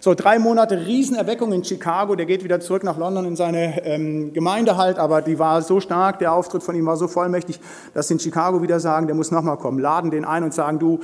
so, 0.00 0.14
drei 0.14 0.38
Monate 0.38 0.86
Riesenerweckung 0.86 1.52
in 1.52 1.64
Chicago. 1.64 2.14
Der 2.14 2.26
geht 2.26 2.44
wieder 2.44 2.60
zurück 2.60 2.84
nach 2.84 2.96
London 2.96 3.24
in 3.24 3.36
seine 3.36 3.84
ähm, 3.84 4.32
Gemeinde 4.32 4.76
halt, 4.76 4.98
aber 4.98 5.22
die 5.22 5.38
war 5.38 5.62
so 5.62 5.80
stark, 5.80 6.18
der 6.18 6.32
Auftritt 6.32 6.62
von 6.62 6.74
ihm 6.74 6.86
war 6.86 6.96
so 6.96 7.08
vollmächtig, 7.08 7.60
dass 7.94 8.08
sie 8.08 8.14
in 8.14 8.20
Chicago 8.20 8.62
wieder 8.62 8.80
sagen, 8.80 9.06
der 9.06 9.16
muss 9.16 9.30
nochmal 9.30 9.56
kommen. 9.56 9.78
Laden 9.78 10.10
den 10.10 10.24
ein 10.24 10.44
und 10.44 10.54
sagen, 10.54 10.78
du 10.78 11.00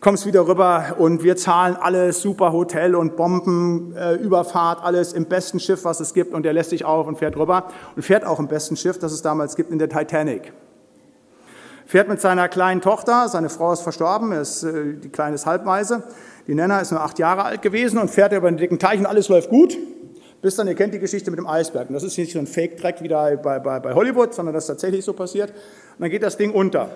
kommst 0.00 0.24
wieder 0.24 0.48
rüber 0.48 0.96
und 0.98 1.22
wir 1.22 1.36
zahlen 1.36 1.76
alles, 1.78 2.22
super 2.22 2.52
Hotel 2.52 2.94
und 2.94 3.16
Bombenüberfahrt, 3.16 4.80
äh, 4.80 4.82
alles 4.82 5.12
im 5.12 5.26
besten 5.26 5.60
Schiff, 5.60 5.84
was 5.84 6.00
es 6.00 6.14
gibt. 6.14 6.32
Und 6.32 6.44
der 6.44 6.54
lässt 6.54 6.70
sich 6.70 6.84
auf 6.84 7.06
und 7.06 7.18
fährt 7.18 7.36
rüber 7.36 7.68
und 7.94 8.02
fährt 8.02 8.24
auch 8.24 8.38
im 8.38 8.48
besten 8.48 8.76
Schiff, 8.76 8.98
das 8.98 9.12
es 9.12 9.20
damals 9.20 9.56
gibt, 9.56 9.70
in 9.70 9.78
der 9.78 9.88
Titanic 9.88 10.52
fährt 11.90 12.08
mit 12.08 12.20
seiner 12.20 12.48
kleinen 12.48 12.80
Tochter, 12.80 13.28
seine 13.28 13.48
Frau 13.50 13.72
ist 13.72 13.80
verstorben, 13.80 14.30
ist, 14.30 14.62
äh, 14.62 14.94
die 14.94 15.08
Kleine 15.08 15.34
ist 15.34 15.44
halbweise, 15.44 16.04
die 16.46 16.54
Nenner 16.54 16.80
ist 16.80 16.90
nur 16.90 17.00
acht 17.00 17.18
Jahre 17.18 17.44
alt 17.44 17.62
gewesen 17.62 17.98
und 17.98 18.10
fährt 18.10 18.32
über 18.32 18.50
den 18.50 18.56
dicken 18.56 18.78
Teich 18.78 18.98
und 18.98 19.06
alles 19.06 19.28
läuft 19.28 19.50
gut. 19.50 19.76
Bis 20.42 20.56
dann, 20.56 20.66
ihr 20.68 20.74
kennt 20.74 20.94
die 20.94 20.98
Geschichte 20.98 21.30
mit 21.30 21.38
dem 21.38 21.46
Eisberg. 21.46 21.88
Und 21.88 21.94
das 21.94 22.02
ist 22.02 22.16
nicht 22.16 22.32
so 22.32 22.38
ein 22.38 22.46
Fake-Track 22.46 23.02
wie 23.02 23.08
bei, 23.08 23.36
bei, 23.36 23.58
bei 23.58 23.94
Hollywood, 23.94 24.32
sondern 24.32 24.54
das 24.54 24.64
ist 24.64 24.68
tatsächlich 24.68 25.04
so 25.04 25.12
passiert. 25.12 25.50
Und 25.50 26.00
dann 26.00 26.10
geht 26.10 26.22
das 26.22 26.38
Ding 26.38 26.52
unter. 26.52 26.88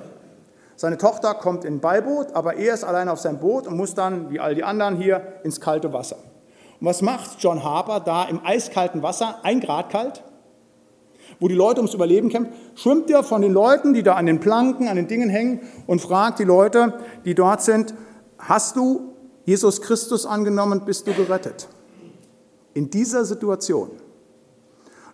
Seine 0.76 0.98
Tochter 0.98 1.34
kommt 1.34 1.64
in 1.64 1.74
ein 1.74 1.80
Beiboot, 1.80 2.34
aber 2.34 2.56
er 2.56 2.74
ist 2.74 2.84
allein 2.84 3.08
auf 3.08 3.20
seinem 3.20 3.38
Boot 3.38 3.66
und 3.66 3.76
muss 3.76 3.94
dann, 3.94 4.30
wie 4.30 4.40
all 4.40 4.54
die 4.54 4.64
anderen 4.64 4.96
hier, 4.96 5.34
ins 5.44 5.60
kalte 5.60 5.92
Wasser. 5.92 6.16
Und 6.80 6.86
was 6.86 7.02
macht 7.02 7.36
John 7.38 7.62
Harper 7.62 8.00
da 8.00 8.24
im 8.24 8.44
eiskalten 8.44 9.02
Wasser, 9.02 9.38
ein 9.44 9.60
Grad 9.60 9.90
kalt, 9.90 10.24
wo 11.38 11.46
die 11.48 11.54
Leute 11.54 11.80
ums 11.80 11.94
Überleben 11.94 12.28
kämpfen? 12.28 12.52
Schwimmt 12.74 13.08
er 13.10 13.22
von 13.22 13.42
den 13.42 13.52
Leuten, 13.52 13.94
die 13.94 14.02
da 14.02 14.14
an 14.14 14.26
den 14.26 14.40
Planken, 14.40 14.88
an 14.88 14.96
den 14.96 15.06
Dingen 15.06 15.28
hängen 15.28 15.60
und 15.86 16.00
fragt 16.00 16.40
die 16.40 16.44
Leute, 16.44 16.94
die 17.24 17.34
dort 17.34 17.62
sind, 17.62 17.94
hast 18.38 18.76
du 18.76 19.13
Jesus 19.44 19.80
Christus 19.80 20.26
angenommen, 20.26 20.82
bist 20.84 21.06
du 21.06 21.12
gerettet. 21.12 21.68
In 22.72 22.90
dieser 22.90 23.24
Situation 23.24 23.90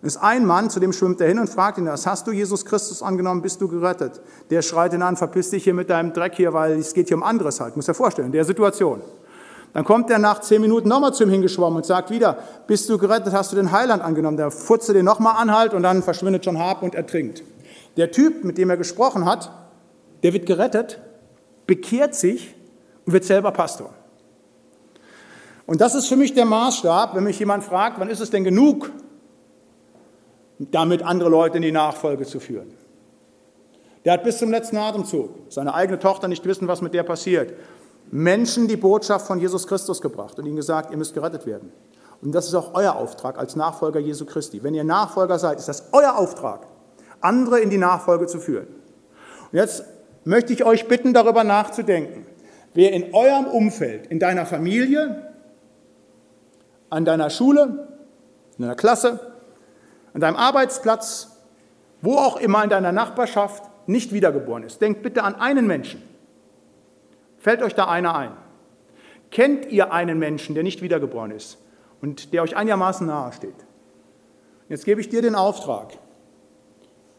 ist 0.01 0.17
ein 0.17 0.45
Mann, 0.45 0.69
zu 0.69 0.79
dem 0.79 0.93
schwimmt 0.93 1.21
er 1.21 1.27
hin 1.27 1.37
und 1.37 1.47
fragt 1.47 1.77
ihn 1.77 1.85
das, 1.85 2.07
hast 2.07 2.25
du 2.25 2.31
Jesus 2.31 2.65
Christus 2.65 3.03
angenommen, 3.03 3.41
bist 3.43 3.61
du 3.61 3.67
gerettet? 3.67 4.19
Der 4.49 4.63
schreit 4.63 4.93
ihn 4.93 5.03
an, 5.03 5.15
verpiss 5.15 5.51
dich 5.51 5.63
hier 5.63 5.75
mit 5.75 5.91
deinem 5.91 6.11
Dreck 6.11 6.33
hier, 6.35 6.53
weil 6.53 6.79
es 6.79 6.93
geht 6.93 7.09
hier 7.09 7.17
um 7.17 7.23
anderes 7.23 7.59
halt, 7.59 7.75
muss 7.75 7.87
er 7.87 7.93
vorstellen, 7.93 8.27
in 8.27 8.31
der 8.31 8.45
Situation. 8.45 9.01
Dann 9.73 9.85
kommt 9.85 10.09
er 10.09 10.17
nach 10.17 10.41
zehn 10.41 10.59
Minuten 10.59 10.89
nochmal 10.89 11.13
zu 11.13 11.23
ihm 11.23 11.29
hingeschwommen 11.29 11.77
und 11.77 11.85
sagt 11.85 12.09
wieder, 12.09 12.39
bist 12.67 12.89
du 12.89 12.97
gerettet, 12.97 13.33
hast 13.33 13.51
du 13.51 13.55
den 13.55 13.71
Heiland 13.71 14.01
angenommen? 14.01 14.37
Der 14.37 14.49
futze 14.49 14.93
den 14.93 15.05
nochmal 15.05 15.35
anhalt 15.37 15.73
und 15.73 15.83
dann 15.83 16.01
verschwindet 16.01 16.45
John 16.45 16.57
Harp 16.57 16.81
und 16.81 16.95
ertrinkt. 16.95 17.43
Der 17.95 18.11
Typ, 18.11 18.43
mit 18.43 18.57
dem 18.57 18.69
er 18.69 18.77
gesprochen 18.77 19.25
hat, 19.25 19.51
der 20.23 20.33
wird 20.33 20.45
gerettet, 20.45 20.99
bekehrt 21.67 22.15
sich 22.15 22.55
und 23.05 23.13
wird 23.13 23.23
selber 23.23 23.51
Pastor. 23.51 23.93
Und 25.71 25.79
das 25.79 25.95
ist 25.95 26.07
für 26.07 26.17
mich 26.17 26.33
der 26.33 26.43
Maßstab, 26.43 27.15
wenn 27.15 27.23
mich 27.23 27.39
jemand 27.39 27.63
fragt, 27.63 27.97
wann 27.97 28.09
ist 28.09 28.19
es 28.19 28.29
denn 28.29 28.43
genug, 28.43 28.91
damit 30.59 31.01
andere 31.01 31.29
Leute 31.29 31.55
in 31.55 31.61
die 31.61 31.71
Nachfolge 31.71 32.25
zu 32.25 32.41
führen. 32.41 32.73
Der 34.03 34.11
hat 34.11 34.25
bis 34.25 34.37
zum 34.37 34.51
letzten 34.51 34.75
Atemzug, 34.75 35.29
seine 35.47 35.73
eigene 35.73 35.97
Tochter 35.97 36.27
nicht 36.27 36.45
wissen, 36.45 36.67
was 36.67 36.81
mit 36.81 36.93
der 36.93 37.03
passiert, 37.03 37.53
Menschen 38.11 38.67
die 38.67 38.75
Botschaft 38.75 39.25
von 39.25 39.39
Jesus 39.39 39.65
Christus 39.65 40.01
gebracht 40.01 40.37
und 40.37 40.45
ihnen 40.45 40.57
gesagt, 40.57 40.91
ihr 40.91 40.97
müsst 40.97 41.13
gerettet 41.13 41.45
werden. 41.45 41.71
Und 42.21 42.33
das 42.33 42.47
ist 42.47 42.55
auch 42.55 42.73
euer 42.73 42.97
Auftrag 42.97 43.39
als 43.39 43.55
Nachfolger 43.55 44.01
Jesu 44.01 44.25
Christi. 44.25 44.61
Wenn 44.63 44.73
ihr 44.73 44.83
Nachfolger 44.83 45.39
seid, 45.39 45.57
ist 45.57 45.69
das 45.69 45.87
euer 45.93 46.17
Auftrag, 46.17 46.67
andere 47.21 47.61
in 47.61 47.69
die 47.69 47.77
Nachfolge 47.77 48.27
zu 48.27 48.39
führen. 48.39 48.67
Und 49.53 49.57
jetzt 49.57 49.85
möchte 50.25 50.51
ich 50.51 50.65
euch 50.65 50.89
bitten, 50.89 51.13
darüber 51.13 51.45
nachzudenken, 51.45 52.25
wer 52.73 52.91
in 52.91 53.13
eurem 53.13 53.45
Umfeld, 53.45 54.07
in 54.07 54.19
deiner 54.19 54.45
Familie, 54.45 55.30
an 56.91 57.05
deiner 57.05 57.31
Schule, 57.31 57.87
in 58.57 58.61
deiner 58.61 58.75
Klasse, 58.75 59.33
an 60.13 60.21
deinem 60.21 60.35
Arbeitsplatz, 60.35 61.41
wo 62.01 62.17
auch 62.17 62.37
immer 62.37 62.63
in 62.63 62.69
deiner 62.69 62.91
Nachbarschaft 62.91 63.63
nicht 63.87 64.13
wiedergeboren 64.13 64.63
ist. 64.63 64.81
Denkt 64.81 65.01
bitte 65.01 65.23
an 65.23 65.35
einen 65.35 65.65
Menschen. 65.65 66.03
Fällt 67.39 67.63
euch 67.63 67.73
da 67.73 67.87
einer 67.87 68.15
ein? 68.15 68.31
Kennt 69.31 69.65
ihr 69.71 69.91
einen 69.91 70.19
Menschen, 70.19 70.53
der 70.53 70.63
nicht 70.63 70.81
wiedergeboren 70.81 71.31
ist 71.31 71.57
und 72.01 72.33
der 72.33 72.43
euch 72.43 72.55
einigermaßen 72.55 73.07
nahe 73.07 73.31
steht? 73.33 73.55
Jetzt 74.69 74.85
gebe 74.85 75.01
ich 75.01 75.09
dir 75.09 75.21
den 75.21 75.35
Auftrag. 75.35 75.97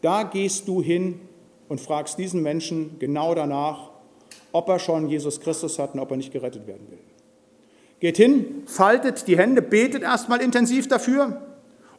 Da 0.01 0.23
gehst 0.23 0.67
du 0.67 0.81
hin 0.81 1.21
und 1.67 1.81
fragst 1.81 2.17
diesen 2.17 2.41
Menschen 2.41 2.99
genau 2.99 3.33
danach, 3.35 3.89
ob 4.51 4.69
er 4.69 4.79
schon 4.79 5.09
Jesus 5.09 5.41
Christus 5.41 5.79
hat 5.79 5.93
und 5.95 5.99
ob 5.99 6.11
er 6.11 6.17
nicht 6.17 6.31
gerettet 6.31 6.67
werden 6.67 6.87
will. 6.89 7.02
Geht 8.03 8.17
hin, 8.17 8.63
faltet 8.65 9.29
die 9.29 9.37
Hände, 9.37 9.61
betet 9.61 10.03
erstmal 10.03 10.41
intensiv 10.41 10.89
dafür 10.89 11.41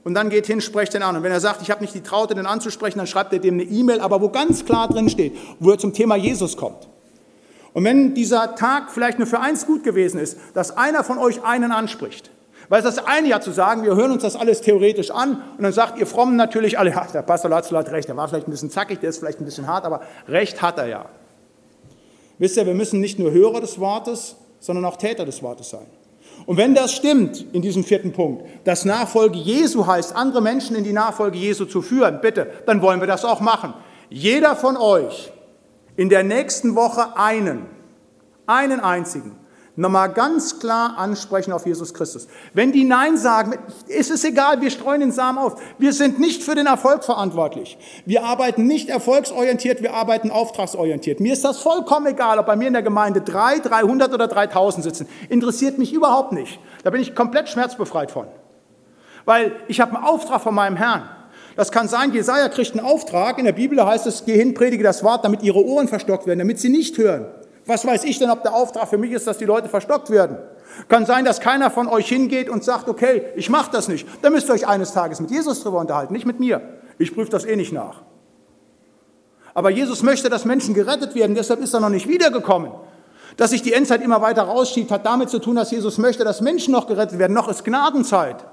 und 0.05 0.13
dann 0.13 0.29
geht 0.29 0.47
hin, 0.47 0.61
sprecht 0.61 0.93
den 0.93 1.03
an. 1.03 1.17
Und 1.17 1.23
wenn 1.23 1.33
er 1.33 1.41
sagt, 1.41 1.63
ich 1.63 1.71
habe 1.71 1.81
nicht 1.81 1.95
die 1.95 2.03
Traute, 2.03 2.35
den 2.35 2.45
anzusprechen, 2.45 2.99
dann 2.99 3.07
schreibt 3.07 3.33
er 3.33 3.39
dem 3.39 3.55
eine 3.55 3.63
E-Mail, 3.63 4.01
aber 4.01 4.21
wo 4.21 4.29
ganz 4.29 4.67
klar 4.67 4.87
drin 4.87 5.09
steht, 5.09 5.35
wo 5.61 5.71
er 5.71 5.79
zum 5.79 5.95
Thema 5.95 6.17
Jesus 6.17 6.59
kommt. 6.59 6.89
Und 7.73 7.85
wenn 7.85 8.13
dieser 8.13 8.55
Tag 8.55 8.91
vielleicht 8.91 9.19
nur 9.19 9.27
für 9.27 9.41
eins 9.41 9.65
gut 9.65 9.83
gewesen 9.83 10.21
ist, 10.21 10.37
dass 10.53 10.77
einer 10.77 11.05
von 11.05 11.17
euch 11.17 11.43
einen 11.43 11.73
anspricht, 11.73 12.31
weil 12.69 12.81
es 12.81 12.85
das 12.85 13.07
eine 13.07 13.29
ja 13.29 13.41
zu 13.41 13.53
sagen, 13.53 13.83
wir 13.83 13.97
hören 13.97 14.11
uns 14.11 14.21
das 14.21 14.37
alles 14.37 14.61
theoretisch 14.61 15.11
an 15.11 15.43
und 15.57 15.63
dann 15.63 15.73
sagt 15.73 15.99
ihr 15.99 16.07
Frommen 16.07 16.37
natürlich 16.37 16.79
alle, 16.79 16.91
ja, 16.95 17.07
der 17.15 17.23
Pastor 17.23 17.51
Latzl 17.51 17.79
hat 17.79 17.91
recht, 17.91 18.11
der 18.11 18.17
war 18.19 18.29
vielleicht 18.29 18.47
ein 18.47 18.51
bisschen 18.51 18.69
zackig, 18.69 19.01
der 19.01 19.09
ist 19.09 19.21
vielleicht 19.21 19.41
ein 19.41 19.47
bisschen 19.47 19.67
hart, 19.67 19.87
aber 19.87 20.03
recht 20.29 20.61
hat 20.61 20.77
er 20.77 20.87
ja. 20.87 21.07
Wisst 22.37 22.59
ihr, 22.59 22.67
wir 22.67 22.75
müssen 22.75 23.01
nicht 23.01 23.19
nur 23.19 23.31
Hörer 23.31 23.63
des 23.63 23.81
Wortes, 23.81 24.37
sondern 24.65 24.87
auch 24.87 24.97
Täter 24.97 25.27
des 25.27 25.43
Wortes 25.43 25.69
sein. 25.69 25.85
Und 26.47 26.57
wenn 26.57 26.75
das 26.75 26.93
stimmt 26.93 27.45
in 27.53 27.61
diesem 27.61 27.85
vierten 27.85 28.12
Punkt, 28.12 28.45
dass 28.65 28.87
Nachfolge 28.87 29.37
Jesu 29.37 29.87
heißt, 29.87 30.17
andere 30.17 30.41
Menschen 30.41 30.75
in 30.75 30.85
die 30.85 30.93
Nachfolge 30.95 31.37
Jesu 31.37 31.67
zu 31.67 31.83
führen, 31.83 32.23
bitte, 32.23 32.51
dann 32.65 32.81
wollen 32.81 33.01
wir 33.01 33.07
das 33.07 33.27
auch 33.27 33.41
machen. 33.41 33.75
Jeder 34.09 34.57
von 34.57 34.79
euch 34.79 35.31
in 35.97 36.09
der 36.09 36.23
nächsten 36.23 36.75
Woche 36.77 37.15
einen, 37.19 37.67
einen 38.47 38.81
einzigen, 38.81 39.37
nochmal 39.77 40.12
ganz 40.12 40.61
klar 40.61 40.97
ansprechen 40.99 41.53
auf 41.53 41.66
Jesus 41.66 41.95
Christus. 41.95 42.29
Wenn 42.53 42.72
die 42.72 42.85
Nein 42.85 43.16
sagen, 43.16 43.59
ist 43.89 44.11
es 44.11 44.25
egal, 44.25 44.61
wir 44.61 44.70
streuen 44.70 45.01
den 45.01 45.12
Samen 45.12 45.39
auf. 45.39 45.61
Wir 45.79 45.93
sind 45.93 46.20
nicht 46.20 46.43
für 46.43 46.55
den 46.55 46.66
Erfolg 46.66 47.05
verantwortlich. 47.05 47.77
Wir 48.05 48.25
arbeiten 48.25 48.66
nicht 48.66 48.89
erfolgsorientiert, 48.89 49.83
wir 49.83 49.95
arbeiten 49.95 50.31
auftragsorientiert. 50.31 51.20
Mir 51.20 51.33
ist 51.33 51.45
das 51.45 51.59
vollkommen 51.59 52.07
egal, 52.07 52.39
ob 52.39 52.47
bei 52.47 52.57
mir 52.57 52.68
in 52.68 52.72
der 52.72 52.83
Gemeinde 52.83 53.20
drei, 53.20 53.59
300 53.59 54.12
oder 54.12 54.29
3000 54.29 54.85
sitzen. 54.85 55.09
Interessiert 55.29 55.79
mich 55.79 55.93
überhaupt 55.93 56.33
nicht. 56.33 56.61
Da 56.85 56.91
bin 56.91 57.01
ich 57.01 57.14
komplett 57.14 57.49
schmerzbefreit 57.49 58.11
von. 58.11 58.27
Weil 59.25 59.53
ich 59.68 59.81
habe 59.81 59.97
einen 59.97 60.05
Auftrag 60.05 60.43
von 60.43 60.55
meinem 60.55 60.77
Herrn. 60.77 61.09
Das 61.57 61.70
kann 61.70 61.89
sein, 61.89 62.12
Jesaja 62.12 62.49
kriegt 62.49 62.72
einen 62.72 62.85
Auftrag. 62.85 63.39
In 63.39 63.45
der 63.45 63.53
Bibel 63.53 63.85
heißt 63.85 64.07
es, 64.07 64.25
geh 64.25 64.37
hin, 64.37 64.55
predige 64.55 64.83
das 64.83 65.05
Wort, 65.05 65.25
damit 65.25 65.43
ihre 65.43 65.64
Ohren 65.64 65.89
verstockt 65.89 66.27
werden, 66.27 66.41
damit 66.41 66.59
sie 66.61 66.68
nicht 66.68 66.99
hören. 66.99 67.27
Was 67.67 67.87
weiß 67.87 68.05
ich 68.05 68.19
denn, 68.19 68.31
ob 68.31 68.43
der 68.43 68.55
Auftrag 68.55 68.89
für 68.89 68.99
mich 68.99 69.12
ist, 69.12 69.27
dass 69.27 69.39
die 69.39 69.47
Leute 69.47 69.69
verstockt 69.69 70.11
werden? 70.11 70.39
Kann 70.89 71.07
sein, 71.07 71.25
dass 71.25 71.41
keiner 71.41 71.71
von 71.71 71.89
euch 71.89 72.09
hingeht 72.09 72.51
und 72.51 72.62
sagt, 72.62 72.89
okay, 72.89 73.27
ich 73.37 73.49
mache 73.49 73.71
das 73.73 73.89
nicht. 73.89 74.07
Dann 74.23 74.33
müsst 74.33 74.49
ihr 74.49 74.55
euch 74.55 74.67
eines 74.67 74.93
Tages 74.93 75.21
mit 75.21 75.31
Jesus 75.31 75.62
drüber 75.62 75.79
unterhalten, 75.79 76.12
nicht 76.12 76.27
mit 76.27 76.41
mir. 76.41 76.61
Ich 76.99 77.15
prüfe 77.15 77.31
das 77.31 77.45
eh 77.45 77.57
nicht 77.57 77.73
nach. 77.73 78.03
Aber 79.55 79.71
Jesus 79.71 80.03
möchte, 80.03 80.29
dass 80.29 80.45
Menschen 80.45 80.75
gerettet 80.75 81.15
werden, 81.15 81.35
deshalb 81.35 81.61
ist 81.61 81.73
er 81.73 81.81
noch 81.81 81.89
nicht 81.89 82.09
wiedergekommen. 82.09 82.73
Dass 83.37 83.51
sich 83.51 83.62
die 83.62 83.73
Endzeit 83.73 84.03
immer 84.03 84.21
weiter 84.21 84.43
rausschiebt, 84.43 84.91
hat 84.91 85.07
damit 85.07 85.31
zu 85.31 85.39
tun, 85.39 85.57
dass 85.57 85.71
Jesus 85.71 85.99
möchte, 85.99 86.25
dass 86.25 86.41
Menschen 86.41 86.73
noch 86.73 86.87
gerettet 86.87 87.19
werden. 87.19 87.33
Noch 87.33 87.49
ist 87.49 87.65
Gnadenzeit. 87.65 88.45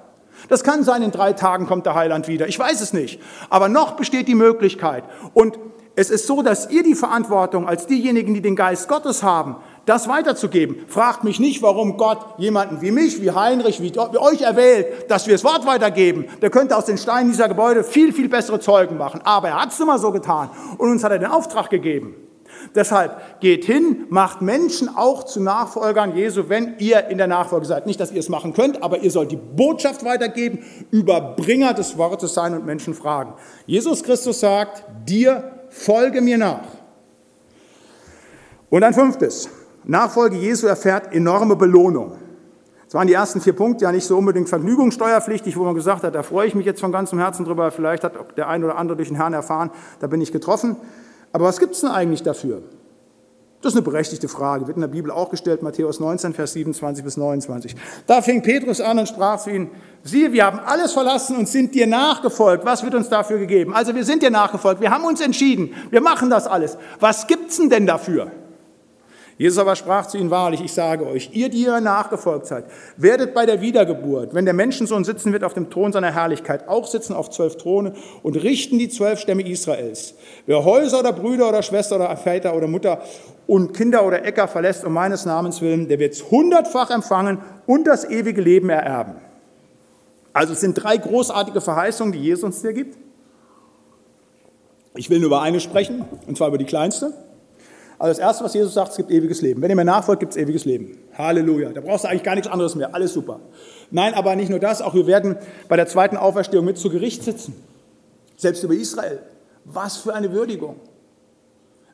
Das 0.47 0.64
kann 0.64 0.84
sein, 0.84 1.01
in 1.01 1.12
drei 1.12 1.34
Tagen 1.34 1.68
kommt 1.68 1.86
der 1.86 1.95
Heiland 1.95 2.28
wieder. 2.28 2.47
Ich 2.47 2.57
weiß 2.57 2.82
es 2.82 2.93
nicht. 2.93 3.20
Aber 3.49 3.70
noch 3.70 3.91
besteht 3.91 4.28
die 4.28 4.36
Möglichkeit. 4.36 5.03
Und 5.34 5.59
es 5.95 6.09
ist 6.09 6.25
so, 6.25 6.41
dass 6.41 6.69
ihr 6.69 6.83
die 6.83 6.95
Verantwortung 6.95 7.67
als 7.67 7.85
diejenigen, 7.85 8.33
die 8.33 8.41
den 8.41 8.55
Geist 8.55 8.87
Gottes 8.87 9.23
haben, 9.23 9.57
das 9.85 10.07
weiterzugeben. 10.07 10.77
Fragt 10.87 11.23
mich 11.23 11.39
nicht, 11.39 11.61
warum 11.61 11.97
Gott 11.97 12.19
jemanden 12.37 12.81
wie 12.81 12.91
mich, 12.91 13.21
wie 13.21 13.31
Heinrich, 13.31 13.81
wie, 13.81 13.97
euch 13.97 14.41
erwählt, 14.41 15.09
dass 15.11 15.27
wir 15.27 15.33
das 15.33 15.43
Wort 15.43 15.65
weitergeben. 15.65 16.25
Der 16.41 16.49
könnte 16.49 16.77
aus 16.77 16.85
den 16.85 16.97
Steinen 16.97 17.31
dieser 17.31 17.49
Gebäude 17.49 17.83
viel, 17.83 18.13
viel 18.13 18.29
bessere 18.29 18.59
Zeugen 18.59 18.97
machen. 18.97 19.21
Aber 19.23 19.49
er 19.49 19.61
hat 19.61 19.73
es 19.73 19.79
immer 19.79 19.99
so 19.99 20.11
getan. 20.11 20.49
Und 20.77 20.91
uns 20.91 21.03
hat 21.03 21.11
er 21.11 21.19
den 21.19 21.29
Auftrag 21.29 21.69
gegeben. 21.69 22.15
Deshalb 22.75 23.39
geht 23.41 23.65
hin, 23.65 24.05
macht 24.09 24.41
Menschen 24.41 24.87
auch 24.87 25.23
zu 25.23 25.41
Nachfolgern 25.41 26.15
Jesu, 26.15 26.47
wenn 26.47 26.75
ihr 26.77 27.07
in 27.07 27.17
der 27.17 27.27
Nachfolge 27.27 27.65
seid. 27.65 27.85
Nicht, 27.85 27.99
dass 27.99 28.11
ihr 28.11 28.19
es 28.19 28.29
machen 28.29 28.53
könnt, 28.53 28.83
aber 28.83 28.99
ihr 28.99 29.11
sollt 29.11 29.31
die 29.31 29.37
Botschaft 29.37 30.05
weitergeben, 30.05 30.59
Überbringer 30.91 31.73
des 31.73 31.97
Wortes 31.97 32.33
sein 32.33 32.53
und 32.53 32.65
Menschen 32.65 32.93
fragen. 32.93 33.33
Jesus 33.65 34.03
Christus 34.03 34.39
sagt, 34.39 34.83
dir 35.05 35.61
folge 35.72 36.22
mir 36.22 36.38
nach. 36.38 36.67
Und 38.69 38.84
ein 38.84 38.93
fünftes, 38.93 39.49
Nachfolge 39.84 40.38
Jesu 40.38 40.67
erfährt 40.67 41.13
enorme 41.13 41.55
Belohnung. 41.55 42.17
Das 42.86 42.93
waren 42.93 43.07
die 43.07 43.13
ersten 43.13 43.41
vier 43.41 43.53
Punkte 43.53 43.86
ja 43.86 43.91
nicht 43.91 44.05
so 44.05 44.17
unbedingt 44.17 44.49
vergnügungssteuerpflichtig, 44.49 45.57
wo 45.57 45.63
man 45.63 45.76
gesagt 45.76 46.03
hat, 46.03 46.13
da 46.13 46.24
freue 46.24 46.47
ich 46.47 46.55
mich 46.55 46.65
jetzt 46.65 46.82
von 46.82 46.91
ganzem 46.91 47.19
Herzen 47.19 47.45
drüber, 47.45 47.72
vielleicht 47.72 48.03
hat 48.03 48.38
der 48.38 48.49
ein 48.49 48.63
oder 48.63 48.78
andere 48.78 48.97
durch 48.97 49.07
den 49.07 49.15
Herrn 49.15 49.34
erfahren, 49.34 49.72
da 50.01 50.07
bin 50.07 50.22
ich 50.22 50.32
getroffen. 50.32 50.76
Aber 51.32 51.45
was 51.45 51.59
gibt 51.59 51.74
es 51.74 51.82
denn 51.82 51.89
eigentlich 51.89 52.22
dafür? 52.22 52.61
Das 53.62 53.74
ist 53.74 53.78
eine 53.78 53.84
berechtigte 53.84 54.28
Frage, 54.28 54.66
wird 54.66 54.78
in 54.78 54.82
der 54.82 54.88
Bibel 54.88 55.12
auch 55.12 55.30
gestellt, 55.30 55.62
Matthäus 55.62 55.99
19, 55.99 56.34
Vers 56.34 56.53
27 56.53 57.03
bis 57.03 57.16
29. 57.16 57.76
Da 58.07 58.24
fing 58.24 58.41
Petrus 58.41 58.82
an 58.82 58.97
und 58.97 59.07
sprach 59.07 59.39
zu 59.39 59.51
ihnen, 59.51 59.70
siehe, 60.03 60.34
wir 60.34 60.45
haben 60.45 60.59
alles 60.59 60.93
verlassen 60.93 61.38
und 61.38 61.47
sind 61.47 61.76
dir 61.76 61.86
nachgefolgt. 61.86 62.66
Was 62.66 62.84
wird 62.84 62.95
uns 62.95 63.09
dafür 63.09 63.38
gegeben? 63.38 63.76
Also 63.76 63.93
wir 63.93 64.03
sind 64.03 64.24
dir 64.24 64.32
nachgefolgt, 64.32 64.82
wir 64.82 64.89
haben 64.89 65.05
uns 65.05 65.22
entschieden, 65.22 65.76
wir 65.91 66.01
machen 66.01 66.32
das 66.32 66.47
alles. 66.47 66.78
Was 66.99 67.28
gibt's 67.28 67.57
denn 67.57 67.86
dafür? 67.86 68.32
Jesus 69.41 69.57
aber 69.57 69.76
sprach 69.76 70.05
zu 70.05 70.20
ihnen 70.20 70.30
wahrlich, 70.30 70.62
ich 70.62 70.72
sage 70.72 71.07
euch, 71.07 71.32
ihr, 71.34 71.49
die 71.49 71.64
ihr 71.64 71.82
nachgefolgt 71.82 72.45
seid, 72.45 72.66
werdet 72.97 73.34
bei 73.34 73.47
der 73.47 73.59
Wiedergeburt, 73.59 74.36
wenn 74.36 74.45
der 74.45 74.53
Menschensohn 74.53 75.03
sitzen 75.03 75.34
wird 75.34 75.43
auf 75.43 75.55
dem 75.55 75.72
Thron 75.72 75.91
seiner 75.91 76.14
Herrlichkeit, 76.14 76.68
auch 76.68 76.86
sitzen 76.86 77.16
auf 77.16 77.32
zwölf 77.32 77.57
Throne 77.57 77.93
und 78.22 78.36
richten 78.36 78.78
die 78.78 78.88
zwölf 78.88 79.20
Stämme 79.20 79.41
Israels. 79.41 80.14
Wer 80.45 80.64
Häuser 80.64 80.99
oder 80.99 81.12
Brüder 81.12 81.49
oder 81.49 81.64
Schwester 81.64 81.95
oder 81.95 82.16
Väter 82.18 82.55
oder 82.55 82.68
Mutter 82.68 83.01
und 83.47 83.73
Kinder 83.73 84.05
oder 84.05 84.23
Äcker 84.23 84.47
verlässt 84.47 84.85
um 84.85 84.93
meines 84.93 85.25
Namens 85.25 85.61
willen, 85.61 85.87
der 85.87 85.99
wird 85.99 86.13
es 86.13 86.31
hundertfach 86.31 86.89
empfangen 86.89 87.39
und 87.65 87.85
das 87.85 88.09
ewige 88.09 88.41
Leben 88.41 88.69
ererben. 88.69 89.15
Also 90.33 90.53
es 90.53 90.61
sind 90.61 90.75
drei 90.75 90.97
großartige 90.97 91.59
Verheißungen, 91.59 92.13
die 92.13 92.19
Jesus 92.19 92.43
uns 92.43 92.61
hier 92.61 92.73
gibt. 92.73 92.97
Ich 94.95 95.09
will 95.09 95.19
nur 95.19 95.27
über 95.27 95.41
eine 95.41 95.59
sprechen, 95.59 96.05
und 96.27 96.37
zwar 96.37 96.49
über 96.49 96.57
die 96.57 96.65
kleinste. 96.65 97.13
Also 97.97 98.13
das 98.13 98.19
Erste, 98.19 98.43
was 98.43 98.53
Jesus 98.53 98.73
sagt, 98.73 98.91
es 98.91 98.97
gibt 98.97 99.11
ewiges 99.11 99.41
Leben. 99.41 99.61
Wenn 99.61 99.69
ihr 99.69 99.75
mir 99.75 99.85
nachfolgt, 99.85 100.21
gibt 100.21 100.31
es 100.31 100.37
ewiges 100.37 100.65
Leben. 100.65 100.97
Halleluja. 101.17 101.69
Da 101.69 101.81
brauchst 101.81 102.03
du 102.03 102.09
eigentlich 102.09 102.23
gar 102.23 102.35
nichts 102.35 102.49
anderes 102.49 102.75
mehr. 102.75 102.95
Alles 102.95 103.13
super. 103.13 103.39
Nein, 103.91 104.15
aber 104.15 104.35
nicht 104.35 104.49
nur 104.49 104.59
das, 104.59 104.81
auch 104.81 104.95
wir 104.95 105.05
werden 105.05 105.37
bei 105.69 105.75
der 105.75 105.85
zweiten 105.85 106.17
Auferstehung 106.17 106.65
mit 106.65 106.77
zu 106.77 106.89
Gericht 106.89 107.23
sitzen. 107.23 107.53
Selbst 108.37 108.63
über 108.63 108.73
Israel. 108.73 109.19
Was 109.65 109.97
für 109.97 110.15
eine 110.15 110.31
Würdigung. 110.31 110.77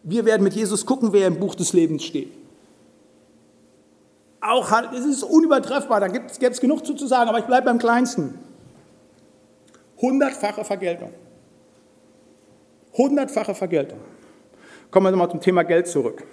Wir 0.09 0.23
werden 0.23 0.41
mit 0.41 0.53
Jesus 0.53 0.85
gucken, 0.85 1.11
wer 1.11 1.27
im 1.27 1.37
Buch 1.37 1.53
des 1.53 1.73
Lebens 1.73 2.05
steht. 2.05 2.31
Auch, 4.39 4.71
es 4.93 5.03
ist 5.03 5.21
unübertreffbar, 5.23 5.99
da 5.99 6.07
gibt 6.07 6.31
es 6.41 6.61
genug 6.61 6.85
zu, 6.85 6.93
zu 6.93 7.07
sagen, 7.07 7.27
aber 7.27 7.39
ich 7.39 7.45
bleibe 7.45 7.65
beim 7.65 7.77
Kleinsten. 7.77 8.39
Hundertfache 10.01 10.63
Vergeltung. 10.63 11.11
Hundertfache 12.93 13.53
Vergeltung. 13.53 13.99
Kommen 14.91 15.07
wir 15.07 15.11
nochmal 15.11 15.29
zum 15.29 15.41
Thema 15.41 15.63
Geld 15.63 15.87
zurück. 15.87 16.23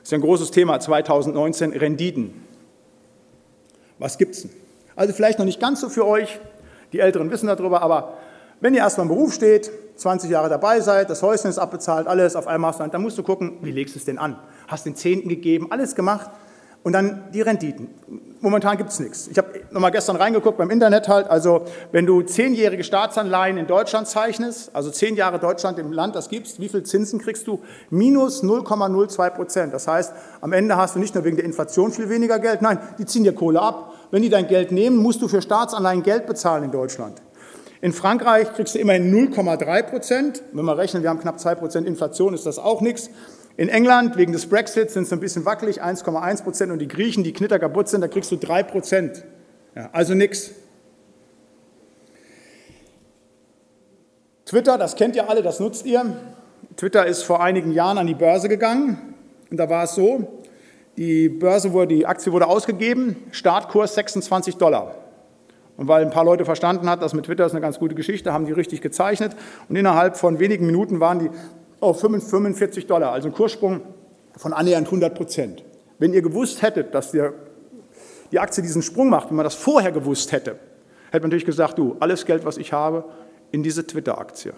Das 0.00 0.08
ist 0.08 0.14
ein 0.14 0.20
großes 0.20 0.50
Thema 0.50 0.80
2019, 0.80 1.72
Renditen. 1.72 2.44
Was 4.00 4.18
gibt 4.18 4.34
es 4.34 4.42
denn? 4.42 4.50
Also 4.96 5.14
vielleicht 5.14 5.38
noch 5.38 5.46
nicht 5.46 5.60
ganz 5.60 5.80
so 5.80 5.90
für 5.90 6.04
euch, 6.04 6.40
die 6.92 6.98
Älteren 6.98 7.30
wissen 7.30 7.46
darüber, 7.46 7.82
aber 7.82 8.14
wenn 8.60 8.74
ihr 8.74 8.80
erstmal 8.80 9.06
im 9.06 9.08
Beruf 9.08 9.32
steht, 9.32 9.70
20 9.96 10.30
Jahre 10.30 10.48
dabei 10.48 10.80
seid, 10.80 11.10
das 11.10 11.22
Häuschen 11.22 11.50
ist 11.50 11.58
abbezahlt, 11.58 12.06
alles 12.06 12.36
auf 12.36 12.46
einmal 12.46 12.74
dann 12.90 13.02
musst 13.02 13.18
du 13.18 13.22
gucken, 13.22 13.58
wie 13.62 13.70
legst 13.70 13.94
du 13.94 13.98
es 13.98 14.04
denn 14.04 14.18
an? 14.18 14.38
Hast 14.68 14.86
den 14.86 14.96
Zehnten 14.96 15.28
gegeben, 15.28 15.66
alles 15.70 15.94
gemacht 15.94 16.30
und 16.82 16.92
dann 16.92 17.24
die 17.32 17.42
Renditen. 17.42 17.88
Momentan 18.40 18.78
gibt 18.78 18.88
es 18.88 19.00
nichts. 19.00 19.28
Ich 19.28 19.36
habe 19.36 19.60
nochmal 19.70 19.90
gestern 19.90 20.16
reingeguckt 20.16 20.56
beim 20.56 20.70
Internet 20.70 21.08
halt. 21.08 21.28
Also 21.28 21.66
wenn 21.92 22.06
du 22.06 22.22
zehnjährige 22.22 22.82
Staatsanleihen 22.82 23.58
in 23.58 23.66
Deutschland 23.66 24.08
zeichnest, 24.08 24.74
also 24.74 24.90
zehn 24.90 25.14
Jahre 25.14 25.38
Deutschland 25.38 25.78
im 25.78 25.92
Land, 25.92 26.16
das 26.16 26.30
gibst, 26.30 26.58
wie 26.58 26.70
viel 26.70 26.82
Zinsen 26.82 27.20
kriegst 27.20 27.46
du? 27.46 27.60
Minus 27.90 28.42
0,02 28.42 29.30
Prozent. 29.30 29.74
Das 29.74 29.86
heißt, 29.86 30.14
am 30.40 30.54
Ende 30.54 30.76
hast 30.76 30.94
du 30.94 31.00
nicht 31.00 31.14
nur 31.14 31.24
wegen 31.24 31.36
der 31.36 31.44
Inflation 31.44 31.92
viel 31.92 32.08
weniger 32.08 32.38
Geld, 32.38 32.62
nein, 32.62 32.78
die 32.98 33.04
ziehen 33.04 33.24
dir 33.24 33.34
Kohle 33.34 33.60
ab. 33.60 33.92
Wenn 34.10 34.22
die 34.22 34.30
dein 34.30 34.48
Geld 34.48 34.72
nehmen, 34.72 34.96
musst 34.96 35.20
du 35.20 35.28
für 35.28 35.42
Staatsanleihen 35.42 36.02
Geld 36.02 36.26
bezahlen 36.26 36.64
in 36.64 36.70
Deutschland. 36.70 37.20
In 37.82 37.92
Frankreich 37.92 38.52
kriegst 38.52 38.74
du 38.74 38.78
immerhin 38.78 39.10
0,3 39.12 39.82
Prozent. 39.84 40.42
Wenn 40.52 40.64
wir 40.66 40.76
rechnen, 40.76 41.02
wir 41.02 41.08
haben 41.08 41.20
knapp 41.20 41.40
2 41.40 41.54
Prozent 41.54 41.86
Inflation, 41.86 42.34
ist 42.34 42.44
das 42.44 42.58
auch 42.58 42.82
nichts. 42.82 43.08
In 43.56 43.68
England 43.68 44.16
wegen 44.16 44.32
des 44.32 44.46
Brexits 44.46 44.94
sind 44.94 45.04
es 45.04 45.12
ein 45.12 45.20
bisschen 45.20 45.44
wackelig, 45.44 45.82
1,1 45.82 46.42
Prozent. 46.42 46.72
Und 46.72 46.78
die 46.78 46.88
Griechen, 46.88 47.24
die 47.24 47.32
knitterkaputt 47.32 47.88
sind, 47.88 48.02
da 48.02 48.08
kriegst 48.08 48.30
du 48.30 48.36
3 48.36 48.62
Prozent. 48.64 49.24
Ja, 49.74 49.88
also 49.92 50.14
nichts. 50.14 50.50
Twitter, 54.44 54.76
das 54.78 54.96
kennt 54.96 55.16
ihr 55.16 55.30
alle, 55.30 55.42
das 55.42 55.60
nutzt 55.60 55.86
ihr. 55.86 56.04
Twitter 56.76 57.06
ist 57.06 57.22
vor 57.22 57.42
einigen 57.42 57.72
Jahren 57.72 57.98
an 57.98 58.06
die 58.06 58.14
Börse 58.14 58.48
gegangen. 58.48 59.14
Und 59.50 59.56
da 59.56 59.70
war 59.70 59.84
es 59.84 59.94
so, 59.94 60.42
die 60.96 61.28
Börse 61.28 61.72
wurde, 61.72 61.94
die 61.94 62.06
Aktie 62.06 62.32
wurde 62.32 62.46
ausgegeben, 62.46 63.16
Startkurs 63.30 63.94
26 63.94 64.56
Dollar. 64.56 64.96
Und 65.80 65.88
weil 65.88 66.04
ein 66.04 66.10
paar 66.10 66.26
Leute 66.26 66.44
verstanden 66.44 66.90
hat, 66.90 67.00
dass 67.00 67.14
mit 67.14 67.24
Twitter 67.24 67.46
ist 67.46 67.52
eine 67.52 67.62
ganz 67.62 67.78
gute 67.78 67.94
Geschichte, 67.94 68.34
haben 68.34 68.44
die 68.44 68.52
richtig 68.52 68.82
gezeichnet. 68.82 69.34
Und 69.66 69.76
innerhalb 69.76 70.18
von 70.18 70.38
wenigen 70.38 70.66
Minuten 70.66 71.00
waren 71.00 71.20
die 71.20 71.30
auf 71.80 72.00
45 72.00 72.86
Dollar, 72.86 73.12
also 73.12 73.28
ein 73.28 73.32
Kurssprung 73.32 73.80
von 74.36 74.52
annähernd 74.52 74.88
100 74.88 75.14
Prozent. 75.14 75.64
Wenn 75.98 76.12
ihr 76.12 76.20
gewusst 76.20 76.60
hättet, 76.60 76.94
dass 76.94 77.12
der, 77.12 77.32
die 78.30 78.38
Aktie 78.38 78.62
diesen 78.62 78.82
Sprung 78.82 79.08
macht, 79.08 79.30
wenn 79.30 79.36
man 79.36 79.44
das 79.44 79.54
vorher 79.54 79.90
gewusst 79.90 80.32
hätte, 80.32 80.56
hätte 81.12 81.22
man 81.22 81.30
natürlich 81.30 81.46
gesagt, 81.46 81.78
du, 81.78 81.96
alles 81.98 82.26
Geld, 82.26 82.44
was 82.44 82.58
ich 82.58 82.74
habe, 82.74 83.06
in 83.50 83.62
diese 83.62 83.86
Twitter-Aktie. 83.86 84.52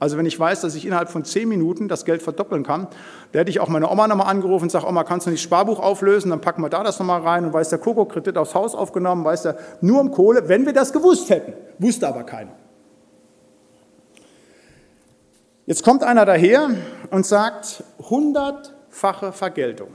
Also 0.00 0.16
wenn 0.16 0.24
ich 0.24 0.40
weiß, 0.40 0.62
dass 0.62 0.74
ich 0.74 0.86
innerhalb 0.86 1.10
von 1.10 1.26
zehn 1.26 1.46
Minuten 1.46 1.86
das 1.86 2.06
Geld 2.06 2.22
verdoppeln 2.22 2.64
kann, 2.64 2.88
da 3.32 3.40
hätte 3.40 3.50
ich 3.50 3.60
auch 3.60 3.68
meine 3.68 3.90
Oma 3.90 4.08
nochmal 4.08 4.28
angerufen 4.28 4.64
und 4.64 4.70
sage, 4.70 4.86
Oma, 4.86 5.04
kannst 5.04 5.26
du 5.26 5.30
nicht 5.30 5.42
Sparbuch 5.42 5.78
auflösen? 5.78 6.30
Dann 6.30 6.40
packen 6.40 6.62
wir 6.62 6.70
da 6.70 6.82
das 6.82 6.98
nochmal 6.98 7.20
rein 7.20 7.44
und 7.44 7.52
weiß 7.52 7.68
der 7.68 7.78
Koko-Kredit 7.78 8.38
aufs 8.38 8.54
Haus 8.54 8.74
aufgenommen, 8.74 9.24
weiß 9.24 9.42
der 9.42 9.58
nur 9.82 10.00
um 10.00 10.10
Kohle, 10.10 10.48
wenn 10.48 10.64
wir 10.64 10.72
das 10.72 10.94
gewusst 10.94 11.28
hätten. 11.28 11.52
Wusste 11.78 12.08
aber 12.08 12.24
keiner. 12.24 12.52
Jetzt 15.66 15.84
kommt 15.84 16.02
einer 16.02 16.24
daher 16.24 16.70
und 17.10 17.26
sagt, 17.26 17.84
hundertfache 18.08 19.32
Vergeltung. 19.32 19.88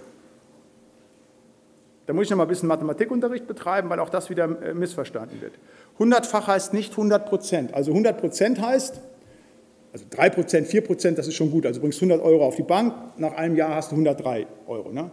Da 2.05 2.13
muss 2.13 2.25
ich 2.25 2.29
noch 2.29 2.37
mal 2.37 2.43
ein 2.43 2.49
bisschen 2.49 2.69
Mathematikunterricht 2.69 3.47
betreiben, 3.47 3.89
weil 3.89 3.99
auch 3.99 4.09
das 4.09 4.29
wieder 4.29 4.45
äh, 4.61 4.75
missverstanden 4.75 5.41
wird. 5.41 5.53
Hundertfach 5.97 6.45
heißt 6.47 6.73
nicht 6.73 6.91
100 6.91 7.27
Prozent. 7.27 7.73
Also 7.73 7.89
100 7.89 8.19
Prozent 8.19 8.61
heißt, 8.61 9.01
also 9.95 10.07
3 10.09 10.29
Prozent, 10.29 10.67
4 10.67 10.81
Prozent, 10.81 11.17
das 11.17 11.25
ist 11.25 11.35
schon 11.35 11.49
gut. 11.49 11.65
Also 11.65 11.79
du 11.79 11.83
bringst 11.83 12.01
100 12.01 12.21
Euro 12.21 12.45
auf 12.45 12.57
die 12.57 12.63
Bank, 12.63 12.93
nach 13.15 13.33
einem 13.35 13.55
Jahr 13.55 13.75
hast 13.75 13.91
du 13.91 13.95
103 13.95 14.45
Euro. 14.67 14.91
Ne? 14.91 15.09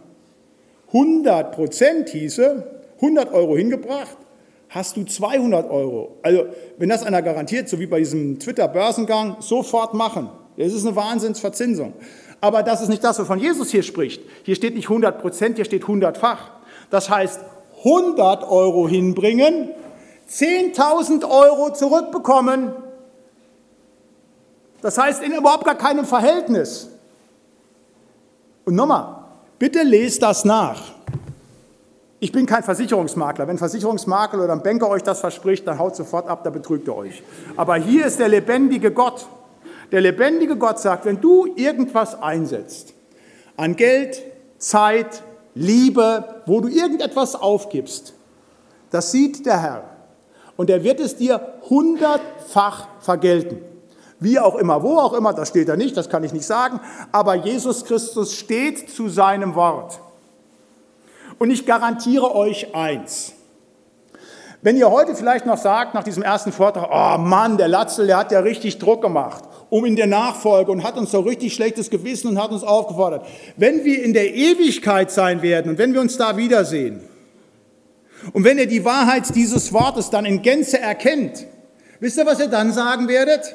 100 0.87 1.53
Prozent 1.53 2.09
hieße, 2.09 2.81
100 2.97 3.31
Euro 3.31 3.55
hingebracht, 3.55 4.17
hast 4.67 4.97
du 4.97 5.05
200 5.05 5.71
Euro. 5.71 6.17
Also 6.21 6.47
wenn 6.77 6.89
das 6.89 7.03
einer 7.03 7.21
garantiert, 7.21 7.69
so 7.69 7.79
wie 7.79 7.85
bei 7.85 7.99
diesem 7.99 8.39
Twitter-Börsengang, 8.39 9.37
sofort 9.39 9.93
machen. 9.93 10.29
Das 10.57 10.73
ist 10.73 10.85
eine 10.85 10.97
Wahnsinnsverzinsung. 10.97 11.93
Aber 12.41 12.61
das 12.61 12.81
ist 12.81 12.89
nicht 12.89 13.05
das, 13.05 13.17
wovon 13.19 13.39
Jesus 13.39 13.71
hier 13.71 13.83
spricht. 13.83 14.21
Hier 14.43 14.55
steht 14.55 14.75
nicht 14.75 14.89
100 14.89 15.21
Prozent, 15.21 15.55
hier 15.55 15.63
steht 15.63 15.83
100-fach. 15.83 16.51
Das 16.89 17.09
heißt, 17.09 17.39
100 17.85 18.43
Euro 18.43 18.89
hinbringen, 18.89 19.69
10.000 20.29 21.23
Euro 21.23 21.71
zurückbekommen. 21.71 22.73
Das 24.83 24.97
heißt, 24.97 25.23
in 25.23 25.31
überhaupt 25.31 25.63
gar 25.63 25.75
keinem 25.75 26.03
Verhältnis. 26.03 26.89
Und 28.65 28.75
nochmal, 28.75 29.15
bitte 29.57 29.81
lest 29.81 30.21
das 30.21 30.43
nach. 30.43 30.91
Ich 32.19 32.33
bin 32.33 32.45
kein 32.45 32.63
Versicherungsmakler. 32.63 33.47
Wenn 33.47 33.55
ein 33.55 33.59
Versicherungsmakler 33.59 34.43
oder 34.43 34.51
ein 34.51 34.61
Banker 34.61 34.89
euch 34.89 35.01
das 35.01 35.21
verspricht, 35.21 35.65
dann 35.65 35.79
haut 35.79 35.95
sofort 35.95 36.27
ab, 36.27 36.43
da 36.43 36.49
betrügt 36.49 36.89
er 36.89 36.97
euch. 36.97 37.23
Aber 37.55 37.77
hier 37.77 38.05
ist 38.05 38.19
der 38.19 38.27
lebendige 38.27 38.91
Gott. 38.91 39.25
Der 39.93 40.01
lebendige 40.01 40.57
Gott 40.57 40.79
sagt, 40.79 41.05
wenn 41.05 41.21
du 41.21 41.45
irgendwas 41.55 42.21
einsetzt, 42.21 42.93
an 43.55 43.77
Geld, 43.77 44.21
Zeit, 44.57 45.23
Liebe, 45.55 46.41
wo 46.45 46.59
du 46.59 46.67
irgendetwas 46.67 47.35
aufgibst, 47.35 48.15
das 48.91 49.11
sieht 49.11 49.45
der 49.45 49.61
Herr. 49.61 49.83
Und 50.57 50.69
er 50.69 50.83
wird 50.83 50.99
es 50.99 51.15
dir 51.15 51.53
hundertfach 51.69 52.87
vergelten. 52.99 53.72
Wie 54.23 54.39
auch 54.39 54.55
immer, 54.55 54.81
wo 54.83 54.97
auch 54.97 55.13
immer, 55.13 55.33
das 55.33 55.49
steht 55.49 55.67
da 55.67 55.75
nicht, 55.75 55.97
das 55.97 56.09
kann 56.09 56.23
ich 56.23 56.31
nicht 56.31 56.45
sagen, 56.45 56.79
aber 57.11 57.35
Jesus 57.35 57.83
Christus 57.83 58.33
steht 58.33 58.89
zu 58.89 59.09
seinem 59.09 59.53
Wort. 59.53 59.99
Und 61.39 61.51
ich 61.51 61.65
garantiere 61.65 62.33
euch 62.33 62.73
eins. 62.73 63.33
Wenn 64.61 64.77
ihr 64.77 64.89
heute 64.89 65.13
vielleicht 65.13 65.45
noch 65.45 65.57
sagt, 65.57 65.93
nach 65.93 66.05
diesem 66.05 66.23
ersten 66.23 66.53
Vortrag, 66.53 66.89
oh 66.89 67.17
Mann, 67.17 67.57
der 67.57 67.67
Latzel, 67.67 68.07
der 68.07 68.15
hat 68.15 68.31
ja 68.31 68.39
richtig 68.39 68.79
Druck 68.79 69.01
gemacht, 69.01 69.43
um 69.69 69.83
in 69.83 69.97
der 69.97 70.07
Nachfolge 70.07 70.71
und 70.71 70.85
hat 70.85 70.97
uns 70.97 71.11
so 71.11 71.19
richtig 71.19 71.53
schlechtes 71.53 71.89
Gewissen 71.89 72.29
und 72.29 72.41
hat 72.41 72.51
uns 72.51 72.63
aufgefordert. 72.63 73.25
Wenn 73.57 73.83
wir 73.83 74.01
in 74.01 74.13
der 74.13 74.33
Ewigkeit 74.33 75.11
sein 75.11 75.41
werden 75.41 75.71
und 75.71 75.77
wenn 75.79 75.93
wir 75.93 75.99
uns 75.99 76.15
da 76.15 76.37
wiedersehen 76.37 77.01
und 78.31 78.45
wenn 78.45 78.57
ihr 78.57 78.67
die 78.67 78.85
Wahrheit 78.85 79.35
dieses 79.35 79.73
Wortes 79.73 80.09
dann 80.09 80.23
in 80.23 80.41
Gänze 80.41 80.79
erkennt, 80.79 81.45
wisst 81.99 82.17
ihr, 82.17 82.25
was 82.25 82.39
ihr 82.39 82.47
dann 82.47 82.71
sagen 82.71 83.09
werdet? 83.09 83.53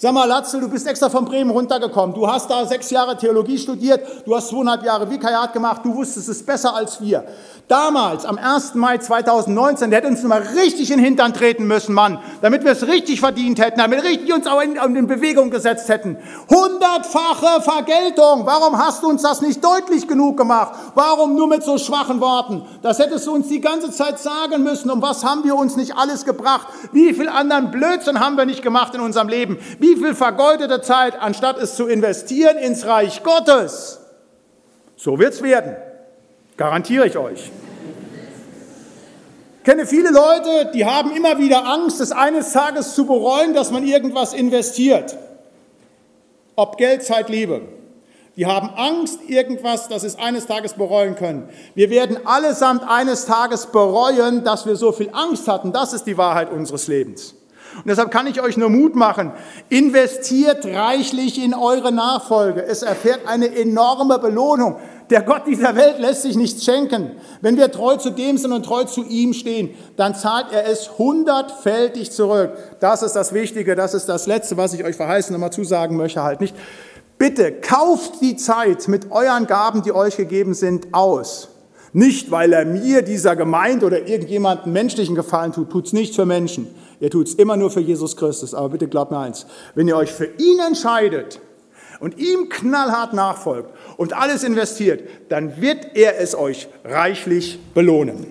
Sag 0.00 0.12
mal, 0.14 0.26
Latzel, 0.26 0.60
du 0.60 0.68
bist 0.68 0.86
extra 0.86 1.08
von 1.08 1.24
Bremen 1.24 1.50
runtergekommen. 1.50 2.14
Du 2.14 2.24
hast 2.24 2.48
da 2.48 2.64
sechs 2.64 2.88
Jahre 2.88 3.16
Theologie 3.16 3.58
studiert, 3.58 4.00
du 4.24 4.36
hast 4.36 4.50
zweieinhalb 4.50 4.84
Jahre 4.84 5.10
Vikariat 5.10 5.52
gemacht, 5.52 5.80
du 5.84 5.92
wusstest 5.92 6.28
es 6.28 6.40
besser 6.40 6.72
als 6.72 7.00
wir. 7.00 7.24
Damals, 7.66 8.24
am 8.24 8.38
1. 8.38 8.76
Mai 8.76 8.98
2019, 8.98 9.90
der 9.90 9.98
hätte 9.98 10.08
uns 10.08 10.22
mal 10.22 10.40
richtig 10.40 10.92
in 10.92 10.98
den 10.98 11.04
Hintern 11.04 11.34
treten 11.34 11.66
müssen, 11.66 11.94
Mann, 11.94 12.18
damit 12.40 12.64
wir 12.64 12.72
es 12.72 12.86
richtig 12.86 13.18
verdient 13.18 13.60
hätten, 13.60 13.78
damit 13.78 14.04
richtig 14.04 14.32
uns 14.32 14.46
auch 14.46 14.62
in, 14.62 14.76
in 14.76 15.06
Bewegung 15.08 15.50
gesetzt 15.50 15.88
hätten. 15.88 16.16
Hundertfache 16.48 17.60
Vergeltung. 17.60 18.46
Warum 18.46 18.78
hast 18.78 19.02
du 19.02 19.08
uns 19.08 19.22
das 19.22 19.42
nicht 19.42 19.62
deutlich 19.62 20.06
genug 20.06 20.36
gemacht? 20.36 20.74
Warum 20.94 21.34
nur 21.34 21.48
mit 21.48 21.64
so 21.64 21.76
schwachen 21.76 22.20
Worten? 22.20 22.62
Das 22.82 23.00
hättest 23.00 23.26
du 23.26 23.32
uns 23.32 23.48
die 23.48 23.60
ganze 23.60 23.90
Zeit 23.90 24.18
sagen 24.18 24.62
müssen. 24.62 24.90
Um 24.90 25.02
was 25.02 25.24
haben 25.24 25.44
wir 25.44 25.56
uns 25.56 25.76
nicht 25.76 25.94
alles 25.94 26.24
gebracht? 26.24 26.68
Wie 26.92 27.12
viel 27.12 27.28
anderen 27.28 27.70
Blödsinn 27.70 28.20
haben 28.20 28.38
wir 28.38 28.46
nicht 28.46 28.62
gemacht 28.62 28.94
in 28.94 29.00
unserem 29.00 29.28
Leben? 29.28 29.58
Wie 29.78 29.87
viel 29.96 30.14
vergeudete 30.14 30.80
Zeit, 30.80 31.20
anstatt 31.20 31.58
es 31.58 31.76
zu 31.76 31.86
investieren 31.86 32.58
ins 32.58 32.86
Reich 32.86 33.22
Gottes? 33.22 34.00
So 34.96 35.18
wird's 35.18 35.42
werden. 35.42 35.76
Garantiere 36.56 37.06
ich 37.06 37.16
euch. 37.16 37.50
Ich 39.58 39.64
kenne 39.64 39.86
viele 39.86 40.10
Leute, 40.10 40.70
die 40.72 40.86
haben 40.86 41.14
immer 41.14 41.38
wieder 41.38 41.66
Angst, 41.66 42.00
es 42.00 42.10
eines 42.10 42.52
Tages 42.52 42.94
zu 42.94 43.06
bereuen, 43.06 43.54
dass 43.54 43.70
man 43.70 43.86
irgendwas 43.86 44.32
investiert. 44.32 45.16
Ob 46.56 46.78
Geld, 46.78 47.04
Zeit, 47.04 47.28
Liebe. 47.28 47.60
Die 48.38 48.46
haben 48.46 48.70
Angst, 48.70 49.20
irgendwas, 49.28 49.88
dass 49.88 50.02
sie 50.02 50.08
es 50.08 50.16
eines 50.16 50.46
Tages 50.46 50.74
bereuen 50.74 51.16
können. 51.16 51.48
Wir 51.74 51.90
werden 51.90 52.24
allesamt 52.24 52.82
eines 52.88 53.26
Tages 53.26 53.66
bereuen, 53.66 54.44
dass 54.44 54.64
wir 54.64 54.76
so 54.76 54.92
viel 54.92 55.10
Angst 55.12 55.48
hatten. 55.48 55.72
Das 55.72 55.92
ist 55.92 56.04
die 56.04 56.16
Wahrheit 56.16 56.50
unseres 56.50 56.86
Lebens. 56.86 57.34
Und 57.78 57.86
deshalb 57.86 58.10
kann 58.10 58.26
ich 58.26 58.40
euch 58.40 58.56
nur 58.56 58.70
Mut 58.70 58.96
machen, 58.96 59.32
investiert 59.68 60.66
reichlich 60.66 61.42
in 61.42 61.54
eure 61.54 61.92
Nachfolge. 61.92 62.64
Es 62.64 62.82
erfährt 62.82 63.20
eine 63.26 63.54
enorme 63.54 64.18
Belohnung. 64.18 64.76
Der 65.10 65.22
Gott 65.22 65.46
dieser 65.46 65.74
Welt 65.74 65.98
lässt 65.98 66.22
sich 66.22 66.36
nichts 66.36 66.64
schenken. 66.64 67.12
Wenn 67.40 67.56
wir 67.56 67.72
treu 67.72 67.96
zu 67.96 68.10
dem 68.10 68.36
sind 68.36 68.52
und 68.52 68.64
treu 68.64 68.84
zu 68.84 69.04
ihm 69.04 69.32
stehen, 69.32 69.70
dann 69.96 70.14
zahlt 70.14 70.52
er 70.52 70.66
es 70.66 70.98
hundertfältig 70.98 72.10
zurück. 72.10 72.52
Das 72.80 73.02
ist 73.02 73.12
das 73.12 73.32
Wichtige, 73.32 73.74
das 73.74 73.94
ist 73.94 74.08
das 74.08 74.26
Letzte, 74.26 74.56
was 74.56 74.74
ich 74.74 74.84
euch 74.84 74.96
verheißen 74.96 75.34
und 75.34 75.40
mal 75.40 75.50
zusagen 75.50 75.96
möchte, 75.96 76.22
halt 76.22 76.40
nicht. 76.40 76.54
Bitte 77.16 77.52
kauft 77.52 78.20
die 78.20 78.36
Zeit 78.36 78.86
mit 78.86 79.10
euren 79.10 79.46
Gaben, 79.46 79.82
die 79.82 79.92
euch 79.92 80.16
gegeben 80.16 80.54
sind, 80.54 80.88
aus. 80.92 81.48
Nicht, 81.92 82.30
weil 82.30 82.52
er 82.52 82.64
mir, 82.64 83.02
dieser 83.02 83.34
Gemeinde 83.34 83.86
oder 83.86 84.06
irgendjemandem 84.06 84.72
menschlichen 84.72 85.14
Gefallen 85.14 85.52
tut, 85.52 85.70
tut's 85.70 85.92
nicht 85.92 86.14
für 86.14 86.26
Menschen. 86.26 86.68
Ihr 87.00 87.10
tut's 87.10 87.34
immer 87.34 87.56
nur 87.56 87.70
für 87.70 87.80
Jesus 87.80 88.16
Christus. 88.16 88.54
Aber 88.54 88.70
bitte 88.70 88.88
glaubt 88.88 89.10
mir 89.10 89.18
eins, 89.18 89.46
wenn 89.74 89.88
ihr 89.88 89.96
euch 89.96 90.12
für 90.12 90.26
ihn 90.38 90.58
entscheidet 90.58 91.40
und 92.00 92.18
ihm 92.18 92.48
knallhart 92.48 93.12
nachfolgt 93.12 93.70
und 93.96 94.12
alles 94.12 94.44
investiert, 94.44 95.02
dann 95.28 95.60
wird 95.60 95.96
er 95.96 96.20
es 96.20 96.34
euch 96.34 96.68
reichlich 96.84 97.58
belohnen. 97.74 98.26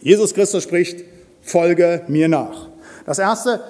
Jesus 0.00 0.34
Christus 0.34 0.62
spricht, 0.62 1.04
folge 1.42 2.02
mir 2.08 2.28
nach. 2.28 2.68
Das 3.04 3.18
erste, 3.18 3.60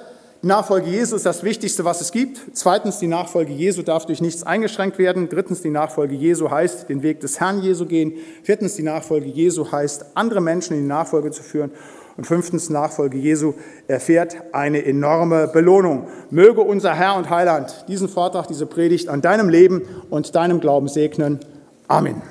die 0.42 0.46
Nachfolge 0.46 0.88
Jesu 0.88 1.16
ist 1.16 1.26
das 1.26 1.42
Wichtigste, 1.44 1.84
was 1.84 2.00
es 2.00 2.12
gibt. 2.12 2.40
Zweitens, 2.54 2.98
die 2.98 3.08
Nachfolge 3.08 3.52
Jesu 3.52 3.82
darf 3.82 4.06
durch 4.06 4.22
nichts 4.22 4.42
eingeschränkt 4.42 4.98
werden. 4.98 5.28
Drittens, 5.28 5.60
die 5.60 5.70
Nachfolge 5.70 6.14
Jesu 6.14 6.50
heißt, 6.50 6.88
den 6.88 7.02
Weg 7.02 7.20
des 7.20 7.40
Herrn 7.40 7.62
Jesu 7.62 7.84
gehen. 7.84 8.14
Viertens, 8.42 8.74
die 8.76 8.82
Nachfolge 8.82 9.26
Jesu 9.26 9.70
heißt, 9.70 10.06
andere 10.14 10.40
Menschen 10.40 10.76
in 10.76 10.82
die 10.82 10.88
Nachfolge 10.88 11.30
zu 11.30 11.42
führen. 11.42 11.72
Und 12.16 12.26
fünftens, 12.26 12.70
Nachfolge 12.70 13.18
Jesu 13.18 13.54
erfährt 13.88 14.36
eine 14.52 14.84
enorme 14.84 15.48
Belohnung. 15.48 16.08
Möge 16.30 16.60
unser 16.60 16.94
Herr 16.94 17.16
und 17.16 17.30
Heiland 17.30 17.84
diesen 17.88 18.08
Vortrag, 18.08 18.46
diese 18.46 18.66
Predigt 18.66 19.08
an 19.08 19.20
deinem 19.20 19.48
Leben 19.48 19.82
und 20.10 20.34
deinem 20.34 20.60
Glauben 20.60 20.88
segnen. 20.88 21.40
Amen. 21.88 22.22